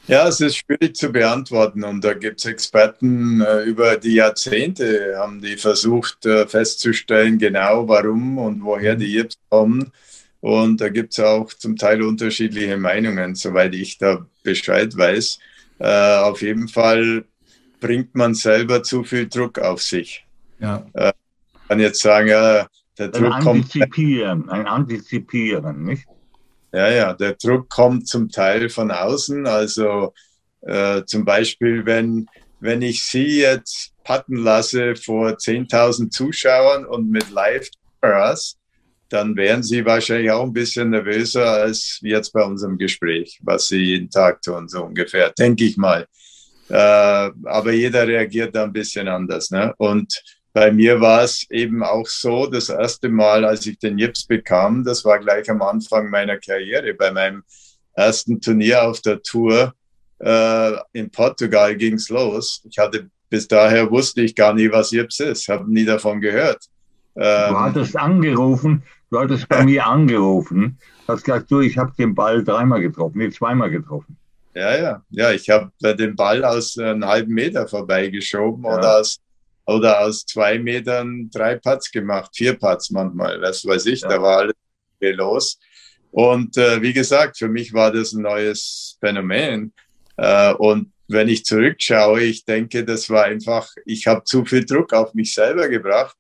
Ja, 0.07 0.27
es 0.27 0.41
ist 0.41 0.57
schwierig 0.57 0.97
zu 0.97 1.12
beantworten 1.12 1.85
und 1.85 2.03
da 2.03 2.14
gibt 2.14 2.41
es 2.41 2.47
Experten 2.47 3.43
äh, 3.43 3.64
über 3.64 3.99
die 3.99 4.14
Jahrzehnte, 4.14 5.16
haben 5.19 5.43
die 5.43 5.59
versucht 5.59 6.25
äh, 6.25 6.47
festzustellen, 6.47 7.37
genau 7.37 7.87
warum 7.89 8.39
und 8.39 8.64
woher 8.64 8.97
die 8.97 9.12
Jips 9.12 9.37
kommen. 9.51 9.93
Und 10.41 10.80
da 10.80 10.89
gibt 10.89 11.12
es 11.12 11.20
auch 11.20 11.53
zum 11.53 11.76
Teil 11.76 12.03
unterschiedliche 12.03 12.76
Meinungen, 12.76 13.34
soweit 13.34 13.74
ich 13.74 13.99
da 13.99 14.26
Bescheid 14.43 14.97
weiß. 14.97 15.39
Äh, 15.80 16.16
auf 16.18 16.43
jeden 16.43 16.68
Fall 16.68 17.24
bringt 17.80 18.14
man 18.14 18.34
selber 18.34 18.82
zu 18.82 19.05
viel 19.05 19.28
Druck 19.28 19.59
auf 19.59 19.82
sich. 19.82 20.24
Ja. 20.61 20.86
Äh, 20.95 21.12
kann 21.68 21.80
jetzt 21.80 22.01
sagen, 22.01 22.28
ja, 22.28 22.66
der 22.99 23.09
Druck 23.09 23.34
ein 23.34 23.43
kommt. 23.43 23.64
Antizipieren, 23.64 24.49
ein 24.49 24.66
Antizipieren, 24.66 25.84
nicht? 25.84 26.05
Ja, 26.72 26.91
ja, 26.91 27.12
der 27.14 27.34
Druck 27.34 27.68
kommt 27.68 28.09
zum 28.09 28.30
Teil 28.30 28.68
von 28.68 28.91
außen. 28.91 29.47
Also 29.47 30.12
äh, 30.62 31.03
zum 31.05 31.24
Beispiel, 31.24 31.86
wenn, 31.86 32.26
wenn 32.61 32.82
ich 32.82 33.05
Sie 33.05 33.41
jetzt 33.41 33.93
patten 34.05 34.36
lasse 34.36 34.97
vor 34.97 35.30
10.000 35.30 36.11
Zuschauern 36.11 36.84
und 36.84 37.11
mit 37.11 37.30
Live-Kameras, 37.30 38.57
dann 39.09 39.36
wären 39.36 39.62
Sie 39.62 39.84
wahrscheinlich 39.84 40.30
auch 40.30 40.44
ein 40.44 40.52
bisschen 40.52 40.90
nervöser 40.90 41.50
als 41.50 41.98
jetzt 42.02 42.32
bei 42.32 42.42
unserem 42.42 42.78
Gespräch, 42.78 43.38
was 43.42 43.68
Sie 43.68 43.78
jeden 43.78 44.11
Tag 44.11 44.42
tun, 44.42 44.68
so 44.68 44.84
ungefähr, 44.84 45.30
denke 45.30 45.64
ich 45.64 45.76
mal. 45.76 46.06
Äh, 46.68 46.74
aber 46.74 47.72
jeder 47.72 48.06
reagiert 48.06 48.54
da 48.54 48.64
ein 48.64 48.72
bisschen 48.72 49.09
anders. 49.09 49.50
Ne? 49.50 49.74
Und 49.78 50.22
bei 50.52 50.70
mir 50.70 51.00
war 51.00 51.22
es 51.22 51.46
eben 51.50 51.82
auch 51.82 52.06
so, 52.06 52.46
das 52.46 52.68
erste 52.68 53.09
Mal, 53.09 53.44
als 53.44 53.66
ich 53.66 53.78
den 53.78 53.98
Jips 53.98 54.26
bekam, 54.26 54.84
das 54.84 55.04
war 55.04 55.18
gleich 55.18 55.48
am 55.48 55.62
Anfang 55.62 56.11
meiner 56.11 56.36
Karriere, 56.38 56.94
bei 56.94 57.11
meinem 57.11 57.42
ersten 57.94 58.40
Turnier 58.40 58.82
auf 58.82 59.00
der 59.00 59.22
Tour 59.22 59.72
äh, 60.18 60.72
in 60.92 61.11
Portugal 61.11 61.74
ging 61.76 61.94
es 61.94 62.09
los. 62.09 62.62
Ich 62.68 62.78
hatte 62.78 63.09
bis 63.30 63.46
daher 63.46 63.90
wusste 63.90 64.22
ich 64.22 64.34
gar 64.34 64.54
nie, 64.54 64.70
was 64.70 64.90
Jips 64.90 65.20
ist, 65.20 65.48
habe 65.48 65.70
nie 65.70 65.84
davon 65.84 66.20
gehört. 66.20 66.64
Du 67.14 67.22
hattest 67.22 67.96
angerufen, 67.96 68.82
du 69.11 69.18
hattest 69.18 69.48
bei 69.48 69.64
mir 69.64 69.86
angerufen, 69.86 70.78
hast 71.06 71.24
gesagt, 71.24 71.50
du, 71.50 71.61
ich 71.61 71.78
habe 71.78 71.92
den 71.98 72.14
Ball 72.14 72.44
dreimal 72.44 72.80
getroffen, 72.80 73.18
nee, 73.18 73.30
zweimal 73.30 73.70
getroffen. 73.70 74.16
Ja, 74.54 74.76
ja, 74.76 75.02
ja, 75.11 75.30
ich 75.32 75.48
habe 75.50 75.70
den 75.94 76.16
Ball 76.16 76.44
aus 76.44 76.76
einem 76.78 77.04
halben 77.04 77.32
Meter 77.32 77.68
vorbeigeschoben 77.68 78.64
ja. 78.64 78.76
oder 78.76 78.98
aus 78.98 79.20
oder 79.66 80.00
aus 80.00 80.24
zwei 80.24 80.59
Metern 80.59 81.28
drei 81.30 81.56
Putts 81.56 81.90
gemacht, 81.90 82.30
vier 82.34 82.54
Putts 82.54 82.90
manchmal, 82.90 83.40
was 83.42 83.66
weiß 83.66 83.84
ich, 83.86 84.00
ja. 84.00 84.09
da 84.09 84.22
war 84.22 84.38
alles 84.38 84.54
los. 85.00 85.59
Und 86.11 86.56
äh, 86.56 86.80
wie 86.80 86.94
gesagt, 86.94 87.36
für 87.36 87.48
mich 87.48 87.74
war 87.74 87.92
das 87.92 88.12
ein 88.12 88.22
neues 88.22 88.96
Phänomen. 89.00 89.74
Äh, 90.16 90.54
und 90.54 90.90
wenn 91.06 91.28
ich 91.28 91.44
zurückschaue, 91.44 92.22
ich 92.22 92.46
denke, 92.46 92.84
das 92.84 93.11
war 93.11 93.24
einfach, 93.24 93.68
ich 93.84 94.06
habe 94.06 94.24
zu 94.24 94.44
viel 94.44 94.64
Druck 94.64 94.92
auf 94.94 95.12
mich 95.12 95.34
selber 95.34 95.68
gebracht. 95.68 96.16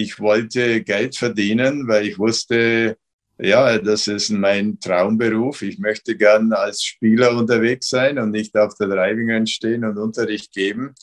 Ich 0.00 0.20
wollte 0.20 0.84
Geld 0.84 1.16
verdienen, 1.16 1.88
weil 1.88 2.06
ich 2.06 2.20
wusste, 2.20 2.96
ja, 3.36 3.78
das 3.78 4.06
ist 4.06 4.30
mein 4.30 4.78
Traumberuf. 4.78 5.62
Ich 5.62 5.80
möchte 5.80 6.16
gern 6.16 6.52
als 6.52 6.84
Spieler 6.84 7.36
unterwegs 7.36 7.88
sein 7.88 8.16
und 8.20 8.30
nicht 8.30 8.56
auf 8.56 8.76
der 8.76 8.86
Driving 8.86 9.44
stehen 9.46 9.84
und 9.84 9.98
Unterricht 9.98 10.52
geben. 10.52 10.94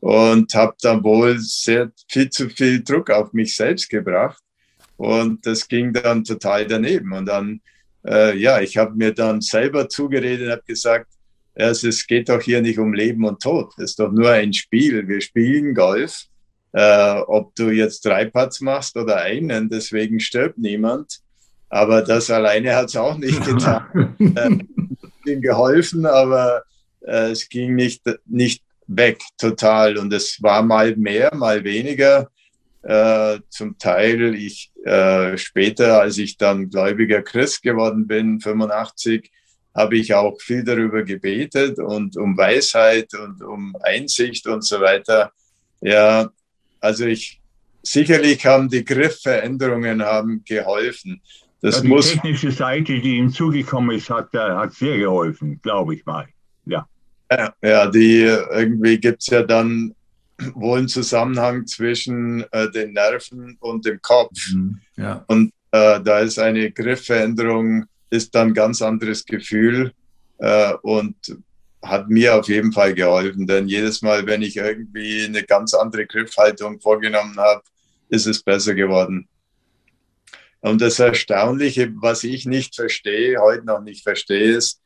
Und 0.00 0.54
habe 0.54 0.74
dann 0.80 1.04
wohl 1.04 1.38
sehr 1.40 1.92
viel 2.10 2.30
zu 2.30 2.48
viel 2.48 2.82
Druck 2.82 3.10
auf 3.10 3.34
mich 3.34 3.54
selbst 3.54 3.90
gebracht. 3.90 4.42
Und 4.96 5.44
das 5.44 5.68
ging 5.68 5.92
dann 5.92 6.24
total 6.24 6.66
daneben. 6.66 7.12
Und 7.12 7.26
dann 7.26 7.60
äh, 8.06 8.34
ja 8.34 8.62
ich 8.62 8.78
habe 8.78 8.94
mir 8.94 9.12
dann 9.12 9.42
selber 9.42 9.90
zugeredet 9.90 10.46
und 10.46 10.52
habe 10.52 10.62
gesagt 10.66 11.08
es 11.52 12.06
geht 12.06 12.30
doch 12.30 12.40
hier 12.40 12.62
nicht 12.62 12.78
um 12.78 12.94
Leben 12.94 13.26
und 13.26 13.42
Tod. 13.42 13.74
Es 13.76 13.90
ist 13.90 13.98
doch 13.98 14.10
nur 14.10 14.30
ein 14.30 14.54
Spiel. 14.54 15.06
Wir 15.06 15.20
spielen 15.20 15.74
Golf 15.74 16.28
äh, 16.78 17.20
ob 17.26 17.54
du 17.54 17.70
jetzt 17.70 18.04
drei 18.04 18.26
Putts 18.26 18.60
machst 18.60 18.96
oder 18.96 19.16
einen 19.16 19.68
deswegen 19.68 20.20
stirbt 20.20 20.58
niemand 20.58 21.20
aber 21.68 22.02
das 22.02 22.30
alleine 22.30 22.74
hat 22.74 22.86
es 22.86 22.96
auch 22.96 23.18
nicht 23.18 23.44
getan 23.44 24.16
äh, 25.26 25.36
geholfen 25.36 26.06
aber 26.06 26.62
äh, 27.00 27.30
es 27.30 27.48
ging 27.48 27.74
nicht 27.74 28.02
nicht 28.26 28.62
weg, 28.88 29.20
total. 29.36 29.98
Und 29.98 30.12
es 30.12 30.42
war 30.42 30.62
mal 30.62 30.96
mehr, 30.96 31.32
mal 31.34 31.62
weniger. 31.62 32.30
Äh, 32.82 33.40
zum 33.50 33.78
Teil 33.78 34.34
ich 34.34 34.72
äh, 34.84 35.36
später, 35.36 36.00
als 36.00 36.18
ich 36.18 36.38
dann 36.38 36.70
gläubiger 36.70 37.22
Christ 37.22 37.62
geworden 37.62 38.06
bin, 38.06 38.40
85, 38.40 39.30
habe 39.74 39.96
ich 39.96 40.14
auch 40.14 40.40
viel 40.40 40.64
darüber 40.64 41.02
gebetet 41.02 41.78
und 41.78 42.16
um 42.16 42.36
Weisheit 42.36 43.12
und 43.14 43.42
um 43.42 43.76
Einsicht 43.82 44.46
und 44.46 44.64
so 44.64 44.80
weiter. 44.80 45.32
Ja, 45.80 46.30
also 46.80 47.06
ich 47.06 47.40
sicherlich 47.82 48.44
haben 48.44 48.68
die 48.68 48.84
Griffveränderungen 48.84 50.02
haben 50.02 50.42
geholfen. 50.44 51.20
Das 51.60 51.76
ja, 51.76 51.82
die 51.82 51.88
muss 51.88 52.12
technische 52.12 52.52
Seite, 52.52 53.00
die 53.00 53.16
ihm 53.16 53.32
zugekommen 53.32 53.96
ist, 53.96 54.10
hat, 54.10 54.32
hat 54.32 54.72
sehr 54.74 54.98
geholfen, 54.98 55.60
glaube 55.62 55.94
ich 55.94 56.06
mal. 56.06 56.26
Ja. 56.66 56.86
Ja, 57.62 57.90
die 57.90 58.22
irgendwie 58.22 58.98
gibt 58.98 59.22
es 59.22 59.26
ja 59.26 59.42
dann 59.42 59.94
wohl 60.54 60.78
einen 60.78 60.88
Zusammenhang 60.88 61.66
zwischen 61.66 62.44
äh, 62.52 62.70
den 62.70 62.92
Nerven 62.92 63.56
und 63.60 63.84
dem 63.84 64.00
Kopf. 64.00 64.38
Mhm, 64.52 64.80
ja. 64.96 65.24
Und 65.26 65.52
äh, 65.72 66.00
da 66.00 66.20
ist 66.20 66.38
eine 66.38 66.70
Griffveränderung, 66.70 67.86
ist 68.10 68.34
dann 68.34 68.48
ein 68.48 68.54
ganz 68.54 68.80
anderes 68.80 69.24
Gefühl 69.24 69.92
äh, 70.38 70.72
und 70.82 71.16
hat 71.82 72.08
mir 72.08 72.36
auf 72.36 72.48
jeden 72.48 72.72
Fall 72.72 72.94
geholfen. 72.94 73.46
Denn 73.46 73.68
jedes 73.68 74.02
Mal, 74.02 74.26
wenn 74.26 74.42
ich 74.42 74.56
irgendwie 74.56 75.24
eine 75.24 75.42
ganz 75.42 75.74
andere 75.74 76.06
Griffhaltung 76.06 76.80
vorgenommen 76.80 77.38
habe, 77.38 77.62
ist 78.08 78.26
es 78.26 78.42
besser 78.42 78.74
geworden. 78.74 79.28
Und 80.60 80.80
das 80.80 80.98
Erstaunliche, 80.98 81.92
was 81.96 82.24
ich 82.24 82.46
nicht 82.46 82.74
verstehe, 82.74 83.38
heute 83.40 83.64
noch 83.64 83.80
nicht 83.80 84.02
verstehe, 84.02 84.56
ist, 84.56 84.80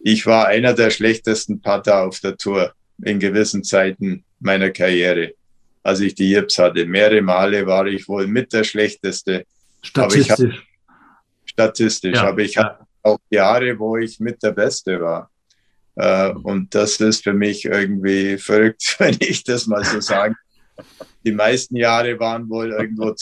ich 0.00 0.26
war 0.26 0.48
einer 0.48 0.74
der 0.74 0.90
schlechtesten 0.90 1.62
Putter 1.62 2.02
auf 2.02 2.20
der 2.20 2.36
Tour 2.36 2.74
in 3.02 3.18
gewissen 3.18 3.64
Zeiten 3.64 4.24
meiner 4.38 4.70
Karriere, 4.70 5.32
als 5.82 6.00
ich 6.00 6.14
die 6.14 6.30
Jips 6.30 6.58
hatte. 6.58 6.84
Mehrere 6.84 7.22
Male 7.22 7.66
war 7.66 7.86
ich 7.86 8.06
wohl 8.06 8.26
mit 8.26 8.52
der 8.52 8.64
schlechteste. 8.64 9.46
Statistisch. 9.82 10.30
Aber 10.30 10.44
ich 10.44 10.58
hab, 10.58 10.64
statistisch, 11.46 12.16
ja, 12.16 12.28
aber 12.28 12.42
ich 12.42 12.54
ja. 12.54 12.64
hatte 12.64 12.86
auch 13.02 13.18
Jahre, 13.30 13.78
wo 13.78 13.96
ich 13.96 14.20
mit 14.20 14.42
der 14.42 14.52
Beste 14.52 15.00
war. 15.00 15.30
Äh, 15.96 16.30
und 16.30 16.74
das 16.74 16.96
ist 17.00 17.24
für 17.24 17.34
mich 17.34 17.64
irgendwie 17.64 18.38
verrückt, 18.38 18.96
wenn 18.98 19.16
ich 19.20 19.44
das 19.44 19.66
mal 19.66 19.84
so 19.84 20.00
sage. 20.00 20.34
Die 21.24 21.32
meisten 21.32 21.76
Jahre 21.76 22.18
waren 22.18 22.48
wohl 22.48 22.72
irgendwo 22.72 23.14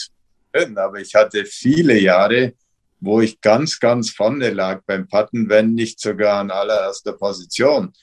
drin, 0.51 0.77
aber 0.77 0.99
ich 0.99 1.13
hatte 1.13 1.45
viele 1.45 1.97
Jahre, 1.99 2.53
wo 2.99 3.21
ich 3.21 3.39
ganz, 3.41 3.79
ganz 3.79 4.09
vorne 4.09 4.49
lag 4.49 4.81
beim 4.85 5.07
Patten, 5.07 5.49
wenn 5.49 5.73
nicht 5.73 5.99
sogar 5.99 6.39
an 6.39 6.51
allererster 6.51 7.13
Position. 7.13 7.93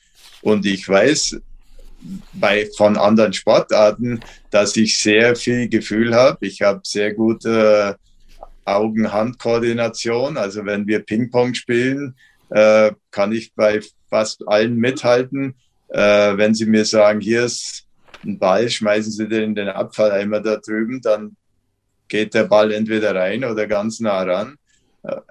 Und 0.42 0.64
ich 0.66 0.88
weiß 0.88 1.40
bei, 2.34 2.68
von 2.76 2.96
anderen 2.96 3.32
Sportarten, 3.32 4.20
dass 4.50 4.76
ich 4.76 4.98
sehr 4.98 5.36
viel 5.36 5.68
Gefühl 5.68 6.14
habe. 6.14 6.46
Ich 6.46 6.62
habe 6.62 6.80
sehr 6.84 7.12
gute 7.12 7.96
Augen-Hand-Koordination. 8.64 10.36
Also 10.36 10.64
wenn 10.64 10.86
wir 10.86 11.00
Ping-Pong 11.00 11.54
spielen, 11.54 12.14
äh, 12.50 12.92
kann 13.10 13.32
ich 13.32 13.54
bei 13.54 13.80
fast 14.10 14.46
allen 14.46 14.76
mithalten. 14.76 15.54
Äh, 15.88 16.36
wenn 16.36 16.54
Sie 16.54 16.66
mir 16.66 16.84
sagen, 16.84 17.20
hier 17.20 17.44
ist 17.44 17.86
ein 18.24 18.38
Ball, 18.38 18.68
schmeißen 18.68 19.12
Sie 19.12 19.28
den 19.28 19.42
in 19.42 19.54
den 19.54 19.68
Abfalleimer 19.68 20.40
da 20.40 20.56
drüben, 20.56 21.00
dann 21.00 21.36
geht 22.08 22.34
der 22.34 22.44
Ball 22.44 22.72
entweder 22.72 23.14
rein 23.14 23.44
oder 23.44 23.66
ganz 23.66 24.00
nah 24.00 24.22
ran 24.22 24.58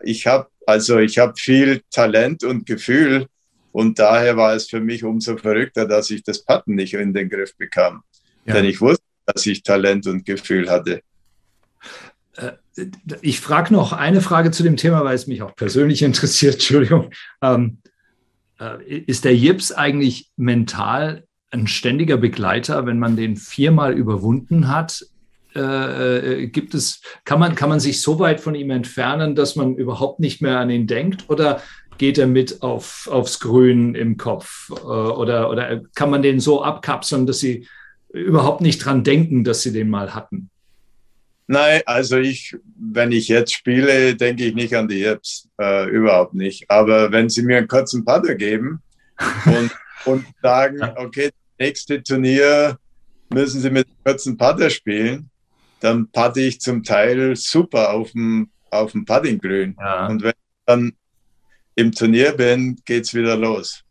ich 0.01 0.27
habe 0.27 0.49
also 0.65 0.99
ich 0.99 1.17
habe 1.17 1.33
viel 1.35 1.81
Talent 1.91 2.43
und 2.43 2.65
Gefühl 2.65 3.27
und 3.71 3.99
daher 3.99 4.37
war 4.37 4.53
es 4.53 4.67
für 4.67 4.79
mich 4.79 5.03
umso 5.03 5.37
verrückter, 5.37 5.87
dass 5.87 6.09
ich 6.09 6.23
das 6.23 6.43
Patten 6.43 6.75
nicht 6.75 6.93
in 6.93 7.13
den 7.13 7.29
Griff 7.29 7.55
bekam. 7.55 8.03
Ja. 8.45 8.55
Denn 8.55 8.65
ich 8.65 8.81
wusste, 8.81 9.03
dass 9.25 9.45
ich 9.45 9.63
Talent 9.63 10.07
und 10.07 10.25
Gefühl 10.25 10.69
hatte. 10.69 11.01
Äh, 12.35 12.51
ich 13.21 13.41
frage 13.41 13.73
noch 13.73 13.93
eine 13.93 14.21
Frage 14.21 14.51
zu 14.51 14.63
dem 14.63 14.77
Thema, 14.77 15.03
weil 15.03 15.15
es 15.15 15.27
mich 15.27 15.41
auch 15.41 15.55
persönlich 15.55 16.01
interessiert. 16.03 16.55
Entschuldigung. 16.55 17.11
Ähm, 17.41 17.79
äh, 17.83 17.98
ist 18.85 19.25
der 19.25 19.35
Jips 19.35 19.71
eigentlich 19.71 20.29
mental 20.35 21.23
ein 21.51 21.67
ständiger 21.67 22.17
Begleiter, 22.17 22.85
wenn 22.85 22.99
man 22.99 23.15
den 23.15 23.35
viermal 23.35 23.93
überwunden 23.93 24.67
hat? 24.67 25.05
Äh, 25.55 26.43
äh, 26.43 26.47
gibt 26.47 26.75
es, 26.75 27.01
kann 27.25 27.39
man, 27.39 27.55
kann 27.55 27.69
man 27.69 27.79
sich 27.79 28.01
so 28.01 28.19
weit 28.19 28.39
von 28.39 28.53
ihm 28.53 28.69
entfernen, 28.69 29.35
dass 29.35 29.55
man 29.55 29.75
überhaupt 29.75 30.19
nicht 30.19 30.41
mehr 30.41 30.59
an 30.59 30.69
ihn 30.69 30.85
denkt? 30.85 31.25
Oder 31.27 31.61
geht 31.97 32.17
er 32.17 32.27
mit 32.27 32.61
auf, 32.61 33.09
aufs 33.11 33.39
Grün 33.39 33.95
im 33.95 34.17
Kopf? 34.17 34.69
Äh, 34.69 34.83
oder, 34.83 35.49
oder 35.49 35.81
kann 35.95 36.11
man 36.11 36.21
den 36.21 36.39
so 36.39 36.63
abkapseln, 36.63 37.25
dass 37.25 37.39
sie 37.39 37.67
überhaupt 38.13 38.61
nicht 38.61 38.85
dran 38.85 39.03
denken, 39.03 39.43
dass 39.43 39.63
sie 39.63 39.73
den 39.73 39.89
mal 39.89 40.13
hatten? 40.13 40.51
Nein, 41.51 41.81
also 41.87 42.19
ich, 42.19 42.55
wenn 42.77 43.11
ich 43.11 43.27
jetzt 43.27 43.55
spiele, 43.55 44.15
denke 44.15 44.45
ich 44.45 44.53
nicht 44.53 44.75
an 44.75 44.87
die 44.87 45.03
Apps, 45.03 45.49
äh, 45.59 45.89
überhaupt 45.89 46.35
nicht. 46.35 46.69
Aber 46.69 47.11
wenn 47.11 47.27
Sie 47.27 47.41
mir 47.41 47.57
einen 47.57 47.67
kurzen 47.67 48.05
Putter 48.05 48.35
geben 48.35 48.83
und, 49.45 49.71
und 50.05 50.25
sagen, 50.43 50.79
okay, 50.97 51.31
nächste 51.57 52.03
Turnier 52.03 52.77
müssen 53.33 53.61
Sie 53.61 53.71
mit 53.71 53.87
einem 53.87 53.97
kurzen 54.03 54.37
Putter 54.37 54.69
spielen, 54.69 55.31
dann 55.79 56.11
patte 56.11 56.41
ich 56.41 56.61
zum 56.61 56.83
Teil 56.83 57.35
super 57.35 57.93
auf 57.93 58.11
dem, 58.11 58.51
auf 58.69 58.91
dem 58.91 59.05
Paddinggrün. 59.05 59.75
Ja. 59.79 60.05
Und 60.05 60.21
wenn 60.21 60.29
ich 60.29 60.65
dann 60.67 60.93
im 61.73 61.91
Turnier 61.91 62.33
bin, 62.33 62.79
geht 62.85 63.05
es 63.05 63.15
wieder 63.15 63.35
los. 63.35 63.83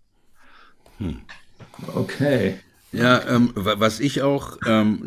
Hm. 0.98 1.22
Okay. 1.92 2.60
Ja, 2.98 3.22
ähm, 3.28 3.50
was 3.54 4.00
ich 4.00 4.22
auch, 4.22 4.58
ähm, 4.66 5.02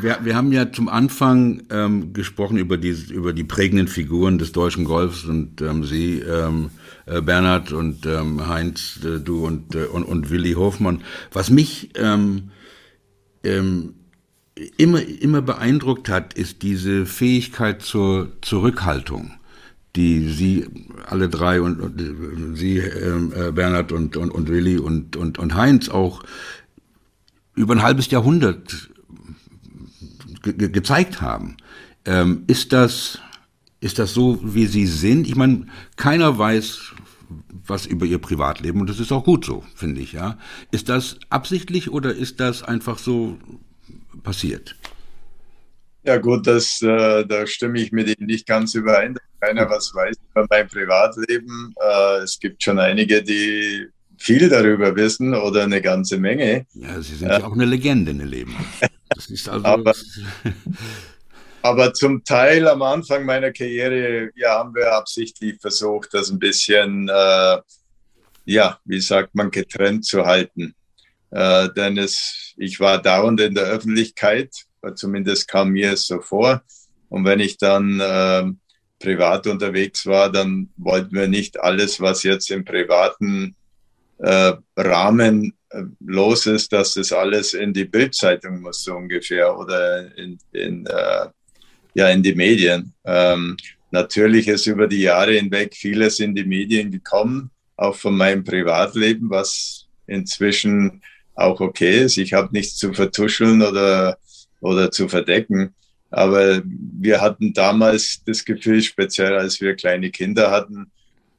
wir, 0.00 0.18
wir 0.22 0.36
haben 0.36 0.52
ja 0.52 0.72
zum 0.72 0.88
Anfang 0.88 1.62
ähm, 1.70 2.12
gesprochen 2.12 2.58
über 2.58 2.76
die, 2.76 2.96
über 3.12 3.32
die 3.32 3.44
prägenden 3.44 3.86
Figuren 3.86 4.38
des 4.38 4.52
deutschen 4.52 4.84
Golfs 4.84 5.24
und 5.24 5.60
ähm, 5.60 5.84
Sie, 5.84 6.18
ähm, 6.18 6.70
äh, 7.06 7.20
Bernhard 7.20 7.72
und 7.72 8.06
ähm, 8.06 8.48
Heinz, 8.48 8.98
äh, 9.04 9.20
du 9.20 9.46
und, 9.46 9.74
äh, 9.74 9.84
und, 9.84 10.04
und 10.04 10.30
Willi 10.30 10.54
Hofmann. 10.54 11.02
Was 11.32 11.50
mich 11.50 11.90
immer, 14.76 15.02
immer 15.02 15.42
beeindruckt 15.42 16.08
hat, 16.08 16.34
ist 16.34 16.62
diese 16.62 17.06
Fähigkeit 17.06 17.82
zur 17.82 18.32
Zurückhaltung 18.42 19.32
die 19.96 20.28
Sie 20.28 20.66
alle 21.06 21.28
drei 21.28 21.60
und, 21.60 21.80
und 21.80 22.54
Sie, 22.56 22.78
äh, 22.78 23.52
Bernhard 23.52 23.90
und, 23.90 24.16
und, 24.16 24.30
und 24.30 24.48
Willi 24.48 24.78
und, 24.78 25.16
und, 25.16 25.38
und 25.38 25.54
Heinz 25.54 25.88
auch 25.88 26.22
über 27.58 27.74
ein 27.74 27.82
halbes 27.82 28.10
Jahrhundert 28.10 28.90
ge 30.42 30.68
gezeigt 30.68 31.20
haben. 31.20 31.56
Ähm, 32.04 32.44
ist 32.46 32.72
das, 32.72 33.18
ist 33.80 33.98
das 33.98 34.14
so, 34.14 34.38
wie 34.42 34.66
Sie 34.66 34.86
sind? 34.86 35.26
Ich 35.26 35.36
meine, 35.36 35.66
keiner 35.96 36.38
weiß, 36.38 36.92
was 37.66 37.86
über 37.86 38.06
ihr 38.06 38.18
Privatleben 38.18 38.80
und 38.80 38.88
das 38.88 39.00
ist 39.00 39.12
auch 39.12 39.24
gut 39.24 39.44
so, 39.44 39.62
finde 39.74 40.00
ich, 40.00 40.12
ja. 40.12 40.38
Ist 40.70 40.88
das 40.88 41.18
absichtlich 41.28 41.90
oder 41.90 42.14
ist 42.14 42.40
das 42.40 42.62
einfach 42.62 42.98
so 42.98 43.38
passiert? 44.22 44.76
Ja 46.04 46.16
gut, 46.16 46.46
das, 46.46 46.80
äh, 46.80 47.26
da 47.26 47.46
stimme 47.46 47.80
ich 47.80 47.92
mit 47.92 48.08
Ihnen 48.08 48.26
nicht 48.26 48.46
ganz 48.46 48.74
überein, 48.74 49.18
keiner 49.40 49.68
was 49.68 49.94
weiß 49.94 50.16
über 50.30 50.46
mein 50.48 50.66
Privatleben. 50.68 51.74
Äh, 51.80 52.22
es 52.22 52.38
gibt 52.38 52.62
schon 52.62 52.78
einige, 52.78 53.22
die 53.22 53.88
viel 54.18 54.48
darüber 54.48 54.94
wissen 54.96 55.34
oder 55.34 55.62
eine 55.62 55.80
ganze 55.80 56.18
Menge. 56.18 56.66
Ja, 56.74 57.00
Sie 57.00 57.14
sind 57.14 57.28
ja 57.28 57.44
auch 57.44 57.52
eine 57.52 57.64
Legende 57.64 58.10
in 58.10 58.20
Leben. 58.20 58.54
Das 59.10 59.26
ist 59.28 59.48
also 59.48 59.64
aber, 59.64 59.94
aber 61.62 61.94
zum 61.94 62.24
Teil 62.24 62.68
am 62.68 62.82
Anfang 62.82 63.24
meiner 63.24 63.52
Karriere 63.52 64.30
ja, 64.34 64.58
haben 64.58 64.74
wir 64.74 64.92
absichtlich 64.92 65.60
versucht, 65.60 66.12
das 66.12 66.30
ein 66.30 66.38
bisschen, 66.38 67.08
äh, 67.08 67.58
ja, 68.44 68.78
wie 68.84 69.00
sagt 69.00 69.34
man, 69.34 69.50
getrennt 69.50 70.04
zu 70.04 70.26
halten. 70.26 70.74
Äh, 71.30 71.68
denn 71.74 71.96
es, 71.98 72.54
ich 72.56 72.80
war 72.80 73.00
dauernd 73.00 73.40
in 73.40 73.54
der 73.54 73.64
Öffentlichkeit, 73.64 74.54
zumindest 74.94 75.48
kam 75.48 75.70
mir 75.70 75.92
es 75.92 76.06
so 76.06 76.20
vor. 76.20 76.62
Und 77.08 77.24
wenn 77.24 77.40
ich 77.40 77.56
dann 77.58 78.00
äh, 78.00 78.44
privat 78.98 79.46
unterwegs 79.46 80.06
war, 80.06 80.30
dann 80.30 80.70
wollten 80.76 81.14
wir 81.14 81.28
nicht 81.28 81.60
alles, 81.60 82.00
was 82.00 82.22
jetzt 82.22 82.50
im 82.50 82.64
privaten 82.64 83.54
äh, 84.18 84.52
Rahmen 84.76 85.52
äh, 85.70 85.82
los 86.00 86.46
ist, 86.46 86.72
dass 86.72 86.94
das 86.94 87.12
alles 87.12 87.54
in 87.54 87.72
die 87.72 87.84
Bildzeitung 87.84 88.60
muss, 88.60 88.82
so 88.82 88.94
ungefähr, 88.94 89.56
oder 89.56 90.16
in, 90.16 90.38
in, 90.52 90.86
äh, 90.86 91.26
ja, 91.94 92.08
in 92.08 92.22
die 92.22 92.34
Medien. 92.34 92.92
Ähm, 93.04 93.56
natürlich 93.90 94.48
ist 94.48 94.66
über 94.66 94.86
die 94.86 95.02
Jahre 95.02 95.32
hinweg 95.32 95.74
vieles 95.74 96.20
in 96.20 96.34
die 96.34 96.44
Medien 96.44 96.90
gekommen, 96.90 97.50
auch 97.76 97.94
von 97.94 98.16
meinem 98.16 98.44
Privatleben, 98.44 99.30
was 99.30 99.86
inzwischen 100.06 101.02
auch 101.34 101.60
okay 101.60 102.02
ist. 102.02 102.16
Ich 102.18 102.32
habe 102.32 102.48
nichts 102.52 102.76
zu 102.76 102.92
vertuscheln 102.92 103.62
oder, 103.62 104.18
oder 104.60 104.90
zu 104.90 105.08
verdecken. 105.08 105.74
Aber 106.10 106.62
wir 106.64 107.20
hatten 107.20 107.52
damals 107.52 108.22
das 108.24 108.44
Gefühl, 108.44 108.82
speziell 108.82 109.34
als 109.34 109.60
wir 109.60 109.76
kleine 109.76 110.10
Kinder 110.10 110.50
hatten, 110.50 110.90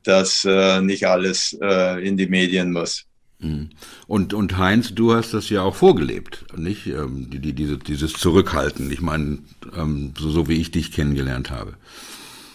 dass 0.04 0.46
äh, 0.46 0.82
nicht 0.82 1.08
alles 1.08 1.58
äh, 1.62 2.06
in 2.06 2.18
die 2.18 2.28
Medien 2.28 2.72
muss. 2.72 3.06
Mhm. 3.40 3.70
Und, 4.08 4.34
und 4.34 4.58
Heinz, 4.58 4.94
du 4.94 5.14
hast 5.14 5.34
das 5.34 5.50
ja 5.50 5.62
auch 5.62 5.76
vorgelebt, 5.76 6.46
nicht? 6.58 6.88
Ähm, 6.88 7.30
die, 7.30 7.40
die, 7.40 7.54
diese, 7.54 7.78
dieses 7.78 8.14
Zurückhalten, 8.14 8.92
ich 8.92 9.02
meine, 9.02 9.40
ähm, 9.78 10.14
so, 10.18 10.30
so 10.30 10.50
wie 10.50 10.60
ich 10.60 10.72
dich 10.72 10.92
kennengelernt 10.92 11.50
habe. 11.50 11.74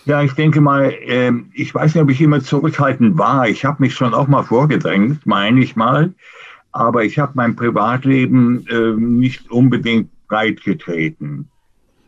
Ja, 0.05 0.23
ich 0.23 0.33
denke 0.33 0.61
mal, 0.61 0.93
äh, 1.07 1.33
ich 1.55 1.75
weiß 1.75 1.95
nicht, 1.95 2.03
ob 2.03 2.11
ich 2.11 2.21
immer 2.21 2.43
zurückhaltend 2.43 3.17
war. 3.17 3.49
Ich 3.49 3.65
habe 3.65 3.83
mich 3.83 3.95
schon 3.95 4.13
auch 4.13 4.29
mal 4.29 4.43
vorgedrängt, 4.43 5.25
meine 5.27 5.63
ich 5.63 5.77
mal. 5.77 6.13
Aber 6.73 7.05
ich 7.05 7.19
habe 7.19 7.33
mein 7.37 7.57
Privatleben 7.57 8.67
äh, 8.67 8.93
nicht 9.01 9.51
unbedingt 9.51 10.11
breit 10.29 10.63
getreten. 10.63 11.49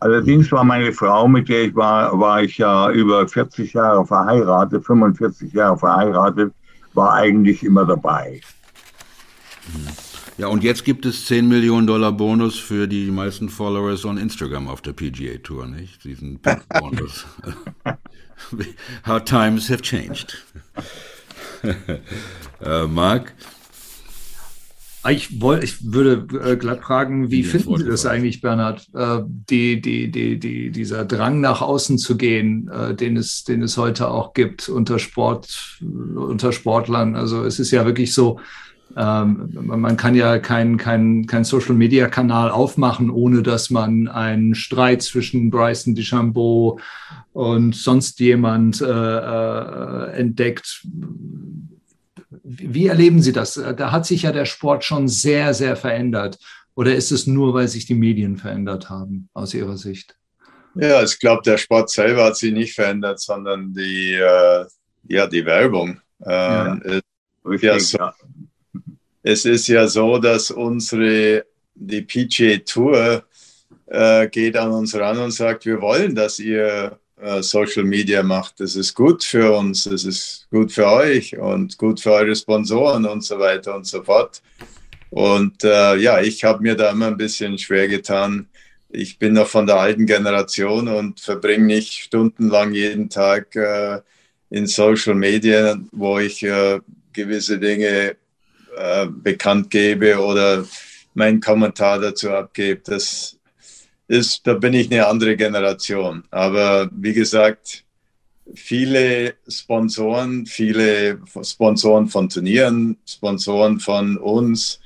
Allerdings 0.01 0.53
war 0.53 0.63
meine 0.63 0.93
Frau, 0.93 1.27
mit 1.27 1.49
der 1.49 1.65
ich 1.65 1.75
war, 1.75 2.19
war 2.19 2.43
ich 2.43 2.59
ja 2.59 2.91
über 2.91 3.27
40 3.27 3.73
Jahre 3.73 4.07
verheiratet, 4.07 4.85
45 4.85 5.53
Jahre 5.53 5.79
verheiratet, 5.79 6.53
war 6.93 7.15
eigentlich 7.15 7.63
immer 7.63 7.87
dabei. 7.87 8.41
Ja, 10.39 10.49
und 10.49 10.63
jetzt 10.63 10.85
gibt 10.85 11.07
es 11.07 11.25
10 11.27 11.49
Millionen 11.49 11.87
Dollar 11.87 12.13
Bonus 12.13 12.59
für 12.59 12.87
die 12.87 13.11
meisten 13.11 13.49
Followers 13.49 14.05
on 14.05 14.19
Instagram 14.19 14.69
auf 14.69 14.83
der 14.83 14.93
PGA 14.93 15.39
Tour, 15.39 15.67
nicht? 15.67 16.05
Diesen 16.05 16.39
Bonus. 16.69 17.25
How 19.07 19.25
times 19.25 19.71
have 19.71 19.81
changed. 19.81 20.45
äh, 22.61 22.87
Marc? 22.87 23.33
Ich, 25.11 25.41
wollt, 25.41 25.63
ich 25.63 25.93
würde 25.93 26.27
äh, 26.43 26.57
glatt 26.57 26.83
fragen, 26.83 27.31
wie 27.31 27.43
finden 27.43 27.77
Sie 27.77 27.85
das 27.85 28.07
eigentlich, 28.07 28.41
Bernhard? 28.41 28.87
Äh, 28.95 29.21
die, 29.27 29.81
die, 29.81 30.11
die, 30.11 30.39
die, 30.39 30.71
dieser 30.71 31.05
Drang 31.05 31.41
nach 31.41 31.63
außen 31.63 31.99
zu 31.99 32.17
gehen, 32.17 32.69
äh, 32.69 32.95
den, 32.95 33.17
es, 33.17 33.45
den 33.45 33.63
es 33.63 33.77
heute 33.77 34.09
auch 34.11 34.35
gibt 34.35 34.69
unter 34.69 34.99
Sport, 34.99 35.81
unter 35.81 36.53
Sportlern. 36.53 37.15
Also 37.15 37.45
es 37.45 37.59
ist 37.59 37.71
ja 37.71 37.85
wirklich 37.85 38.15
so, 38.15 38.41
ähm, 38.97 39.51
man 39.53 39.97
kann 39.97 40.15
ja 40.15 40.39
keinen 40.39 40.77
kein, 40.79 41.27
kein 41.27 41.45
Social 41.45 41.75
Media 41.75 42.09
Kanal 42.09 42.51
aufmachen, 42.51 43.11
ohne 43.11 43.43
dass 43.43 43.71
man 43.71 44.09
einen 44.09 44.55
Streit 44.55 45.03
zwischen 45.03 45.51
Bryson 45.51 45.95
DeChambeau 45.95 46.79
und 47.33 47.75
sonst 47.75 48.21
jemand 48.21 48.81
äh, 48.81 48.87
äh, 48.87 50.13
entdeckt 50.13 50.87
wie 52.49 52.87
erleben 52.87 53.21
Sie 53.21 53.33
das? 53.33 53.55
Da 53.55 53.91
hat 53.91 54.07
sich 54.07 54.23
ja 54.23 54.33
der 54.33 54.45
Sport 54.45 54.85
schon 54.85 55.09
sehr, 55.09 55.53
sehr 55.53 55.75
verändert. 55.75 56.39
Oder 56.75 56.95
ist 56.95 57.11
es 57.11 57.27
nur, 57.27 57.55
weil 57.55 57.67
sich 57.69 57.87
die 57.87 57.95
Medien 57.95 58.37
verändert 58.37 58.89
haben, 58.89 59.29
aus 59.35 59.53
Ihrer 59.55 59.77
Sicht? 59.77 60.17
Ja, 60.77 61.03
ich 61.03 61.19
glaube, 61.19 61.43
der 61.45 61.57
Sport 61.57 61.91
selber 61.91 62.25
hat 62.25 62.37
sich 62.37 62.53
nicht 62.53 62.75
verändert, 62.75 63.19
sondern 63.19 63.73
die, 63.73 64.13
äh, 64.13 64.65
ja, 65.09 65.27
die 65.27 65.45
Werbung. 65.45 66.01
Ähm, 66.25 66.83
ja. 66.85 67.01
Es, 67.53 67.63
ja 67.63 67.79
so, 67.79 67.99
es 69.23 69.45
ist 69.45 69.67
ja 69.69 69.89
so, 69.89 70.19
dass 70.19 70.51
unsere, 70.51 71.47
die 71.75 72.03
PGA 72.03 72.59
Tour 72.59 73.25
äh, 73.87 74.29
geht 74.29 74.57
an 74.57 74.71
uns 74.71 74.95
ran 74.95 75.19
und 75.19 75.31
sagt, 75.33 75.65
wir 75.65 75.81
wollen, 75.81 76.15
dass 76.15 76.39
ihr 76.39 76.67
äh, 76.67 76.91
Social 77.41 77.85
Media 77.85 78.23
macht. 78.23 78.61
Das 78.61 78.77
ist 78.77 78.95
gut 78.95 79.25
für 79.25 79.57
uns, 79.57 79.85
das 79.85 80.05
ist 80.05 80.47
gut 80.51 80.73
für 80.73 80.87
euch 80.87 81.37
und 81.39 81.79
gut 81.79 82.01
für 82.01 82.13
eure 82.13 82.37
Sponsoren 82.37 83.07
und 83.07 83.25
so 83.25 83.39
weiter 83.39 83.75
und 83.75 83.87
so 83.87 84.03
fort. 84.03 84.43
Und 85.11 85.65
äh, 85.65 85.97
ja, 85.97 86.21
ich 86.21 86.45
habe 86.45 86.63
mir 86.63 86.75
da 86.75 86.91
immer 86.91 87.07
ein 87.07 87.17
bisschen 87.17 87.59
schwer 87.59 87.89
getan. 87.89 88.49
Ich 88.91 89.19
bin 89.19 89.33
noch 89.33 89.49
von 89.49 89.67
der 89.67 89.77
alten 89.77 90.07
Generation 90.07 90.89
und 90.89 91.21
verbringe 91.21 91.65
nicht 91.65 91.93
stundenlang 91.93 92.73
jeden 92.73 93.09
Tag 93.09 93.55
äh, 93.57 94.01
in 94.51 94.67
Social 94.67 95.15
Media, 95.15 95.79
wo 95.93 96.19
ich 96.19 96.43
äh, 96.43 96.81
gewisse 97.13 97.59
Dinge 97.59 98.17
äh, 98.77 99.07
bekannt 99.07 99.71
gebe 99.71 100.19
oder 100.19 100.67
meinen 101.15 101.41
Kommentar 101.41 101.99
dazu 101.99 102.31
abgebe. 102.31 102.83
Das 102.85 103.36
ist, 104.09 104.47
da 104.47 104.55
bin 104.55 104.75
ich 104.75 104.91
eine 104.91 105.07
andere 105.07 105.37
Generation. 105.37 106.25
Aber 106.31 106.89
wie 106.93 107.13
gesagt, 107.13 107.85
viele 108.55 109.35
Sponsoren, 109.49 110.47
viele 110.47 111.19
Sponsoren 111.43 112.09
von 112.09 112.29
Turnieren, 112.29 112.97
Sponsoren 113.07 113.81
von 113.81 114.17
uns 114.17 114.81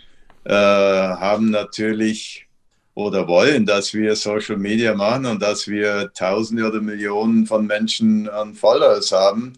äh, 0.45 0.53
haben 0.53 1.51
natürlich 1.51 2.47
oder 2.95 3.29
wollen, 3.29 3.66
dass 3.66 3.95
wir 3.95 4.16
Social 4.16 4.57
Media 4.57 4.95
machen 4.95 5.27
und 5.27 5.41
dass 5.43 5.68
wir 5.68 6.11
Tausende 6.12 6.66
oder 6.66 6.81
Millionen 6.81 7.47
von 7.47 7.66
Menschen 7.66 8.29
an 8.29 8.55
Followers 8.55 9.12
haben, 9.12 9.53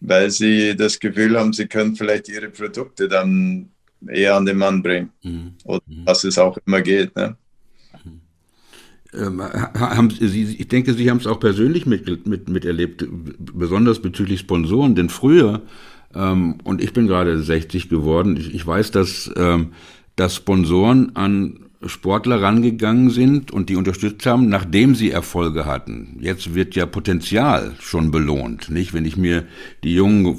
weil 0.00 0.30
sie 0.30 0.76
das 0.76 0.98
Gefühl 0.98 1.38
haben, 1.38 1.52
sie 1.52 1.66
können 1.66 1.94
vielleicht 1.94 2.28
ihre 2.28 2.48
Produkte 2.48 3.08
dann 3.08 3.70
eher 4.08 4.36
an 4.36 4.46
den 4.46 4.56
Mann 4.56 4.82
bringen. 4.82 5.12
Mhm. 5.22 5.54
Oder 5.64 5.82
mhm. 5.86 6.06
was 6.06 6.24
es 6.24 6.38
auch 6.38 6.56
immer 6.66 6.80
geht. 6.80 7.14
Ne? 7.16 7.36
Ähm, 9.12 9.42
haben 9.42 10.10
Sie, 10.10 10.56
ich 10.58 10.68
denke, 10.68 10.94
Sie 10.94 11.10
haben 11.10 11.18
es 11.18 11.26
auch 11.26 11.40
persönlich 11.40 11.86
mit, 11.86 12.26
mit, 12.26 12.48
miterlebt, 12.48 13.06
besonders 13.08 14.00
bezüglich 14.00 14.40
Sponsoren, 14.40 14.94
denn 14.94 15.08
früher, 15.08 15.62
ähm, 16.14 16.58
und 16.64 16.80
ich 16.82 16.92
bin 16.92 17.06
gerade 17.06 17.42
60 17.42 17.88
geworden, 17.88 18.36
ich, 18.36 18.54
ich 18.54 18.66
weiß, 18.66 18.90
dass, 18.92 19.30
ähm, 19.36 19.72
dass 20.16 20.36
Sponsoren 20.36 21.16
an 21.16 21.70
Sportler 21.86 22.42
rangegangen 22.42 23.10
sind 23.10 23.50
und 23.52 23.70
die 23.70 23.76
unterstützt 23.76 24.26
haben, 24.26 24.48
nachdem 24.48 24.94
sie 24.94 25.10
Erfolge 25.10 25.64
hatten. 25.64 26.18
Jetzt 26.20 26.54
wird 26.54 26.76
ja 26.76 26.84
Potenzial 26.84 27.74
schon 27.80 28.10
belohnt, 28.10 28.70
nicht? 28.70 28.92
Wenn 28.92 29.06
ich 29.06 29.16
mir 29.16 29.46
die 29.82 29.94
jungen 29.94 30.38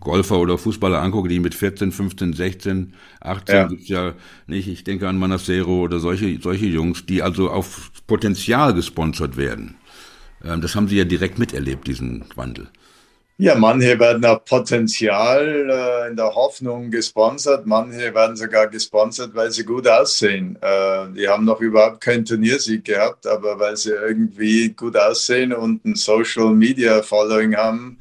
Golfer 0.00 0.38
oder 0.38 0.58
Fußballer 0.58 1.00
angucke, 1.00 1.28
die 1.28 1.40
mit 1.40 1.54
14, 1.54 1.92
15, 1.92 2.32
16, 2.32 2.94
18 3.20 3.54
ja. 3.54 3.66
gibt's 3.68 3.88
ja 3.88 4.14
nicht. 4.46 4.66
Ich 4.66 4.84
denke 4.84 5.08
an 5.08 5.18
Manacero 5.18 5.82
oder 5.82 6.00
solche, 6.00 6.40
solche 6.40 6.66
Jungs, 6.66 7.06
die 7.06 7.22
also 7.22 7.50
auf 7.50 7.92
Potenzial 8.06 8.74
gesponsert 8.74 9.36
werden. 9.36 9.76
Ähm, 10.44 10.60
das 10.60 10.74
haben 10.74 10.88
Sie 10.88 10.96
ja 10.96 11.04
direkt 11.04 11.38
miterlebt, 11.38 11.86
diesen 11.86 12.24
Wandel. 12.34 12.68
Ja, 13.42 13.54
manche 13.54 13.98
werden 13.98 14.22
auf 14.26 14.44
Potenzial 14.44 15.70
äh, 15.70 16.10
in 16.10 16.16
der 16.16 16.34
Hoffnung 16.34 16.90
gesponsert, 16.90 17.64
manche 17.64 18.14
werden 18.14 18.36
sogar 18.36 18.66
gesponsert, 18.66 19.34
weil 19.34 19.50
sie 19.50 19.64
gut 19.64 19.88
aussehen. 19.88 20.58
Äh, 20.60 21.06
die 21.16 21.26
haben 21.26 21.46
noch 21.46 21.58
überhaupt 21.62 22.02
keinen 22.02 22.26
Turniersieg 22.26 22.84
gehabt, 22.84 23.26
aber 23.26 23.58
weil 23.58 23.78
sie 23.78 23.92
irgendwie 23.92 24.68
gut 24.68 24.94
aussehen 24.94 25.54
und 25.54 25.82
ein 25.86 25.94
Social 25.94 26.54
Media 26.54 27.02
Following 27.02 27.56
haben, 27.56 27.96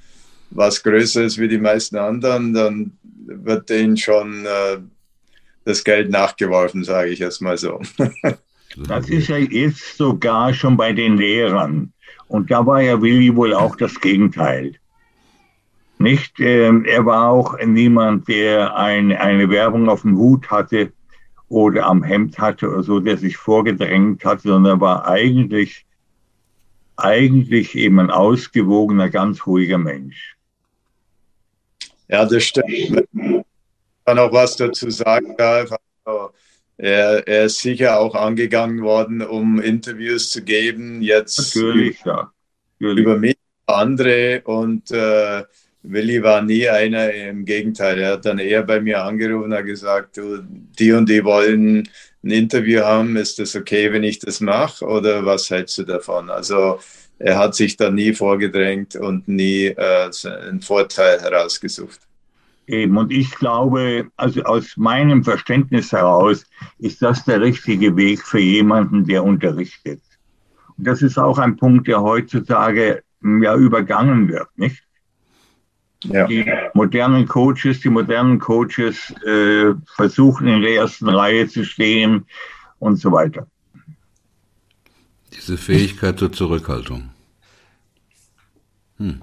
was 0.52 0.84
größer 0.84 1.24
ist 1.24 1.38
wie 1.38 1.48
die 1.48 1.58
meisten 1.58 1.98
anderen, 1.98 2.54
dann 2.54 2.92
wird 3.26 3.70
denen 3.70 3.98
schon 3.98 4.46
äh, 4.46 4.78
das 5.66 5.84
Geld 5.84 6.10
nachgeworfen, 6.10 6.84
sage 6.84 7.12
ich 7.12 7.22
erstmal 7.22 7.58
so. 7.58 7.80
das 8.88 9.10
ist 9.10 9.28
ja 9.28 9.38
jetzt 9.38 9.98
sogar 9.98 10.54
schon 10.54 10.78
bei 10.78 10.94
den 10.94 11.18
Lehrern. 11.18 11.94
Und 12.28 12.52
da 12.52 12.66
war 12.66 12.82
ja 12.82 13.02
Willi 13.02 13.36
wohl 13.36 13.54
auch 13.54 13.76
das 13.76 14.00
Gegenteil. 14.00 14.74
Nicht? 15.98 16.40
Ähm, 16.40 16.86
er 16.86 17.06
war 17.06 17.30
auch 17.30 17.58
niemand, 17.64 18.28
der 18.28 18.76
ein, 18.76 19.12
eine 19.12 19.50
Werbung 19.50 19.90
auf 19.90 20.04
dem 20.04 20.18
Hut 20.18 20.50
hatte 20.50 20.94
oder 21.50 21.88
am 21.88 22.04
Hemd 22.04 22.40
hatte 22.40 22.70
oder 22.70 22.84
so, 22.84 23.00
der 23.00 23.18
sich 23.18 23.36
vorgedrängt 23.36 24.24
hat, 24.24 24.42
sondern 24.42 24.78
er 24.78 24.82
war 24.82 25.08
eigentlich, 25.08 25.86
eigentlich 26.96 27.76
eben 27.76 28.00
ein 28.00 28.12
ausgewogener, 28.12 29.10
ganz 29.10 29.46
ruhiger 29.46 29.78
Mensch. 29.78 30.38
Ja, 32.10 32.26
das 32.26 32.44
stimmt. 32.44 32.70
Ich 32.70 33.02
kann 34.06 34.20
auch 34.20 34.34
was 34.34 34.56
dazu 34.56 34.90
sagen 34.90 35.36
darf. 35.38 35.72
Also, 36.04 36.32
er, 36.78 37.28
er, 37.28 37.46
ist 37.46 37.60
sicher 37.60 38.00
auch 38.00 38.16
angegangen 38.16 38.82
worden, 38.82 39.22
um 39.22 39.62
Interviews 39.62 40.30
zu 40.30 40.44
geben. 40.44 41.02
Jetzt 41.02 41.56
Natürlich, 41.56 42.02
über, 42.02 42.12
ja. 42.12 42.34
Natürlich. 42.80 43.06
über 43.06 43.18
mich, 43.18 43.38
andere 43.68 44.42
und 44.46 44.90
äh, 44.92 45.44
Willi 45.84 46.24
war 46.24 46.42
nie 46.42 46.68
einer, 46.68 47.14
im 47.14 47.46
Gegenteil, 47.46 48.00
er 48.00 48.14
hat 48.14 48.26
dann 48.26 48.40
eher 48.40 48.64
bei 48.64 48.82
mir 48.82 49.04
angerufen 49.04 49.54
und 49.54 49.66
gesagt, 49.66 50.18
du, 50.18 50.40
die 50.42 50.92
und 50.92 51.08
die 51.08 51.24
wollen 51.24 51.88
ein 52.24 52.32
Interview 52.32 52.82
haben, 52.82 53.16
ist 53.16 53.40
das 53.40 53.56
okay, 53.56 53.94
wenn 53.94 54.04
ich 54.04 54.20
das 54.20 54.42
mache 54.42 54.86
oder 54.86 55.26
was 55.26 55.50
hältst 55.50 55.78
du 55.78 55.84
davon? 55.84 56.30
Also 56.30 56.80
er 57.20 57.38
hat 57.38 57.54
sich 57.56 57.76
da 57.76 57.92
nie 57.92 58.14
vorgedrängt 58.14 58.96
und 58.96 59.28
nie 59.28 59.66
äh, 59.66 60.10
einen 60.48 60.62
Vorteil 60.62 61.22
herausgesucht. 61.22 62.00
Eben, 62.66 62.98
und 62.98 63.12
ich 63.12 63.32
glaube, 63.32 64.10
also 64.16 64.44
aus 64.44 64.78
meinem 64.78 65.24
Verständnis 65.24 65.92
heraus 65.92 66.46
ist 66.78 67.02
das 67.02 67.26
der 67.26 67.42
richtige 67.42 67.96
Weg 67.98 68.22
für 68.22 68.40
jemanden, 68.40 69.06
der 69.06 69.24
unterrichtet. 69.24 70.02
Und 70.78 70.88
das 70.88 71.02
ist 71.02 71.18
auch 71.18 71.40
ein 71.40 71.58
Punkt, 71.58 71.88
der 71.88 72.02
heutzutage 72.02 73.04
ja 73.22 73.56
übergangen 73.56 74.30
wird, 74.30 74.48
nicht? 74.56 74.84
Ja. 76.06 76.28
Die 76.28 76.46
modernen 76.74 77.28
Coaches, 77.28 77.82
die 77.82 77.90
modernen 77.90 78.40
Coaches 78.40 79.14
äh, 79.26 79.74
versuchen 79.96 80.48
in 80.48 80.62
der 80.62 80.76
ersten 80.76 81.10
Reihe 81.10 81.48
zu 81.48 81.66
stehen 81.66 82.26
und 82.78 82.96
so 82.96 83.12
weiter. 83.12 83.48
Diese 85.34 85.58
Fähigkeit 85.58 86.20
zur 86.20 86.32
Zurückhaltung. 86.32 87.10
Hm. 88.98 89.22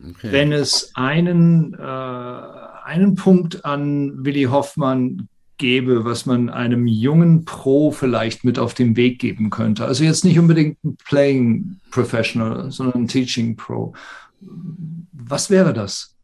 Okay. 0.00 0.32
Wenn 0.32 0.52
es 0.52 0.92
einen, 0.94 1.74
äh, 1.74 1.82
einen 1.82 3.14
Punkt 3.14 3.64
an 3.64 4.24
Willi 4.24 4.44
Hoffmann 4.44 5.28
gäbe, 5.56 6.04
was 6.04 6.26
man 6.26 6.50
einem 6.50 6.86
jungen 6.86 7.44
Pro 7.44 7.90
vielleicht 7.90 8.44
mit 8.44 8.58
auf 8.58 8.74
den 8.74 8.96
Weg 8.96 9.18
geben 9.18 9.50
könnte, 9.50 9.84
also 9.84 10.04
jetzt 10.04 10.24
nicht 10.24 10.38
unbedingt 10.38 10.82
ein 10.84 10.96
Playing 10.96 11.80
Professional, 11.90 12.70
sondern 12.70 13.02
ein 13.02 13.08
Teaching 13.08 13.56
Pro, 13.56 13.94
was 15.12 15.48
wäre 15.48 15.72
das? 15.72 16.14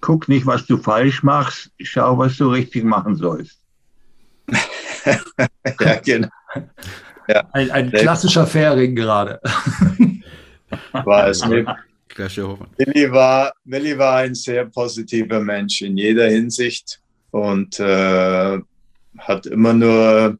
Guck 0.00 0.28
nicht, 0.28 0.46
was 0.46 0.66
du 0.66 0.78
falsch 0.78 1.22
machst, 1.22 1.70
schau, 1.80 2.18
was 2.18 2.36
du 2.36 2.48
richtig 2.48 2.84
machen 2.84 3.16
sollst. 3.16 3.60
ja, 5.80 5.94
genau. 6.04 6.28
Ja. 7.28 7.48
Ein, 7.52 7.70
ein 7.70 7.92
klassischer 7.92 8.46
Fähring 8.46 8.94
gerade. 8.96 9.40
War 10.92 11.28
es 11.28 11.46
mit. 11.46 11.66
Willi 12.16 13.10
war, 13.10 13.52
Willi 13.64 13.96
war 13.96 14.16
ein 14.16 14.34
sehr 14.34 14.66
positiver 14.66 15.40
Mensch 15.40 15.80
in 15.80 15.96
jeder 15.96 16.28
Hinsicht 16.28 17.00
und 17.30 17.78
äh, 17.80 18.58
hat 19.18 19.46
immer 19.46 19.72
nur 19.72 20.38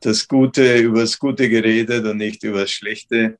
das 0.00 0.26
Gute 0.26 0.78
über 0.78 1.00
das 1.00 1.18
Gute 1.18 1.48
geredet 1.48 2.04
und 2.06 2.18
nicht 2.18 2.44
über 2.44 2.60
das 2.60 2.70
Schlechte. 2.70 3.38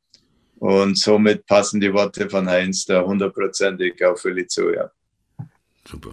Und 0.57 0.99
somit 0.99 1.47
passen 1.47 1.81
die 1.81 1.93
Worte 1.95 2.29
von 2.29 2.49
Heinz 2.49 2.85
da 2.85 3.03
hundertprozentig 3.03 4.05
auf 4.05 4.25
Willi 4.25 4.47
zu, 4.49 4.71
ja. 4.71 4.91
Super. 5.89 6.11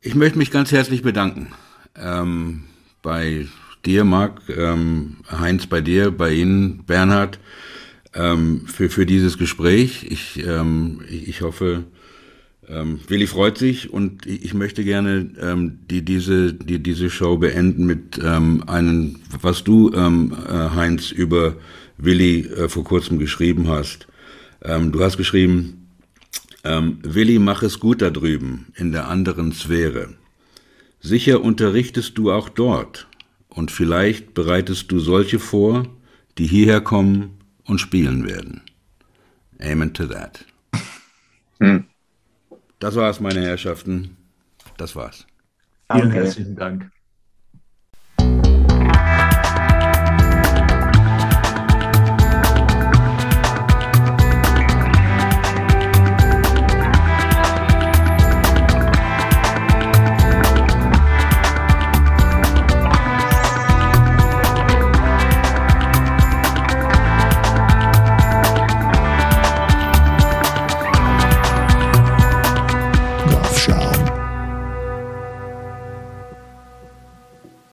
Ich 0.00 0.14
möchte 0.14 0.38
mich 0.38 0.50
ganz 0.50 0.72
herzlich 0.72 1.02
bedanken. 1.02 1.52
Ähm, 1.96 2.64
bei 3.00 3.46
dir, 3.86 4.04
Marc, 4.04 4.42
ähm, 4.48 5.18
Heinz, 5.30 5.66
bei 5.66 5.80
dir, 5.80 6.10
bei 6.10 6.32
Ihnen, 6.32 6.84
Bernhard, 6.84 7.38
ähm, 8.14 8.66
für, 8.66 8.90
für 8.90 9.06
dieses 9.06 9.38
Gespräch. 9.38 10.06
Ich, 10.08 10.44
ähm, 10.44 11.02
ich 11.08 11.42
hoffe, 11.42 11.84
ähm, 12.68 13.00
Willi 13.06 13.26
freut 13.26 13.58
sich 13.58 13.92
und 13.92 14.26
ich, 14.26 14.44
ich 14.46 14.54
möchte 14.54 14.82
gerne 14.84 15.30
ähm, 15.40 15.78
die, 15.88 16.04
diese, 16.04 16.52
die, 16.52 16.82
diese 16.82 17.10
Show 17.10 17.36
beenden 17.36 17.86
mit 17.86 18.18
ähm, 18.22 18.64
einem, 18.66 19.20
was 19.40 19.62
du, 19.62 19.92
ähm, 19.92 20.36
äh, 20.48 20.70
Heinz, 20.70 21.12
über 21.12 21.54
Willi 21.98 22.40
äh, 22.40 22.68
vor 22.68 22.84
kurzem 22.84 23.18
geschrieben 23.18 23.68
hast. 23.68 24.08
Ähm, 24.62 24.90
du 24.90 25.02
hast 25.02 25.16
geschrieben, 25.16 25.88
ähm, 26.64 26.98
Willi, 27.02 27.38
mach 27.38 27.62
es 27.62 27.78
gut 27.78 28.02
da 28.02 28.10
drüben, 28.10 28.66
in 28.74 28.90
der 28.90 29.08
anderen 29.08 29.52
Sphäre. 29.52 30.14
Sicher 31.00 31.40
unterrichtest 31.40 32.18
du 32.18 32.32
auch 32.32 32.48
dort 32.48 33.06
und 33.56 33.70
vielleicht 33.70 34.34
bereitest 34.34 34.92
du 34.92 35.00
solche 35.00 35.38
vor, 35.38 35.88
die 36.38 36.46
hierher 36.46 36.82
kommen 36.82 37.38
und 37.64 37.80
spielen 37.80 38.28
werden. 38.28 38.60
Amen 39.60 39.92
to 39.92 40.06
that. 40.06 40.44
Hm. 41.58 41.86
Das 42.80 42.96
war's, 42.96 43.18
meine 43.18 43.40
Herrschaften. 43.40 44.18
Das 44.76 44.94
war's. 44.94 45.26
Vielen 45.90 46.10
herzlichen 46.10 46.54
Dank. 46.54 46.90